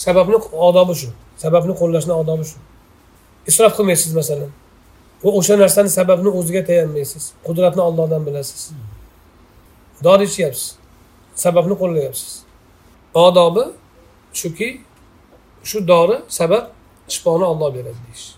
[0.05, 0.37] sababni
[0.69, 1.09] odobi shu.
[1.43, 2.57] Sababni qo'llashni odobi shu.
[3.49, 4.51] Isrof qilmaysiz masalan.
[5.23, 8.61] Va o'sha narsani sababni o'ziga tayanmaysiz qudratni ollohdan bilasiz.
[10.05, 10.65] Dori ichyapsiz
[11.43, 12.31] sababni qo'llayapsiz.
[13.13, 13.63] Odobi
[14.33, 14.81] shuki
[15.63, 16.65] shu dori sabab
[17.07, 18.35] shifoni olloh beradi deyish.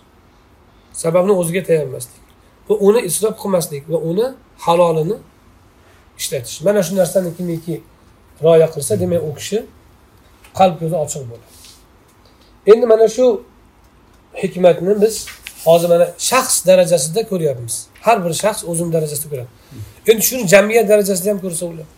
[0.92, 2.24] Sababni o'ziga tayanmaslik.
[2.68, 4.26] Va uni isrof qilmaslik va uni
[4.58, 5.16] halolini
[6.18, 6.62] ishlatish.
[6.62, 7.82] Mana shu narsani kimiki
[8.42, 9.58] rioya qilsa demak u kishi
[10.58, 11.54] qalb ko'zi ochiq bo'ladi.
[12.72, 13.26] Endi mana shu
[14.42, 15.26] hikmatni biz
[15.64, 17.74] hozir mana shaxs darajasida ko'ryapmiz.
[18.00, 19.50] Har bir shaxs o'zini darajasida ko'radi.
[20.10, 21.88] Endi shuni jamiyat darajasida ham ko'rsa ular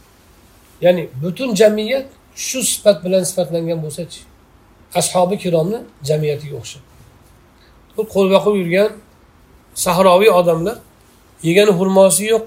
[0.81, 2.07] ya'ni butun jamiyat
[2.45, 4.21] shu sifat bilan sifatlangan bo'lsachi
[5.01, 6.85] ashobi kiromni jamiyatiga o'xshab.
[7.97, 8.91] Bu qo'l boqib yurgan
[9.85, 10.77] sahroviy odamlar
[11.49, 12.45] yegani xurmosi yo'q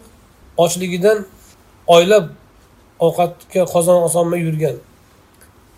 [0.64, 1.18] ochligidan
[1.96, 2.26] oylab
[3.06, 4.76] ovqatga qozon osolmay yurgan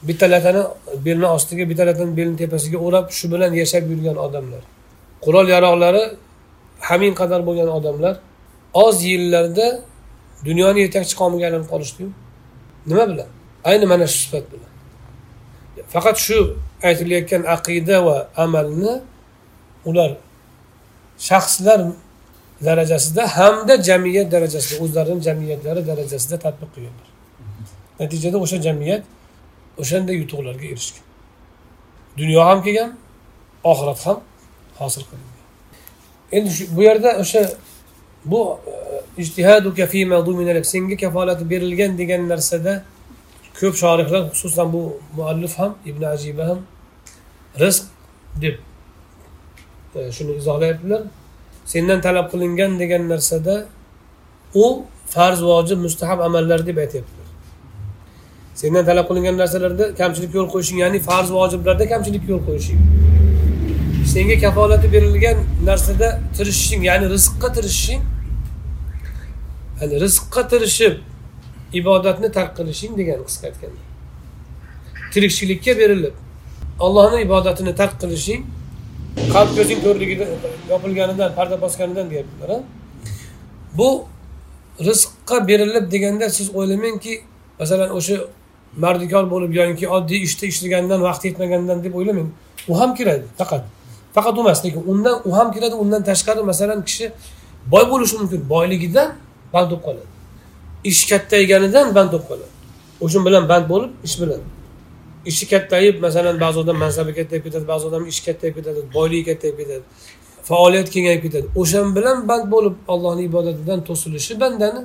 [0.08, 0.62] bitta latani
[1.06, 4.64] belni ostiga bitta latani belni tepasiga o'rab shu bilan yashab yurgan odamlar
[5.26, 6.04] qurol yaroqlari
[6.90, 8.16] hamin qadar bo'lgan odamlar
[8.86, 9.68] oz yillarda
[10.48, 12.10] dunyoni yetakchi qavmiga aylanib qolishdiyu.
[12.90, 13.30] Nima bilan?
[13.70, 14.72] Ayni mana shu sifat bilan.
[15.94, 18.94] Faqat shu aytilayotgan aqida va amalni
[19.90, 20.12] ular
[21.30, 21.82] shaxslar
[22.66, 27.10] darajasida hamda jamiyat darajasida o'zlarini jamiyatlari darajasida tadbiq qilganlar.
[28.00, 29.04] Natijada o'sha jamiyat
[29.82, 31.06] o'shanday yutuqlarga erishgan.
[32.20, 32.92] Dunyo ham kelgan
[33.72, 34.18] oxirat ham
[34.80, 35.42] hosil qilingan.
[36.32, 37.42] Endi bu yerda o'sha
[38.26, 38.60] bu
[39.18, 42.84] e, senga kafolati berilgan degan narsada
[43.60, 44.82] ko'p shorihlar xususan bu
[45.18, 46.60] muallif ham ibn ajiba ham
[47.60, 47.84] rizq
[48.42, 48.56] deb
[49.96, 51.02] e, shuni izohlayaptilar.
[51.66, 53.66] Sendan talab qilingan degan narsada
[54.54, 57.28] u farz vojib mustahab amallar deb aytyaptilar.
[58.56, 62.80] Sendan talab qilingan narsalarda kamchilik yo'l qo'yishing ya'ni farz vojiblarda kamchilik yo'l qo'yishing.
[64.14, 65.38] Senga kafolati berilgan
[65.70, 66.08] narsada
[66.38, 68.02] tirishishing ya'ni rizqqa tirishishing
[69.82, 70.94] ya'ni rizqqa tirishib
[71.80, 73.82] ibodatni tark qilishing degani qisqa aytganda.
[75.14, 76.16] Tirikchilikka berilib
[76.86, 78.42] allohni ibodatini tark qilishing
[79.34, 80.30] qalb ko'zing ko'rligidan
[80.72, 82.62] yopilganidan parda bosganidan deyaptilar
[83.78, 83.90] bu
[84.88, 87.14] rizqqa berilib deganda siz o'ylamangki
[87.60, 88.16] masalan o'sha
[88.84, 92.30] mardikor bo'lib yoki oddiy ishda ishlagandan vaqti yetmagandan deb o'ylamang.
[92.72, 93.64] U ham kiradi faqat.
[94.16, 97.06] Faqat u emas lekin undan u ham kiradi undan tashqari masalan kishi
[97.74, 99.10] boy bo'lishi mumkin boyligidan
[99.54, 100.21] band bo'lib qoladi.
[100.84, 102.52] Ish kattayganidan band bo'lib qoladi.
[103.02, 104.42] O'sha bilan band bo'lib ish bilan.
[105.26, 109.58] Ishi kattayib masalan ba'zi odam mansabi kattayib ketadi ba'zi odam ishi kattayib ketadi boyligi kattayib
[109.62, 109.84] ketadi
[110.50, 111.48] faoliyat kengayib ketadi.
[111.62, 114.82] O'shan bilan band bo'lib allohni ibodatidan to'silishi bandani.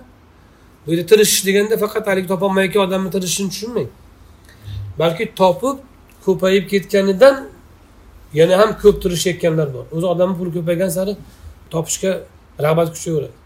[0.84, 3.88] Bu yerda tirishish deganda faqat haligi topolmayotgan odamni tirishishini tushunmang.
[5.00, 5.76] Balki topib
[6.26, 7.36] ko'payib ketganidan
[8.40, 9.84] yana ham ko'p tirishayotganlar bor.
[9.96, 11.12] O'zi odamni puli ko'paygan sari
[11.74, 12.12] topishga
[12.64, 13.36] rag'bat kuchayaveradi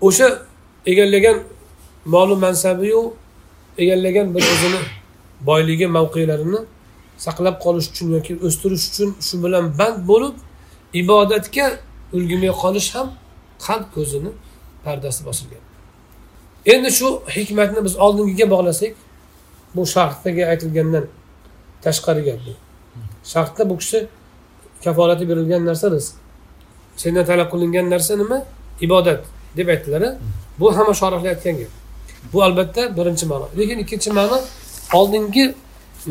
[0.00, 0.26] o'sha
[0.86, 1.36] egallagan
[2.04, 3.14] molu mansabiyu
[3.78, 4.80] egallagan bir o'zini
[5.40, 6.60] boyligi mavqelarini
[7.18, 10.34] saqlab qolish uchun yoki o'stirish uchun shu bilan band bo'lib
[11.00, 11.66] ibodatga
[12.16, 13.08] ulgurmay qolish ham
[13.66, 14.30] qalb ko'zini
[14.84, 15.62] pardasi bosilgan.
[16.72, 18.92] Endi shu hikmatni biz oldingiga bog'lasak
[19.76, 21.04] bu shartdagi aytilgandan
[21.84, 22.52] tashqari gap bu.
[23.32, 23.98] Shartda bu kishi
[24.84, 26.14] kafolati berilgan narsa rizq
[26.96, 28.38] sendan talab qilingan narsa nima?
[28.86, 29.22] Ibodat
[29.56, 30.02] deb aytdilar
[30.60, 31.79] bu hamma shorihlar aytgan gap.
[32.32, 33.46] Bu albatta birinchi ma'no.
[33.58, 34.38] Lekin ikkinchi ma'no
[34.98, 35.44] oldingi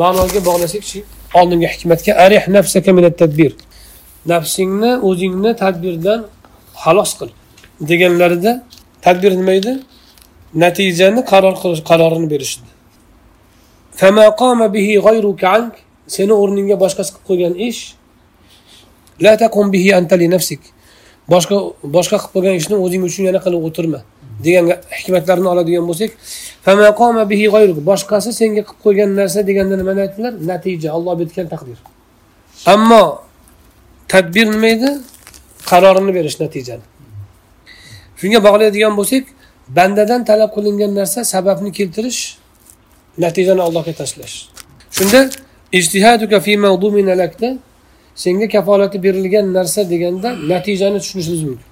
[0.01, 0.99] ma'noga bog'lasakchi
[1.39, 3.51] oldingi hikmatga arih nafsaka minat tadbir.
[4.31, 6.19] Nafsingni o'zingni tadbirdan
[6.83, 7.29] xalos qil
[7.89, 8.51] deganlarida
[9.05, 9.73] tadbir nima edi?
[10.63, 12.69] Natijani qaror qilish qarorini berishdi.
[16.15, 17.81] Seni o'rningga boshqasi qilib qo'ygan ish
[19.23, 20.61] la taqum bihi anta li nafsik.
[21.33, 21.57] Boshqa
[21.95, 23.99] boshqa qilib qo'ygan ishni o'zing uchun yana qilib o'tirma.
[24.45, 24.65] Degan
[24.99, 26.11] hikmatlarni oladigan bo'lsak
[27.89, 31.77] boshqasi senga qilib qo'ygan narsa deganda nimani aytdilar natija olloh bergan taqdir.
[32.73, 33.03] Ammo
[34.11, 34.89] tadbir nima edi?
[35.69, 36.85] Qarorini berish natijani.
[38.19, 39.23] Shunga bog'laydigan bo'lsak
[39.77, 42.21] bandadan talab qilingan narsa sababni keltirish
[43.23, 44.35] natijani allohga tashlash.
[44.97, 45.19] Shunda
[45.79, 46.53] ijtihaduka fi
[47.21, 47.49] lakda
[48.23, 51.67] senga kafolati berilgan narsa deganda natijani tushunishingiz mumkin.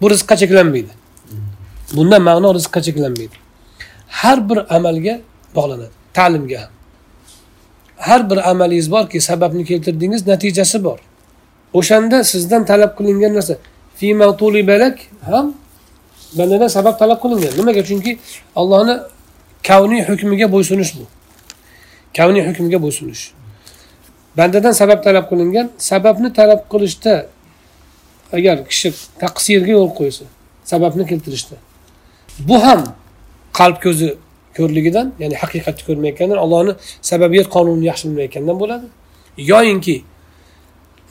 [0.00, 0.92] Bu rizqqa cheklanmaydi.
[1.96, 3.36] Bundan ma'no rizqqa cheklanmaydi
[4.08, 5.20] har bir amalga
[5.54, 5.90] bog'lanadi.
[6.14, 6.70] Ta'limga ham.
[7.96, 10.98] Har bir amalingiz borki sababni keltirdingiz natijasi bor.
[11.72, 13.56] O'shanda sizdan talab qilingan narsa.
[14.70, 15.54] Balak ham
[16.38, 17.52] bandadan sabab talab qilingan.
[17.58, 17.82] Nimaga?
[17.88, 18.18] Chunki
[18.56, 18.94] allohni
[19.62, 21.04] kavniy hukmiga bo'ysunish bu.
[22.16, 23.22] Kavniy hukmiga bo'ysunish.
[24.36, 27.14] Bandadan sabab talab qilingan sababni talab qilishda
[28.36, 28.88] agar kishi
[29.22, 30.24] taqsirga yo'l qo'ysa
[30.64, 31.56] sababni keltirishda.
[32.38, 32.80] Bu ham
[33.52, 34.08] qalb ko'zi
[34.56, 36.72] ko'rligidan ya'ni haqiqatni ko'rmayotgandan allohni
[37.10, 38.86] sababiyat qonunini yaxshi bilmayotgandan bo'ladi.
[39.52, 39.96] Yoyinki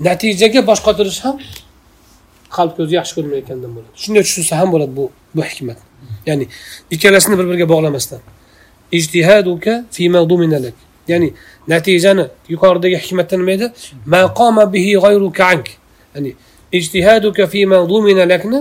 [0.08, 1.36] natijaga bosh qotirish ham
[2.58, 3.94] qalb ko'zi yaxshi ko'rmayotgandan bo'ladi.
[4.04, 5.06] Shunday tushunsa ham bo'ladi bu
[5.36, 5.78] bu hikmat.
[6.30, 6.46] Ya'ni
[6.92, 8.22] ikkalasini bir biriga bog'lamasdan.
[8.98, 10.76] Ijtihaduka fi lak.
[11.08, 11.34] Ya'ni
[11.68, 13.68] natijani yuqoridagi hikmatda nima edi
[14.06, 15.68] maqoma bihi g'ayruka ank.
[16.16, 16.32] Ya'ni
[16.72, 17.60] ijtihaduka fi
[17.92, 18.60] duminalakni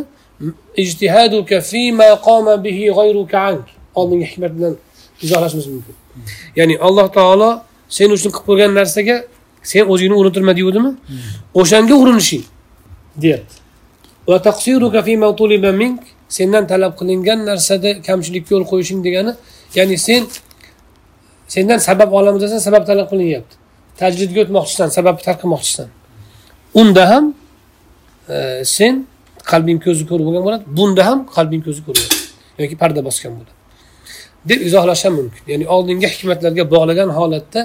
[0.77, 1.61] ijtihaduka
[1.93, 3.65] maqoma bihi g'ayruka ank.
[3.95, 4.75] Oldingi hikmat bilan
[5.23, 5.95] izohlashimiz mumkin.
[6.57, 7.51] Ya'ni alloh taolo
[7.89, 9.17] sen uchun qilib qo'ygan narsaga
[9.71, 10.91] sen o'zingni urintirma degandimi
[11.61, 12.45] o'shanga urinishing.
[13.23, 13.57] Deyapti.
[16.29, 19.33] Sendan talab qilingan narsada kamchilikka yo'l qo'yishing degani
[19.79, 20.23] ya'ni sen
[21.55, 23.55] sendan sabab olamiz desan sabab talab qilinyapti.
[24.01, 25.89] Tajridga o'tmoqchisan sababni tark qilmoqchisan.
[26.81, 27.25] Unda ham
[28.29, 28.37] e,
[28.77, 28.95] sen
[29.51, 33.57] qalbing ko'zi ko'r bo'lgan bo'ladi bunda ham qalbing ko'zi ko'r bo'ladi yoki parda bosgan bo'ladi
[34.49, 35.43] deb izohlash ham mumkin.
[35.53, 37.61] Ya'ni oldingi hikmatlarga bog'lagan holatda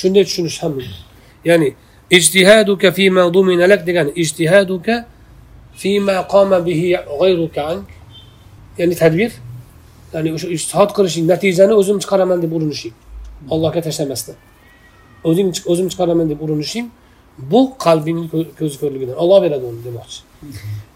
[0.00, 1.00] shunday tushunish ham mumkin.
[1.48, 1.68] Ya'ni
[2.18, 4.94] ijtihaduka fima duminalak degani ijtihaduka
[5.82, 6.88] fima qoma bihi
[7.20, 7.86] g'ayruka ank
[8.78, 9.32] ya'ni tadbir
[10.14, 12.94] ya'ni o'sha ijtihod qilishing natijani o'zim chiqaraman deb urinishing.
[13.52, 14.36] Allohga tashlamasdan.
[15.28, 16.86] O'zing o'zim chiqaraman deb urinishing
[17.52, 18.26] bu qalbingni
[18.60, 19.16] ko'zi ko'rligidan.
[19.22, 20.18] Olloh beradi uni demoqchi.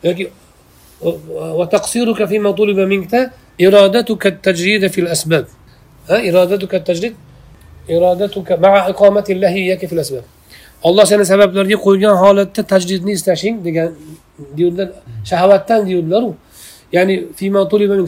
[0.06, 0.24] yoki
[4.46, 5.44] tajrid fi al asbab.
[6.08, 7.14] Ha irodatuka tajrid
[7.88, 8.80] irodatuka maa
[9.88, 10.24] fi al asbab.
[10.88, 13.88] Alloh seni sabablarga qo'ygan holatda tajridni istashing degan
[14.58, 14.88] deydilar
[15.30, 16.30] shahovatdan deydilaru
[16.96, 17.14] ya'ni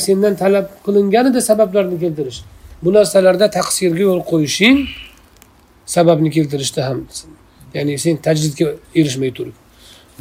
[0.08, 2.40] sendan talab qilinganida sabablarni keltirish.
[2.82, 4.78] Bu narsalarda taqsirga yo'l qo'yishing
[5.96, 6.98] sababni keltirishda ham
[7.76, 8.66] ya'ni sen tajridga
[8.98, 9.56] erishmay turib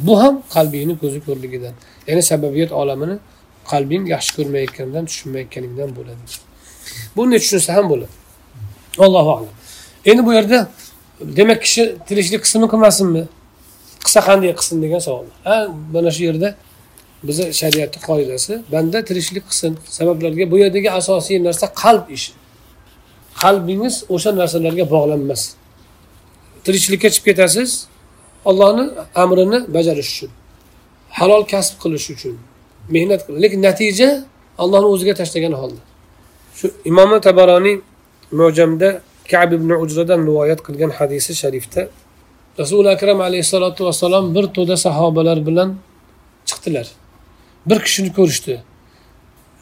[0.06, 1.74] bu ham qalbingni ko'zi ko'rligidan
[2.08, 3.16] ya'ni sababiyat olamini
[3.72, 6.22] qalbing yaxshi ko'rmayotganidan tushunmayotganingdan bo'ladi.
[7.16, 8.14] Bunday tushunsa ham bo'ladi.
[8.98, 9.54] Allohu alam.
[10.10, 10.58] Endi bu yerda
[11.20, 13.24] demak kishi tirikchilik qilsinmi qilmasinmi?
[14.04, 15.26] Qilsa qanday qilsin degan savol.
[15.44, 15.56] Ha
[15.94, 16.48] mana shu yerda
[17.28, 19.72] bizni shariatni qoidasi banda tirikchilik qilsin.
[19.98, 22.32] Sabablarga bu yerdagi asosiy narsa qalb ishi.
[23.42, 25.42] Qalbingiz o'sha narsalarga bog'lanmas.
[26.64, 27.70] Tirikchilikka chiqib ketasiz
[28.44, 28.84] ollohni
[29.22, 30.30] amrini bajarish uchun
[31.18, 32.34] halol kasb qilish uchun
[32.94, 34.08] mehnat lekin natija
[34.62, 35.80] allohni o'ziga tashlagan holda.
[36.58, 37.76] Shu imomi tabaroniy
[38.40, 38.88] mo'jamda
[39.30, 41.82] kab ibn ujradan rivoyat qilgan hadisi sharifda
[42.60, 45.68] rasuli akram alayhissalotu vassalom bir to'da sahobalar bilan
[46.48, 46.86] chiqdilar.
[47.68, 48.54] Bir kishini ko'rishdi.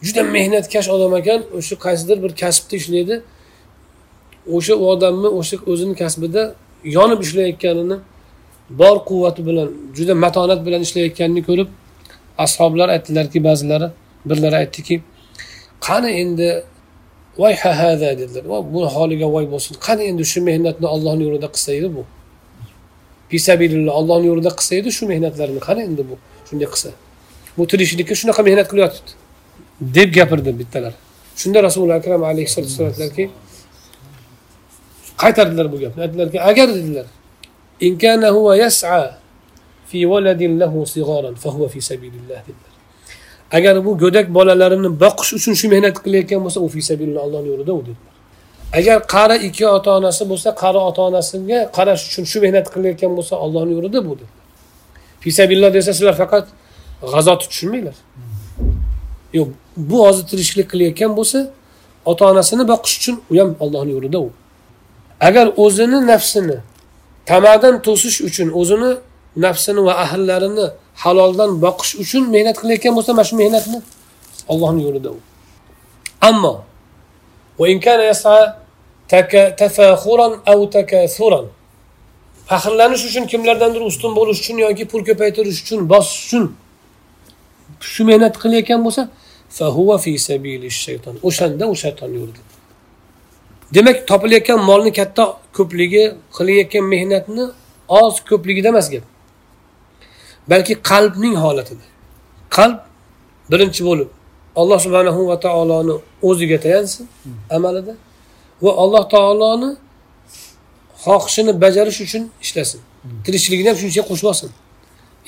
[0.07, 3.15] Juda mehnatkash odam ekan o'sha qaysidir bir kasbda ishlaydi.
[4.57, 6.43] O'sha odamni o'sha o'zini kasbida
[6.97, 7.97] yonib ishlayotganini
[8.71, 11.69] bor quvvati bilan juda matonat bilan ishlayotganini ko'rib
[12.45, 13.89] ashoblar aytdilarki ba'zilari
[14.29, 15.03] birlari aytdiki
[15.87, 16.49] qani endi
[17.39, 18.45] voy ha hada dedilar.
[18.75, 19.77] Bu holiga voy bo'lsin.
[19.87, 22.03] Qani endi shu mehnatni ollohni yo'lida qilsa edi bu?
[23.31, 25.61] Fisabilillah ollohni yo'lida qilsa edi shu mehnatlarni.
[25.69, 26.15] Qani endi bu
[26.49, 26.91] shunday qilsa?
[27.59, 29.13] Bu tirikchilikka shunaqa mehnat qilyotibdi
[29.97, 30.95] deb gapirdi bittalar.
[31.41, 33.25] Shunda rasuli akram alayhissalatu aytdilarki
[35.23, 36.01] qaytardilar bu gapni.
[36.05, 37.07] Aytdilarki agar dedilar.
[43.53, 47.73] Agar bu go'dak bolalarini boqish uchun shu mehnat qilayotgan bo'lsa u fi sabilillah allohni yo'lida
[47.81, 48.15] u dedilar
[48.79, 53.35] agar qari ikki ota onasi bo'lsa qari ota onasiga qarash uchun shu mehnat qilayotgan bo'lsa
[53.45, 54.45] ollohni yo'lida bu dedilar
[55.25, 56.47] fisabillah desa sizlar faqat
[57.13, 57.97] g'azotni tushunmanglar
[59.39, 59.49] yo'q
[59.91, 61.39] bu hozir tirikchilik qilayotgan bo'lsa
[62.11, 64.31] ota onasini boqish uchun u ham ollohni yo'lida u
[65.29, 66.59] agar o'zini nafsini
[67.31, 68.91] tamadan to'sish uchun o'zini
[69.45, 70.67] nafsini va ahllarini
[71.03, 73.79] haloldan boqish uchun mehnat qilayotgan bo'lsa mana shu mehnatni
[74.53, 75.19] ollohni yo'lida u.
[76.29, 76.55] Ammo
[82.51, 86.45] faxrlanish uchun kimlardandir ustun bo'lish uchun yoki pul ko'paytirish uchun bosish uchun
[87.93, 89.03] shu mehnat qilayotgan bo'lsa
[91.29, 92.41] o'shanda u shayton yo'lida.
[93.75, 95.25] Demak topilayotgan molni katta
[95.57, 96.05] ko'pligi
[96.37, 97.45] qilayotgan mehnatni
[97.89, 99.05] oz ko'pligida emas gap.
[100.51, 101.85] Balki qalbning holatida
[102.57, 102.79] qalb
[103.51, 104.09] birinchi bo'lib
[104.61, 105.95] alloh subhanahu va taoloni
[106.29, 107.05] o'ziga tayansin
[107.57, 107.95] amalida
[108.65, 109.71] va alloh taoloni
[111.05, 112.81] xohishini bajarish uchun ishlasin.
[113.25, 114.51] Tirikchiligini ham shuncha qo'shib olsin.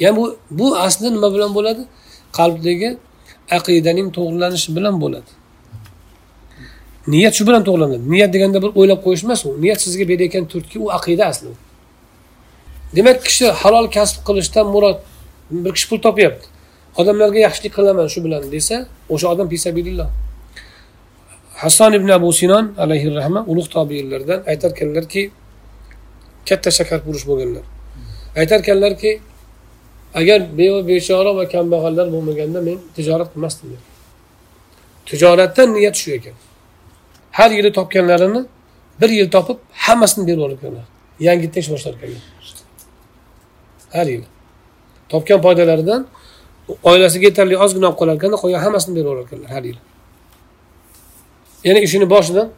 [0.02, 0.24] Ya'ni bu
[0.58, 1.82] bu asli nima bilan bo'ladi?
[2.38, 2.88] Qalbdagi
[3.56, 5.30] aqidaning to'g'rilanishi bilan bo'ladi.
[7.06, 9.50] Niyat shu bilan to'g'rilanadi niyat deganda bir o'ylab qo'yish emas u.
[9.62, 11.48] Niyat sizga berayotgan turtki u aqida asli.
[12.96, 14.98] Demak kishi halol kasb qilishdan murod
[15.50, 16.46] bir kishi pul topyapti.
[17.00, 18.76] Odamlarga yaxshilik qilaman shu bilan desa
[19.14, 20.08] o'sha odam fisabilillah
[21.62, 25.22] hasson ibn abu sinon alayhi rahma ulug' tobiinlardan aytarkanlarki
[26.48, 27.64] katta shakarpurush bo'lganlar.
[28.40, 29.20] Aytarkanlarki
[30.20, 33.68] agar beva bechora va kambag'allar bo'lmaganda men tijorat qilmasdim
[35.08, 36.36] tijoratdan niyat shu ekan.
[37.38, 38.42] Har yili topganlarini
[39.00, 40.86] bir yil topib hammasini berib yuborganlar
[41.20, 42.22] yangitdan ish boshlar ekanlar
[43.92, 44.26] har yili.
[45.08, 46.06] Topgan foydalaridan
[46.82, 49.80] oilasiga yetarli ozgina olib qolar ekanda qolgan hammasini berib yuborar ekanlar har yili.
[51.64, 52.48] Ya'ni ishini boshidan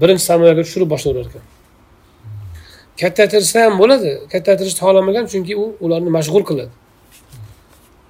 [0.00, 1.44] birinchi samoyaga tushirib boshlayverar ekan
[3.00, 6.72] kattaytirishsa ham bo'ladi kattaytirishni xohlamagan chunki u ularni mashg'ul qiladi.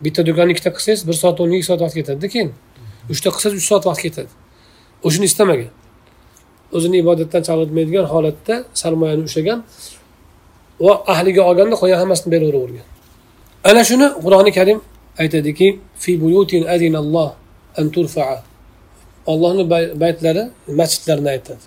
[0.05, 2.51] Bitta do'konni ikkita qilsangiz bir soat o'n ikki soat vaqt ketadida keyin.
[3.12, 4.31] Uchta qilsangiz uch soat vaqt ketadi.
[5.06, 5.70] O'shani istamagan
[6.77, 9.59] o'zini ibodatdan chalg'itmaydigan holatda sarmoyani ushlagan
[10.85, 12.86] va ahliga olganda qolgan hammasini beraveravergan
[13.70, 14.78] ana shuni qur'oni karim
[15.22, 15.66] aytadiki
[16.02, 17.31] fi buyutin adinalloh
[17.77, 18.43] an turfaa.
[19.27, 19.70] Ollohni
[20.01, 20.51] baytlari
[20.81, 21.64] masjidlarini aytadi.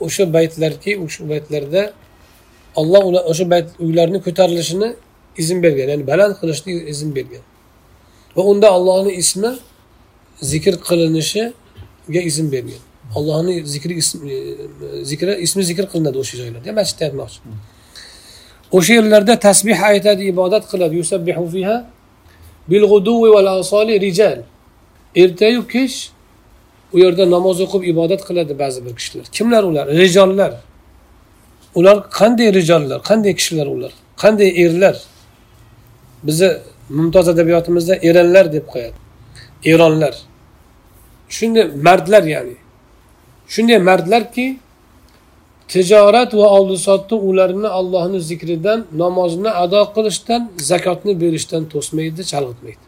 [0.00, 1.82] O'sha baytlarki o'sha baytlarda
[2.80, 4.88] olloh o'sha bayt uylarni ko'tarilishini
[5.42, 7.44] izn bergan ya'ni baland qilishni izn bergan.
[8.36, 9.50] Va unda allohni ismi
[10.52, 11.42] zikr qilinishi
[12.08, 12.82] izn bergan.
[13.14, 14.02] Ollohni zikri e,
[15.04, 16.72] zikri ismi zikr qilinadi o'sha joylarda.
[16.72, 17.40] Masjidda aytmoqchi
[18.72, 20.96] o'sha yerlarda tasbih aytadi ibodat qiladi.
[20.96, 21.76] Yusabbihu fiha
[22.70, 22.82] bil
[23.34, 24.42] val asoli rijal.
[25.16, 25.94] Ertayu kech
[26.92, 29.26] u yerda namoz o'qib ibodat qiladi ba'zi bir kishilar.
[29.32, 29.86] Kimlar ular?
[30.02, 30.52] Rijollar
[31.74, 33.92] ular qanday rijollar qanday kishilar ular?
[34.22, 34.96] Qanday erlar?
[36.22, 36.50] Bizni
[36.88, 38.96] mumtoz adabiyotimizda eranlar deb qo'yadi.
[39.64, 40.14] Eronlar.
[41.36, 42.56] Shunday mardlar ya'ni.
[43.54, 44.46] Shunday mardlarki
[45.68, 52.84] tijorat va oldi sotdi ularni allohni zikridan namozni ado qilishdan zakotni berishdan to'smaydi chalg'itmaydi.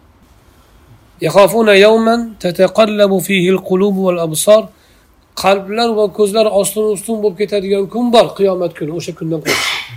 [5.43, 9.93] Qalblar va ko'zlar ostin ustun bo'lib ketadigan kun bor qiyomat kuni o'sha kundan qo'rqishadi.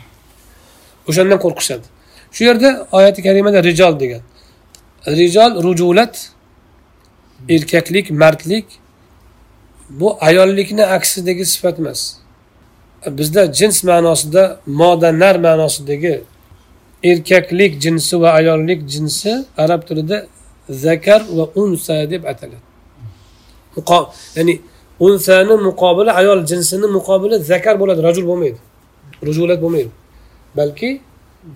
[1.10, 1.86] O'shandan qo'rqishadi.
[2.36, 4.22] Shu yerda oyati karimada rijol degan.
[5.20, 6.14] Rijol rujulat
[7.50, 8.66] erkaklik mardlik
[9.90, 12.16] bu ayollikni aksidagi sifat emas.
[13.08, 16.22] Bizda jins ma'nosida moda nar ma'nosidagi
[17.04, 20.26] erkaklik jinsi va ayollik jinsi arab tilida
[20.70, 22.62] zakar va unsa deb ataladi.
[24.36, 24.62] Ya'ni
[25.00, 28.60] unsani muqobili ayol jinsini muqobili zakar bo'ladi rajul bo'lmaydi.
[29.26, 29.92] Rujulat bo'lmaydi
[30.58, 31.02] balki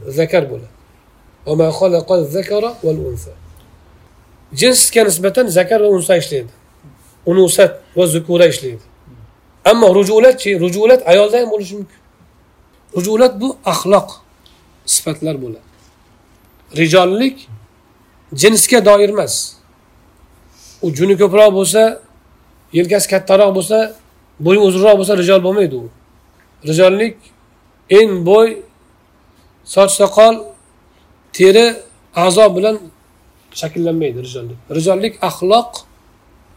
[0.07, 0.67] zakar bo'ladi.
[4.53, 6.51] Jinsga nisbatan zakar va unsa ishlaydi.
[7.25, 8.83] Unusat va zukura ishlaydi.
[9.65, 11.99] Ammo rujulatchi rujulat ayolda ham bo'lishi mumkin.
[12.95, 14.09] Rujulat bu axloq
[14.85, 15.67] sifatlar bo'ladi.
[16.77, 17.47] Rijollik
[18.33, 19.55] jinsga doir emas.
[20.81, 21.81] U juni ko'proq bo'lsa
[22.73, 23.77] yelkasi kattaroq bo'lsa
[24.39, 25.89] bo'yi uzunroq bo'lsa rijol bo'lmaydi u.
[26.69, 27.15] Rijollik
[27.89, 28.49] eng bo'y
[29.73, 30.35] soch soqol
[31.33, 31.65] teri
[32.15, 32.77] a'zo bilan
[33.61, 35.71] shakllanmaydi rijollik rijollik axloq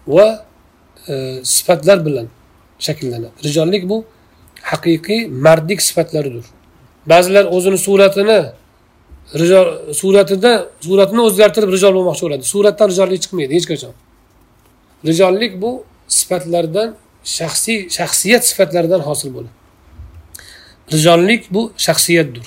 [0.07, 0.45] va
[1.09, 2.29] e, sifatlar bilan
[2.79, 3.29] shakllanadi.
[3.45, 4.05] Rijollik bu
[4.63, 6.45] haqiqiy mardlik sifatlaridir.
[7.07, 8.41] Ba'zilar o'zini suratini
[9.35, 12.45] rijol suratida suratini o'zgartirib rijol bo'lmoqchi bo'ladi.
[12.53, 13.95] Suratdan rijollik chiqmaydi hech qachon.
[15.09, 15.71] Rijollik bu
[16.09, 16.89] sifatlardan
[17.25, 19.55] shaxsiy shaxsiyat sifatlaridan hosil bo'ladi.
[20.93, 22.47] Rijollik bu shaxsiyatdir.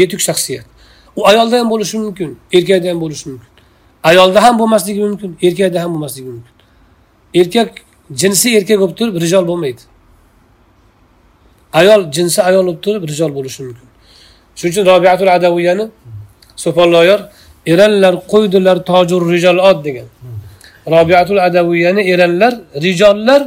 [0.00, 0.66] Yetuk shaxsiyat.
[1.18, 3.47] U ayolda ham bo'lishi mumkin erkakda ham bo'lishi mumkin.
[4.08, 6.54] Ayolda ham bo'lmasligi mumkin erkakda ham bo'lmasligi mumkin.
[7.40, 7.70] Erkak
[8.20, 9.82] jinsi erkak bo'lib turib rijol bo'lmaydi.
[11.80, 13.88] Ayol jinsi ayol bo'lib turib rijol bo'lishi mumkin.
[14.58, 15.84] Shuning uchun robiatul adaviyani
[16.64, 17.20] so'polloyor
[17.72, 20.08] eranlar qo'ydilar tojur rijolot degan.
[20.94, 22.54] Robiatul adaviyani eranlar
[22.86, 23.42] rijollar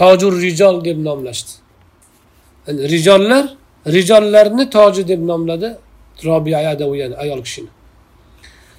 [0.00, 1.52] tojur rijol deb nomlashdi.
[2.92, 3.44] Rijollar
[3.86, 5.68] rijollarni toji deb nomladi
[6.24, 7.70] robiya adaviyani ayol kishini.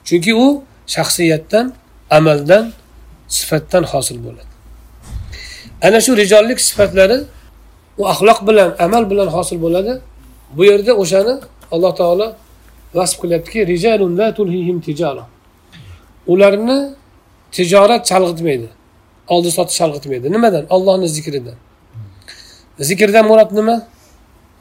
[0.08, 0.48] Chunki u
[0.96, 1.66] shaxsiyatdan
[2.18, 2.66] amaldan
[3.38, 4.54] sifatdan hosil bo'ladi.
[5.88, 7.18] Ana shu rijollik sifatlari
[8.02, 9.94] u axloq bilan amal bilan hosil bo'ladi.
[10.58, 11.34] Bu yerda o'shani
[11.74, 12.28] alloh taolo
[12.98, 13.58] vasf qilyaptiki
[16.34, 16.80] ularni
[17.56, 18.68] tijorat chalg'itmaydi.
[19.34, 20.28] Oldi sotish chalg'itmaydi.
[20.36, 20.64] Nimadan?
[20.76, 21.58] Ollohni zikridan.
[22.90, 23.76] Zikrdan murod nima?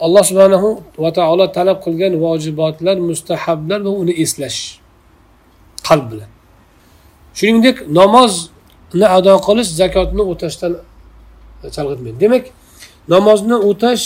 [0.00, 0.68] Alloh subhanahu
[1.02, 4.60] va taolo talab qilgan vojibotlar mustahablar va uni eslash.
[5.86, 6.30] Qalb bilan.
[7.38, 10.72] Shuningdek namozni ado qilish zakotni o'tashdan
[11.64, 12.16] e, chalg'itmaydi.
[12.20, 12.44] Demak
[13.14, 14.04] namozni o'tash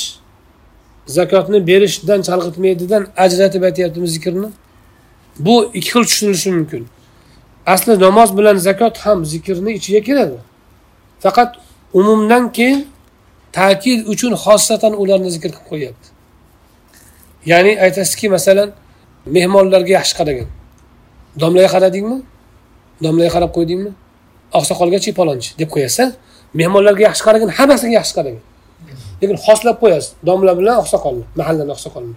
[1.16, 4.48] zakotni berishdan chalg'itmaydidan ajratib aytyaptimi zikrni.
[5.46, 6.82] Bu ikki xil tushunilishi mumkin.
[7.66, 10.38] Asli namoz bilan zakot ham zikrni ichiga kiradi
[11.20, 11.50] faqat
[11.92, 12.88] umumdan keyin
[13.52, 16.08] ta'kid uchun xosatan ularni zikr qilib qo'yyapti
[17.50, 18.68] ya'ni aytasizki masalan
[19.36, 20.48] mehmonlarga yaxshi qaragan.
[21.36, 22.22] Domlaga qaradingmi?
[23.02, 23.90] Domlaga qarab qo'ydingmi?
[24.58, 26.08] Oqsoqolgachi palonchi deb qo'yasiz
[26.60, 28.42] mehmonlarga yaxshi qaragin hammasiga yaxshi qaragin.
[29.22, 32.14] Lekin xoslab qo'yasiz domla bilan oqsoqolni mahallani oqsoqolni.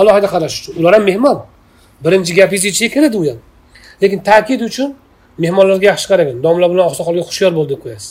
[0.00, 0.72] Alohida qarash uchun.
[0.80, 1.38] Ular ham mehmon.
[2.04, 3.38] Birinchi gapingizni ichiga kiradi u ham.
[4.02, 4.90] Lekin ta'kid uchun
[5.44, 8.10] mehmonlarga yaxshi qaragin domla bilan oqsoqolga hushyor bo'l deb qo'yasiz.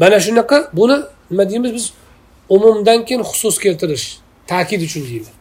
[0.00, 0.96] Mana shunaqa buni
[1.30, 1.86] nima deymiz biz?
[2.56, 4.06] Umumdan keyin xusus keltirish
[4.52, 5.36] ta'kid uchun deymiz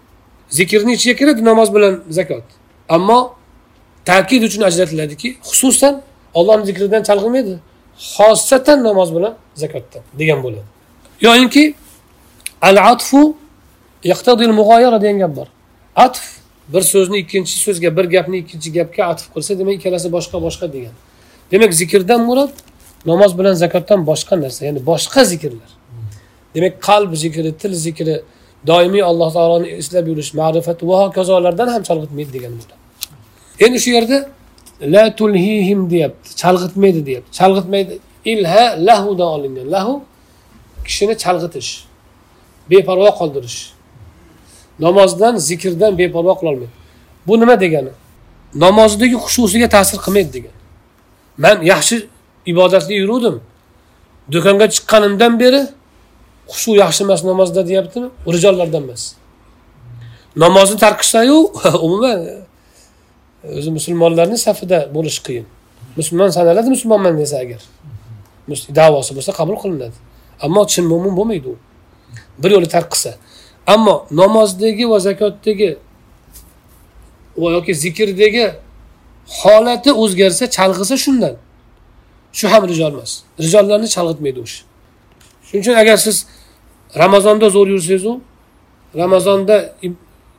[0.50, 2.44] zikrni ichiga kiradi namoz bilan zakot.
[2.90, 3.20] Ammo
[4.06, 6.02] ta'kid uchun ajratiladiki xususan
[6.34, 7.54] ollohni zikridan chalg'imaydi
[8.14, 10.68] xosatan namoz bilan zakotdan degan bo'ladi.
[11.22, 11.74] Yoyinki
[12.62, 13.36] al atfu
[14.12, 15.48] yaqtadil mug'oyara degan gap bor.
[15.96, 16.24] Atf
[16.74, 20.96] bir so'zni ikkinchi so'zga bir gapni ikkinchi gapga atf qilsa demak ikkalasi boshqa boshqa degan.
[21.52, 22.54] Demak zikrdan murod
[23.06, 25.72] namoz bilan zakotdan boshqa narsa ya'ni boshqa zikrlar
[26.56, 28.16] demak qalb zikri til zikri
[28.68, 32.85] doimiy alloh taoloni eslab yurish ma'rifat va hokazolardan ham chalg'itmaydi degan bo'ladi.
[33.60, 34.30] Endi shu yerda
[34.82, 37.32] la tulhihim deyapti chalg'itmaydi deyapti.
[37.40, 38.00] Chalg'itmaydi.
[38.26, 39.72] Ilha lahudan olingan.
[39.72, 40.04] Lahu
[40.86, 41.70] kishini chalg'itish
[42.70, 43.60] beparvo qoldirish.
[44.80, 46.76] Namozdan zikrdan beparvo qilolmaydi
[47.28, 47.90] bu nima degani?
[48.56, 50.58] Namozdagi xushusiga ta'sir qilmaydi degani.
[51.38, 51.96] Man yaxshi
[52.46, 53.42] ibodatli yuruvdim.
[54.34, 55.62] Do'konga chiqqanimdan beri
[56.52, 58.08] xushu yaxshi emas namozda deyaptimi?
[58.26, 59.04] U rijollardan emas.
[60.44, 61.38] Namozni tark qilsayu
[61.86, 62.20] umuman
[63.58, 65.46] o'zi musulmonlarni safida bo'lish qiyin.
[66.00, 67.62] Musulmon sanaladi musulmonman desa agar.
[68.80, 69.98] Davosi bo'lsa qabul qilinadi.
[70.46, 71.56] Ammo chin mo'min bo'lmaydi u.
[72.42, 73.12] Bir yo'li tark qilsa.
[73.74, 75.72] Ammo namozdagi va zakotdagi
[77.42, 78.46] va yoki zikrdagi
[79.40, 81.36] holati o'zgarsa chalg'isa shundan.
[82.38, 83.12] Shu ham rijol emas.
[83.44, 84.62] Rijollarni chalg'itmaydi o'sha
[85.46, 86.26] shuning uchun agar siz
[86.96, 88.20] ramazonda zo'r yursangizu
[88.96, 89.56] ramazonda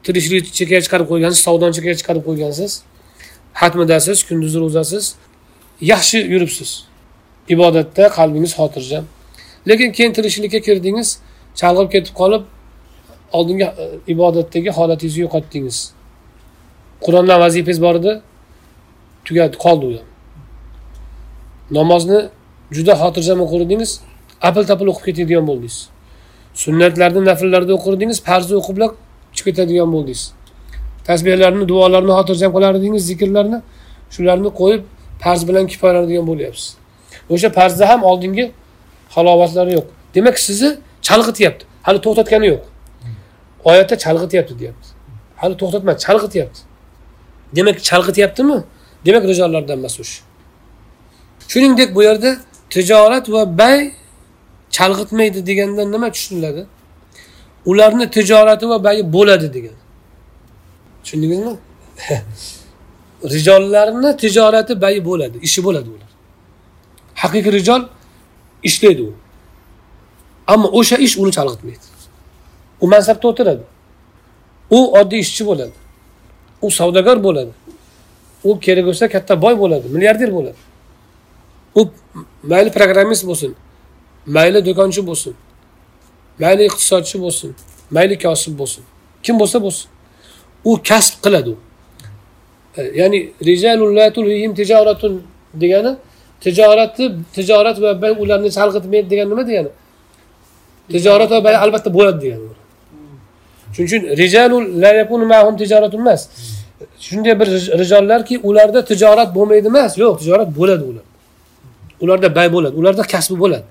[0.04, 2.72] tirikchilik chekkaga chiqarib qo'ygansiz savdoni chekkaga chiqarib qo'ygansiz
[3.60, 5.04] hatmidasiz kunduzi ro'zasiz
[5.92, 6.70] yaxshi yuribsiz.
[7.54, 9.04] Ibodatda qalbingiz xotirjam.
[9.68, 11.08] Lekin keyin tirikchilikka kirdingiz
[11.60, 12.42] chalg'ib ketib qolib
[13.32, 13.84] oldingi e,
[14.14, 15.78] ibodatdagi holatingizni yo'qotdingiz.
[17.04, 18.12] Qur'ondan vazifangiz bor edi
[19.26, 20.06] tugadi qoldi u ham.
[21.78, 22.18] Namozni
[22.76, 23.90] juda xotirjam o'qirdingiz
[24.48, 25.78] apil tapil o'qib ketadigan bo'ldingiz.
[26.62, 28.90] Sunnatlarni nafllarni o'qirdingiz farzni o'qiblar
[29.36, 30.22] chiqib ketadigan bo'ldingiz.
[31.06, 33.58] Tasbehlarni duolarni xotirjam qilar edingiz zikrlarni
[34.14, 34.82] shularni qo'yib
[35.22, 36.68] farz bilan kifoyalanadigan bo'lyapsiz.
[37.34, 38.44] O'sha farzda ham oldingi
[39.14, 39.86] halovatlari yo'q.
[40.14, 40.70] Demak sizni
[41.08, 41.64] chalg'ityapti.
[41.86, 42.62] Hali to'xtatgani yo'q.
[43.70, 44.88] Oyatda chalg'ityapti deyapti.
[45.40, 46.60] Hali to'xtatmadi chalg'ityapti.
[47.56, 48.58] Demak chalg'ityaptimi?
[49.06, 50.18] Demak rijollardan emas o'sha.
[51.52, 52.30] Shuningdek bu yerda
[52.74, 53.78] tijorat va bay
[54.76, 56.62] chalg'itmaydi degandan nima tushuniladi?
[57.70, 59.76] Ularni tijorati va bayi bo'ladi degan
[61.06, 61.56] tushundingizmi
[63.34, 66.10] rijollarni tijorati bayi bo'ladi ishi bo'ladi ular.
[67.14, 67.82] Haqiqiy rijol
[68.62, 69.12] ishlaydi u.
[70.46, 71.86] Ammo o'sha ish uni chalg'itmaydi.
[72.80, 73.64] U mansabda o'tiradi.
[74.70, 75.76] U oddiy ishchi bo'ladi.
[76.62, 77.52] U savdogar bo'ladi.
[78.44, 80.60] U kerak bo'lsa katta boy bo'ladi milliarder bo'ladi.
[81.78, 81.82] U
[82.50, 83.50] mayli programmist bo'lsin
[84.36, 85.34] mayli do'konchi bo'lsin
[86.42, 87.50] mayli iqtisodchi bo'lsin
[87.96, 88.82] mayli kosib bo'lsin.
[89.24, 89.88] Kim bo'lsa bo'lsin.
[90.70, 91.56] U kasb qiladi u.
[92.78, 93.18] E, ya'ni
[94.59, 95.14] tijoratun
[95.62, 95.93] degani
[96.44, 97.05] tijorati
[97.36, 97.90] tijorat va
[98.22, 99.70] ularni chalg'itmaydi degani nima degani?
[100.93, 102.44] Tijorat va bay albatta bo'ladi degani.
[103.74, 106.22] Shuning uchun rijalul la yakunu ma'hum tijoratun emas.
[107.06, 107.48] Shunday bir
[107.82, 109.93] rijollarki ularda tijorat bo'lmaydi emas.
[110.02, 111.05] Yo'q tijorat bo'ladi ular.
[112.05, 113.66] Ularda bay bo'ladi ularda kasbi bo'ladi.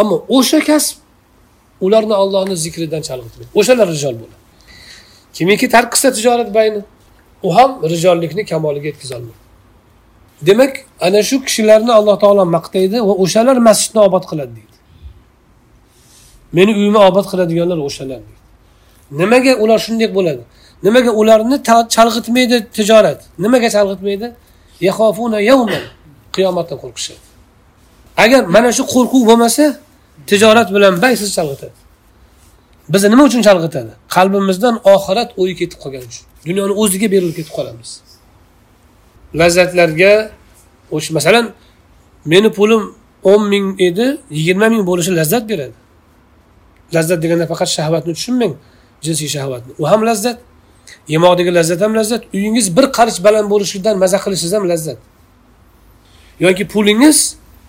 [0.00, 0.96] Ammo o'sha kasb
[1.86, 3.50] ularni ollohni zikridan chalg'itmaydi.
[3.60, 4.37] O'shalar rijol bo'ladi.
[5.38, 6.80] Kimiki tark qilsa tijorat bayni
[7.42, 9.38] u ham rijollikni kamoliga yetkazolmaydi.
[10.46, 14.76] Demak ana shu kishilarni alloh taolo maqtaydi va o'shalar masjidni obod qiladi deydi.
[16.56, 18.38] Meni uyimni obod qiladiganlar o'shalar deydi.
[19.20, 20.42] Nimaga ular shunday bo'ladi?
[20.86, 21.56] Nimaga ularni
[21.96, 23.20] chalg'itmaydi tijorat?
[23.44, 24.26] Nimaga chalg'itmaydi?
[26.34, 27.24] Qiyomatdan qo'rqishadi.
[28.24, 29.64] Agar mana shu qo'rquv bo'lmasa
[30.30, 31.77] tijorat bilan baysiz chalg'itadi.
[32.92, 33.92] Bizni nima uchun chalg'itadi?
[34.16, 36.24] Qalbimizdan oxirat o'yi ketib qolgani uchun.
[36.48, 37.90] Dunyoni o'ziga berilib ketib qolamiz.
[39.40, 40.12] Lazzatlarga
[40.96, 41.44] o'sha masalan
[42.32, 42.82] meni pulim
[43.30, 44.06] o'n ming edi
[44.38, 45.76] yigirma ming bo'lishi lazzat beradi.
[46.96, 48.54] Lazzat deganda faqat shahvatni tushunmang
[49.04, 49.72] jinsiy shahvatni.
[49.82, 50.38] U ham lazzat
[51.14, 54.98] yemoqdagi lazzat ham lazzat uyingiz bir qarich baland bo'lishidan maza qilishingiz ham lazzat.
[56.44, 57.18] Yoki pulingiz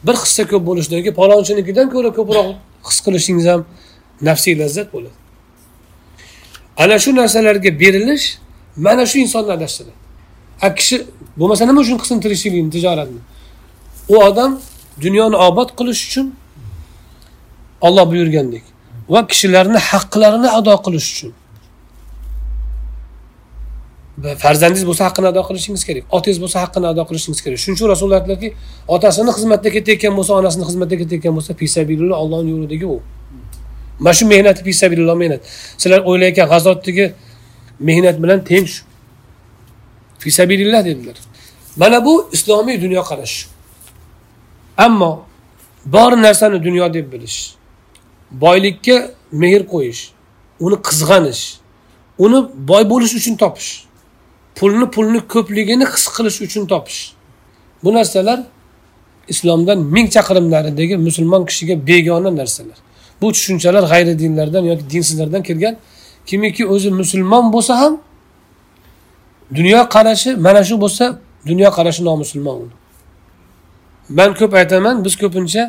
[0.08, 2.48] bir hissa ko'p bo'lishidan yoki palonchinikidan ko'ra ko'proq
[2.88, 3.62] his qilishingiz ham
[4.22, 5.18] nafsiy lazzat bo'ladi.
[6.78, 8.26] Ana shu narsalarga berilish
[8.86, 9.96] mana shu insonni adashtiradi.
[10.62, 10.98] A kishi
[11.40, 13.22] bo'lmasa nima uchun qilsin tirikchilikni tijoratni?
[14.14, 14.52] U odam
[15.04, 16.28] dunyoni obod qilish uchun
[17.88, 18.64] olloh buyurgandek
[19.14, 21.32] va kishilarni haqqlarini ado qilish uchun.
[24.44, 27.58] Farzandingiz bo'lsa haqqini ado qilishingiz kerak otangiz bo'lsa haqqini ado qilishingiz kerak.
[27.64, 28.50] Shuning uchun rasululloh aytdilarki
[28.96, 32.98] otasini xizmatda ketayotgan bo'lsa onasini xizmatda ketayotgan bo'lsa fisabilillah ollohni yo'lidagi u.
[33.99, 35.41] mana shu mehnati fisabilillah mehnat.
[35.77, 37.05] Sizlar o'ylayotgan g'azotdagi
[37.80, 38.84] mehnat bilan teng shu.
[40.19, 41.17] Fisabilillah dedilar.
[41.76, 43.47] Mana bu islomiy dunyoqarash
[44.77, 45.26] ammo
[45.85, 47.55] bor narsani dunyo deb bilish
[48.31, 50.01] boylikka mehr qo'yish
[50.59, 51.43] uni qizg'anish
[52.17, 52.39] uni
[52.69, 53.69] boy bo'lish uchun topish
[54.59, 57.13] pulni pulni ko'pligini his qilish uchun topish.
[57.84, 58.39] Bu narsalar
[59.34, 62.77] islomdan ming chaqirim naridagi musulmon kishiga begona narsalar.
[63.22, 65.76] Bu tushunchalar g'ayri dinlardan yoki dinsizlardan kelgan.
[66.26, 67.94] Kimiki o'zi musulmon bo'lsa ham
[69.56, 71.06] dunyo qarashi mana shu bo'lsa
[71.50, 72.76] dunyo qarashi nomusulmon uni
[74.18, 75.64] man ko'p aytaman biz ko'pincha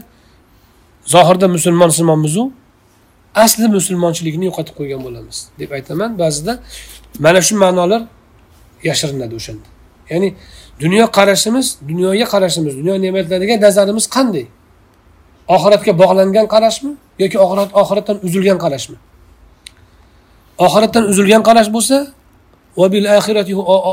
[1.14, 1.90] zohirda musulmon
[3.34, 6.18] asli musulmonchilikni yo'qotib qo'ygan bo'lamiz deb aytaman.
[6.18, 6.52] Ba'zida
[7.24, 8.02] mana shu ma'nolar
[8.88, 9.68] yashirinadi o'shanda.
[10.10, 10.28] Ya'ni
[10.80, 14.46] dunyo qarashimiz dunyoga qarashimiz dunyo ne'matlariga nazarimiz qanday?
[15.54, 18.96] Oxiratga bog'langan qarashmi yoki oxirat oxiratdan uzilgan qarashmi?
[20.66, 21.96] Oxiratdan uzilgan qarash bo'lsa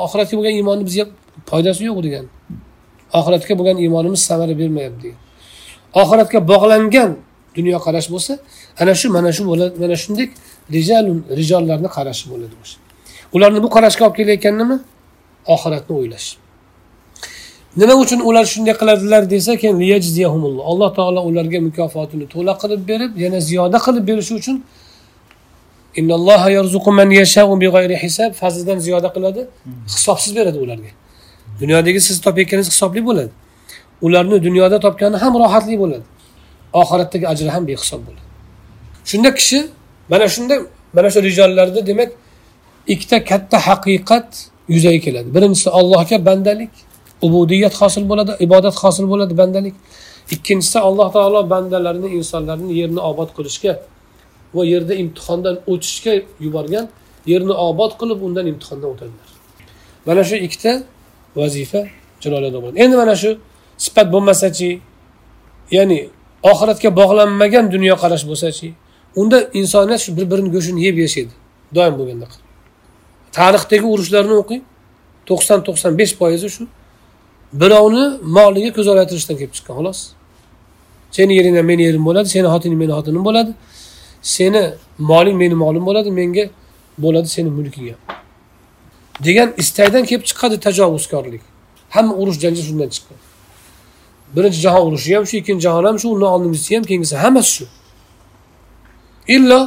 [0.05, 1.05] oxiratga bo'lgan iymonni bizga
[1.49, 2.25] foydasi yo'q degan.
[3.19, 5.19] Oxiratga bo'lgan iymonimiz samara bermayapti degan.
[6.01, 7.11] Oxiratga bog'langan
[7.57, 8.33] dunyoqarash bo'lsa
[8.81, 10.27] ana shu mana shu bo'ladi mana shunday
[10.75, 12.77] rijalun rijollarni qarashi bo'ladi o'sha
[13.35, 14.77] ularni bu qarashga olib kelayotgan nima
[15.55, 16.27] oxiratni o'ylash.
[17.75, 19.77] Nima uchun ular shunday qiladilar desa keyin
[20.71, 24.57] alloh taolo ularga mukofotini to'la qilib berib yana ziyoda qilib berishi uchun
[28.41, 29.41] fazlidan ziyoda qiladi
[29.87, 30.91] hisobsiz beradi ularga.
[31.61, 33.31] Dunyodagi siz topayotganingiz hisobli bo'ladi.
[34.01, 36.05] Ularni dunyoda topgani ham rohatli bo'ladi.
[36.81, 38.25] Oxiratdagi ajri ham behisob bo'ladi.
[39.09, 39.59] Shunda kishi
[40.11, 40.55] mana shunda
[40.93, 42.09] mana shu rijollarda demak
[42.93, 44.29] ikkita katta haqiqat
[44.75, 45.27] yuzaga keladi.
[45.35, 46.73] Birinchisi allohga bandalik
[47.25, 49.75] ubudiyat hosil bo'ladi ibodat hosil bo'ladi bandalik.
[50.35, 53.73] Ikkinchisi alloh taolo bandalarini insonlarni yerni obod qilishga
[54.55, 56.13] va yerda imtihondan o'tishga
[56.45, 56.85] yuborgan
[57.31, 59.29] yerni obod qilib undan imtihondan o'tadilar.
[60.07, 60.71] Mana shu ikkita
[61.39, 61.81] vazifa
[62.21, 63.29] chiroyli bo'ladi endi mana shu
[63.85, 64.69] sifat bo'lmasachi
[65.77, 65.99] ya'ni
[66.51, 68.67] oxiratga bog'lanmagan dunyoqarash bo'lsachi
[69.21, 71.33] unda insoniyat shu bir birini go'shtini yeb yashaydi
[71.75, 72.27] doim bo'lganda
[73.37, 74.61] tarixdagi urushlarni o'qing
[75.29, 76.63] to'qson to'qson besh foizi shu
[77.53, 79.99] birovni moliga ko'z olaytirishdan kelib chiqqan xolos.
[81.11, 83.51] Seni yeringdan meni yerim bo'ladi seni xotining meni xotinim bo'ladi.
[84.21, 84.63] Seni
[84.99, 86.45] moling meni molim bo'ladi menga
[87.03, 88.01] bo'ladi seni mulking ham
[89.25, 91.41] degan istakdan kelib chiqadi tajovuzkorlik.
[91.89, 93.17] Hamma urush janjal shundan chiqqan.
[94.35, 97.65] Birinchi jahon urushi ham shu ikkinchi jahon ham shu undan oldingisi ham keyingisi hammasi shu.
[99.35, 99.61] Illo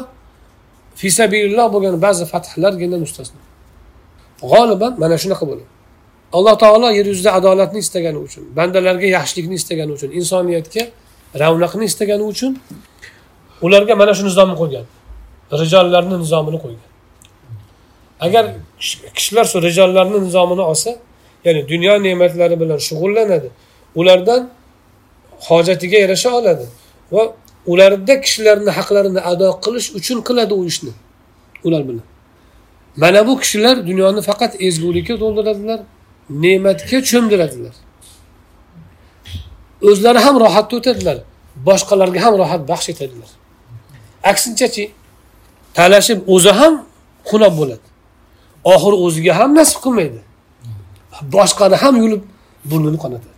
[1.00, 3.40] fisabililloh bo'lgan ba'zi fathlargina mustasno.
[4.52, 5.79] G'oliban mana shunaqa bo'ladi.
[6.36, 10.82] Alloh taolo yer yuzida adolatni istagani uchun bandalarga yaxshilikni istagani uchun insoniyatga
[11.42, 12.52] ravnaqni istagani uchun
[13.62, 14.86] ularga mana shu nizomni qo'ygan.
[15.62, 16.88] Rijollarni nizomini qo'ygan.
[18.20, 18.44] Agar
[19.16, 20.90] kishilar shu rijollarni nizomini olsa
[21.44, 23.48] ya'ni dunyo ne'matlari bilan shug'ullanadi
[24.00, 24.42] ulardan
[25.48, 26.66] hojatiga yarasha oladi
[27.12, 27.22] va
[27.72, 30.92] ularda kishilarni haqlarini ado qilish uchun qiladi u ishni
[31.66, 32.06] ular bilan.
[33.02, 35.80] Mana bu kishilar dunyoni faqat ezgulikka to'ldiradilar
[36.30, 37.74] ne'matga cho'mdiradilar.
[39.88, 41.18] O'zlari ham rohatda o'tadilar
[41.68, 43.30] boshqalarga ham rohat baxsh etadilar.
[44.30, 44.84] Aksinchachi
[45.78, 46.74] talashib o'zi ham
[47.30, 47.86] xunob bo'ladi.
[48.72, 50.20] Oxiri o'ziga ham nasib qilmaydi.
[51.36, 52.22] Boshqani ham yulib
[52.70, 53.36] burnini qonatadi.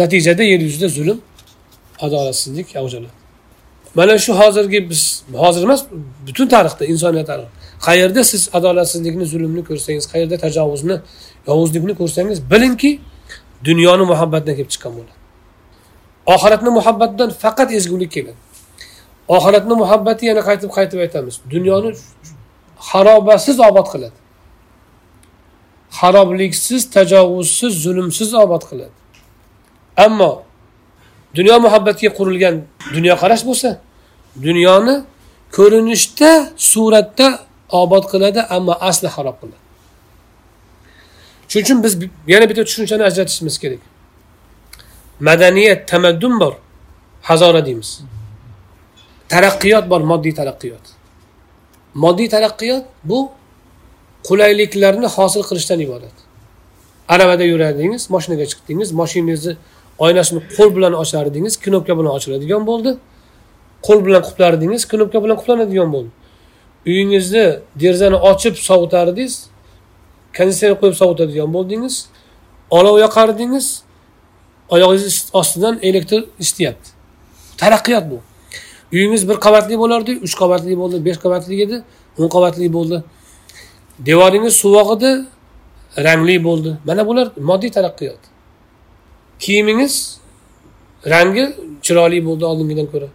[0.00, 1.18] Natijada yer yuzida zulm
[2.04, 2.94] adolatsizlik avj
[3.94, 5.02] mana shu hozirgi biz
[5.42, 5.80] hozir emas
[6.26, 7.63] butun tarixda insoniyat tarixi.
[7.86, 10.96] Qayerda siz adolatsizlikni zulmni ko'rsangiz qayerda tajovuzni
[11.48, 12.90] yovuzlikni ko'rsangiz bilingki
[13.68, 15.16] dunyoni muhabbatidan kelib chiqqan bo'ladi.
[16.34, 18.40] Oxiratni muhabbatidan faqat ezgulik keladi.
[19.36, 21.34] Oxiratni muhabbati yana qaytib qaytib aytamiz.
[21.54, 21.90] Dunyoni
[22.88, 24.18] harobasiz obod qiladi.
[25.98, 28.94] Xarobliksiz tajovuzsiz zulmsiz obod qiladi.
[30.06, 30.32] Ammo
[31.36, 32.54] dunyo muhabbatiga qurilgan
[32.94, 33.68] dunyoqarash bo'lsa
[34.46, 34.94] dunyoni
[35.56, 36.30] ko'rinishda
[36.70, 37.26] suratda
[37.68, 39.64] obod qiladi ammo asli harob qiladi.
[41.48, 41.92] Shuning uchun biz
[42.26, 43.82] yana bitta tushunchani ajratishimiz kerak.
[45.20, 46.54] Madaniyat tamaddun bor
[47.22, 47.90] hazora deymiz.
[49.28, 50.84] Taraqqiyot bor moddiy taraqqiyot.
[51.94, 53.18] Moddiy taraqqiyot bu
[54.28, 56.16] qulayliklarni hosil qilishdan iborat.
[57.08, 59.56] Aravada yuradingiz moshinaga chiqdingiz moshinangizni
[60.04, 62.90] oynasini qo'l bilan ochardingiz knopka bilan ochiladigan bo'ldi.
[63.86, 66.10] Qo'l bilan quplardingiz knopka bilan quplanadigan bo'ldi.
[66.86, 67.46] Uyingizni
[67.80, 69.34] derazani ochib sovutardingiz
[70.36, 71.94] konditsioner qo'yib sovutadigan bo'ldingiz
[72.78, 73.66] olov yoqardingiz
[74.74, 76.90] oyog'ingiz ostidan elektr ishlayapti
[77.56, 78.18] taraqqiyot bu.
[78.92, 81.76] Uyingiz bir qavatli bo'lardi uch qavatli bo'ldi besh qavatli edi
[82.18, 83.02] o'n qavatli bo'ldi.
[84.08, 85.10] Devoringiz suvoq edi
[86.06, 86.70] rangli bo'ldi.
[86.88, 88.22] Mana bular moddiy taraqqiyot.
[89.38, 89.94] Kiyimingiz
[91.12, 91.44] rangi
[91.84, 93.08] chiroyli bo'ldi oldingidan ko'ra.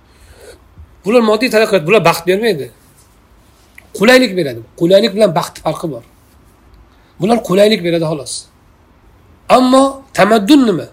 [1.05, 2.71] Bular moddiy taraqqiyot bular baxt bermaydi.
[3.99, 4.59] Qulaylik beradi.
[4.79, 6.03] Qulaylik bilan baxtni farqi bor.
[7.19, 8.33] Bular qulaylik beradi xolos.
[9.49, 10.87] Ammo tamaddun nima?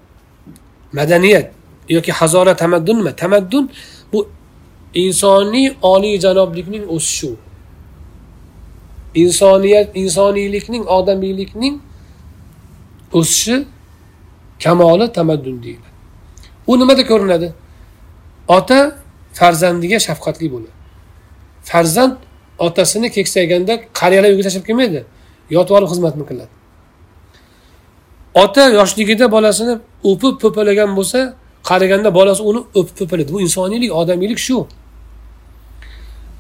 [0.93, 1.47] Madaniyat
[1.89, 3.13] yoki hazora tamaddun nima?
[3.23, 3.65] Tamaddun
[4.13, 4.29] bu
[4.95, 7.31] insoniy oliyjanoblikning o'sishi.
[9.15, 11.75] Insoniyat insoniylikning odamiylikning
[13.19, 13.57] o'sishi
[14.63, 15.91] kamoli tamaddun deyiladi.
[16.67, 17.49] U nimada ko'rinadi?
[18.49, 18.79] Ota
[19.39, 20.75] farzandiga shafqatli bo'ladi.
[21.71, 22.17] Farzand
[22.59, 25.05] otasini keksayganda qariyalar uyga tashlab kelmaydi.
[25.51, 26.53] Yotib olib xizmatni qiladi.
[28.35, 29.75] Ota yoshligida bolasini
[30.11, 31.21] o'pib po'palagan bo'lsa
[31.69, 34.59] qariganda bolasi uni o'pib po'palaydi bu insoniylik odamiylik shu.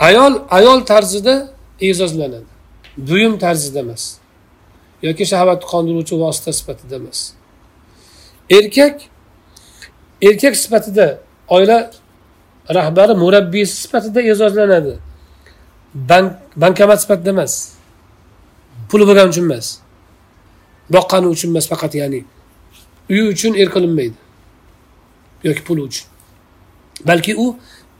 [0.09, 1.35] Ayol ayol tarzida
[1.81, 2.49] e'zozlanadi
[3.09, 4.03] buyum tarzida emas.
[5.03, 7.19] Yoki shahvatni qondiruvchi vosita sifatida emas.
[8.51, 8.97] Erkak
[10.23, 11.19] erkak sifatida
[11.49, 11.91] oila
[12.75, 14.95] rahbari murabbiysi sifatida e'zozlanadi
[15.97, 17.73] bank bankomat sifatida emas.
[18.91, 19.67] Puli bo'lgani uchun emas.
[20.95, 22.21] Boqqani uchun emas faqat ya'ni
[23.11, 24.19] uyi uchun er qilinmaydi.
[25.45, 26.07] Yoki puli uchun.
[27.09, 27.47] Balki u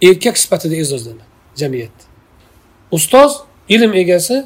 [0.03, 1.25] erkak sifatida e'zozlanadi
[1.61, 2.05] jamiyatda
[2.97, 3.33] ustoz
[3.69, 4.37] ilm egasi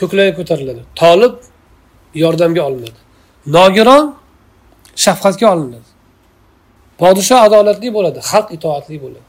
[0.00, 0.82] ko'klarga ko'tariladi.
[1.00, 1.34] Tolib
[2.14, 3.00] yordamga olinadi.
[3.46, 4.04] Nogiron
[5.04, 5.88] shafqatga olinadi.
[7.00, 9.28] Podshoh adolatli bo'ladi xalq itoatli bo'ladi.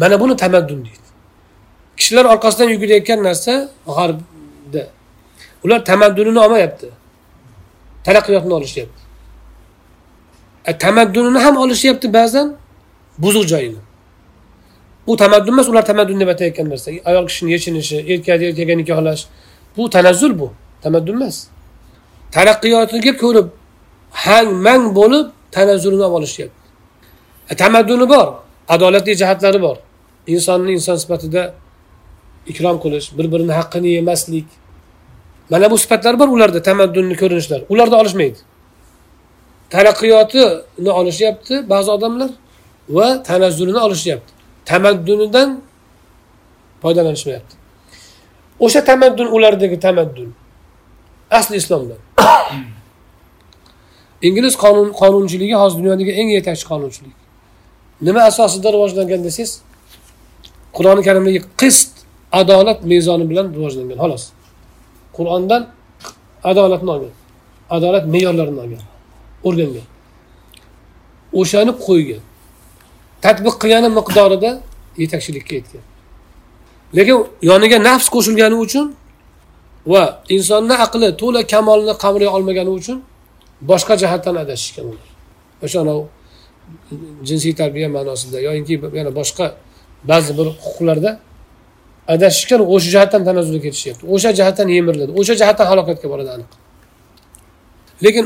[0.00, 1.05] Mana buni tamaddun deydi.
[1.96, 4.82] Kishilar orqasidan yugurayotgan narsa g'arbda.
[5.64, 6.88] Ular tamaddunini olmayapti.
[8.04, 9.00] Taraqqiyotni olishyapti.
[10.66, 12.56] E, tamaddunini ham olishyapti ba'zan
[13.18, 13.80] buzuq joyini.
[15.06, 16.90] Bu tamaddun emas ular tamaddun deb aytayotgan narsa.
[17.04, 19.22] Ayol kishini yechinishi erkakni erkakka nikohlash
[19.76, 20.52] bu tanazzul bu.
[20.82, 21.36] Tamaddun emas.
[22.34, 23.48] Taraqqiyotiga ko'rib
[24.24, 26.60] hang mang bo'lib tanazzulini olib olishyapti.
[27.50, 28.28] E, tamadduni bor
[28.68, 29.76] adolatli jihatlari bor.
[30.26, 31.42] Insonni inson sifatida
[32.46, 34.44] ikrom qilish bir birini haqqini yemaslik.
[35.50, 37.62] Mana bu sifatlar bor ularda tamaddunni ko'rinishlar.
[37.68, 38.38] Ularda olishmaydi.
[39.70, 42.30] Taraqqiyotini olishyapti ba'zi odamlar
[42.88, 44.32] va tanazzulini olishyapti.
[44.64, 45.60] Tamaddunidan
[46.82, 47.56] foydalanishmayapti.
[48.60, 50.34] O'sha tamaddun ulardagi tamaddun.
[51.30, 51.96] Asli islomdan
[54.22, 57.16] ingliz qonun qonunchiligi hozir dunyodagi eng yetakchi qonunchilik.
[58.00, 59.52] Nima asosida rivojlangan desangiz
[60.76, 61.95] qur'oni karimdagi qist
[62.40, 64.24] adolat mezoni bilan rivojlangan xolos.
[65.16, 65.62] Qur'ondan
[66.50, 67.14] adolatni olgan
[67.76, 68.82] adolat me'yorlarini olgan
[69.48, 69.86] o'rgangan.
[71.40, 72.22] O'shani qo'ygan
[73.24, 74.50] tadbiq qilgani miqdorida
[75.02, 75.84] yetakchilikka yetgan.
[76.96, 77.16] Lekin
[77.50, 78.86] yoniga nafs qo'shilgani uchun
[79.92, 80.02] va
[80.36, 82.98] insonni aqli to'la kamolni qamray olmagani uchun
[83.70, 85.08] boshqa jihatdan adashishgan ular.
[85.64, 86.04] O'sha anavi
[87.28, 89.46] jinsiy tarbiya ma'nosida yoinki yana boshqa
[90.10, 91.10] ba'zi bir huquqlarda
[92.14, 94.04] adashishgan o'sha jihatdan tanazzulga ketishyapti.
[94.14, 96.50] O'sha jihatdan yemiriladi o'sha jihatdan halokatga boradi aniq.
[98.04, 98.24] Lekin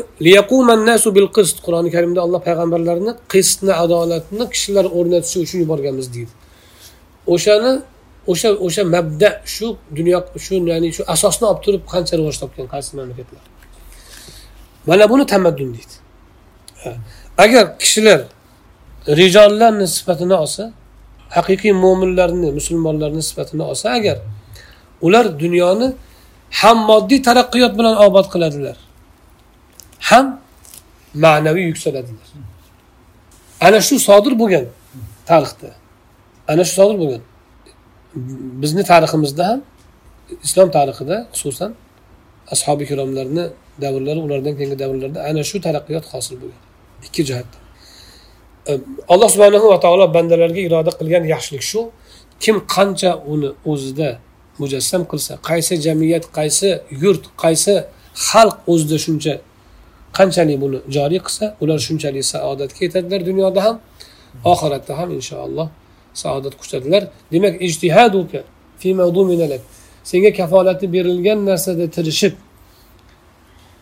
[1.16, 6.32] bil qist qur'oni karimda alloh payg'ambarlarni qistni adolatni kishilar o'rnatishi uchun yuborganmiz deydi.
[7.34, 7.72] O'shani
[8.32, 9.66] o'sha o'sha mabda shu
[9.98, 13.42] dunyo shu ya'ni shu asosni olib turib qancha rivoj topgan qaysi mamlakatlar.
[14.88, 15.94] Mana buni tamaddun deydi.
[17.44, 18.20] Agar kishilar
[19.20, 20.64] rijollarni sifatini olsa
[21.36, 24.18] haqiqiy mo'minlarni musulmonlarni sifatini olsa agar
[25.06, 25.88] ular dunyoni
[26.60, 28.76] ham moddiy taraqqiyot bilan obod qiladilar
[30.10, 30.26] ham
[31.24, 32.28] ma'naviy yuksaladilar.
[33.66, 34.64] Ana shu sodir bo'lgan
[35.30, 35.70] tarixda
[36.52, 37.22] ana shu sodir bo'lgan
[38.62, 39.60] bizni tariximizda ham
[40.46, 41.70] islom tarixida xususan
[42.54, 43.44] ashobi ikromlarni
[43.82, 46.62] davrlari ulardan keyingi davrlarda ana shu taraqqiyot hosil bo'lgan.
[47.06, 47.59] Ikki jihatdan.
[48.70, 48.78] Э,
[49.08, 51.80] alloh subhanahu va taolo bandalarga iroda qilgan yaxshilik shu.
[52.42, 54.10] Kim qancha uni o'zida
[54.60, 56.68] mujassam qilsa qaysi jamiyat qaysi
[57.02, 57.74] yurt qaysi
[58.28, 59.34] xalq o'zida shuncha
[60.18, 63.76] qanchalik buni joriy qilsa ular shunchalik saodatga yetadilar dunyoda ham
[64.52, 65.68] oxiratda ham inshaalloh
[66.22, 67.02] saodat quchadilar
[67.32, 67.54] demak
[68.80, 68.88] fi
[70.10, 72.32] senga kafolati berilgan narsada tirishib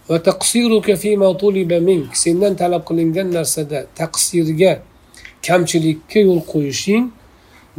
[0.09, 4.73] va taqsiruka fima tuliba mink sendan talab qilingan narsada taqsirga
[5.47, 7.05] kamchilikka yo'l qo'yishing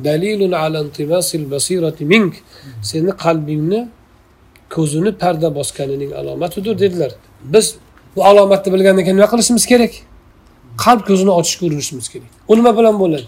[0.04, 2.34] dalilun ala intimasil basirati mink.
[2.84, 3.82] Seni qalbingni
[4.76, 7.12] ko'zini parda bosganining alomatidir dedilar.
[7.54, 7.76] Biz
[8.16, 9.94] bu alomatni bilgandan keyin nima qilishimiz kerak?
[10.84, 12.32] Qalb ko'zini ochishga urinishimiz kerak.
[12.52, 13.28] U nima bilan bo'ladi?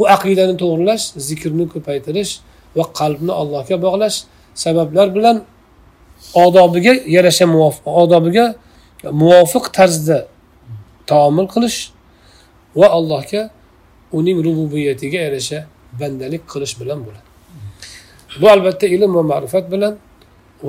[0.00, 2.32] U aqidani to'g'irlash zikrni ko'paytirish
[2.76, 4.16] va qalbni allohga bog'lash
[4.64, 5.36] sabablar bilan
[6.44, 8.54] odobiga yarasha muvofiq odobiga
[9.22, 10.18] muvofiq tarzda
[11.10, 11.78] taomil qilish
[12.80, 13.42] va allohga
[14.18, 15.58] uning rububiyatiga yarasha
[16.00, 17.28] bandalik qilish bilan bo'ladi.
[18.40, 19.94] Bu albatta ilm va ma'rifat bilan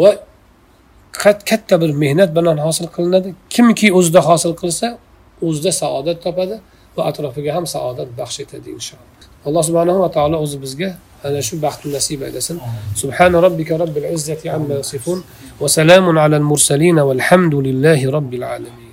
[0.02, 0.10] va
[1.50, 3.30] katta bir mehnat bilan hosil qilinadi.
[3.56, 4.88] Kimki o'zida hosil qilsa
[5.48, 6.56] o'zida saodat topadi
[6.98, 9.24] va atrofiga ham saodat baxsh etadi inshaalloh.
[9.48, 10.90] Alloh subhanahu va taolo o'zi bizga
[11.26, 12.96] أنا شو بحث النسيب سن آه.
[12.96, 15.24] سبحان ربك رب العزة عما يصفون
[15.60, 18.93] وسلام على المرسلين والحمد لله رب العالمين.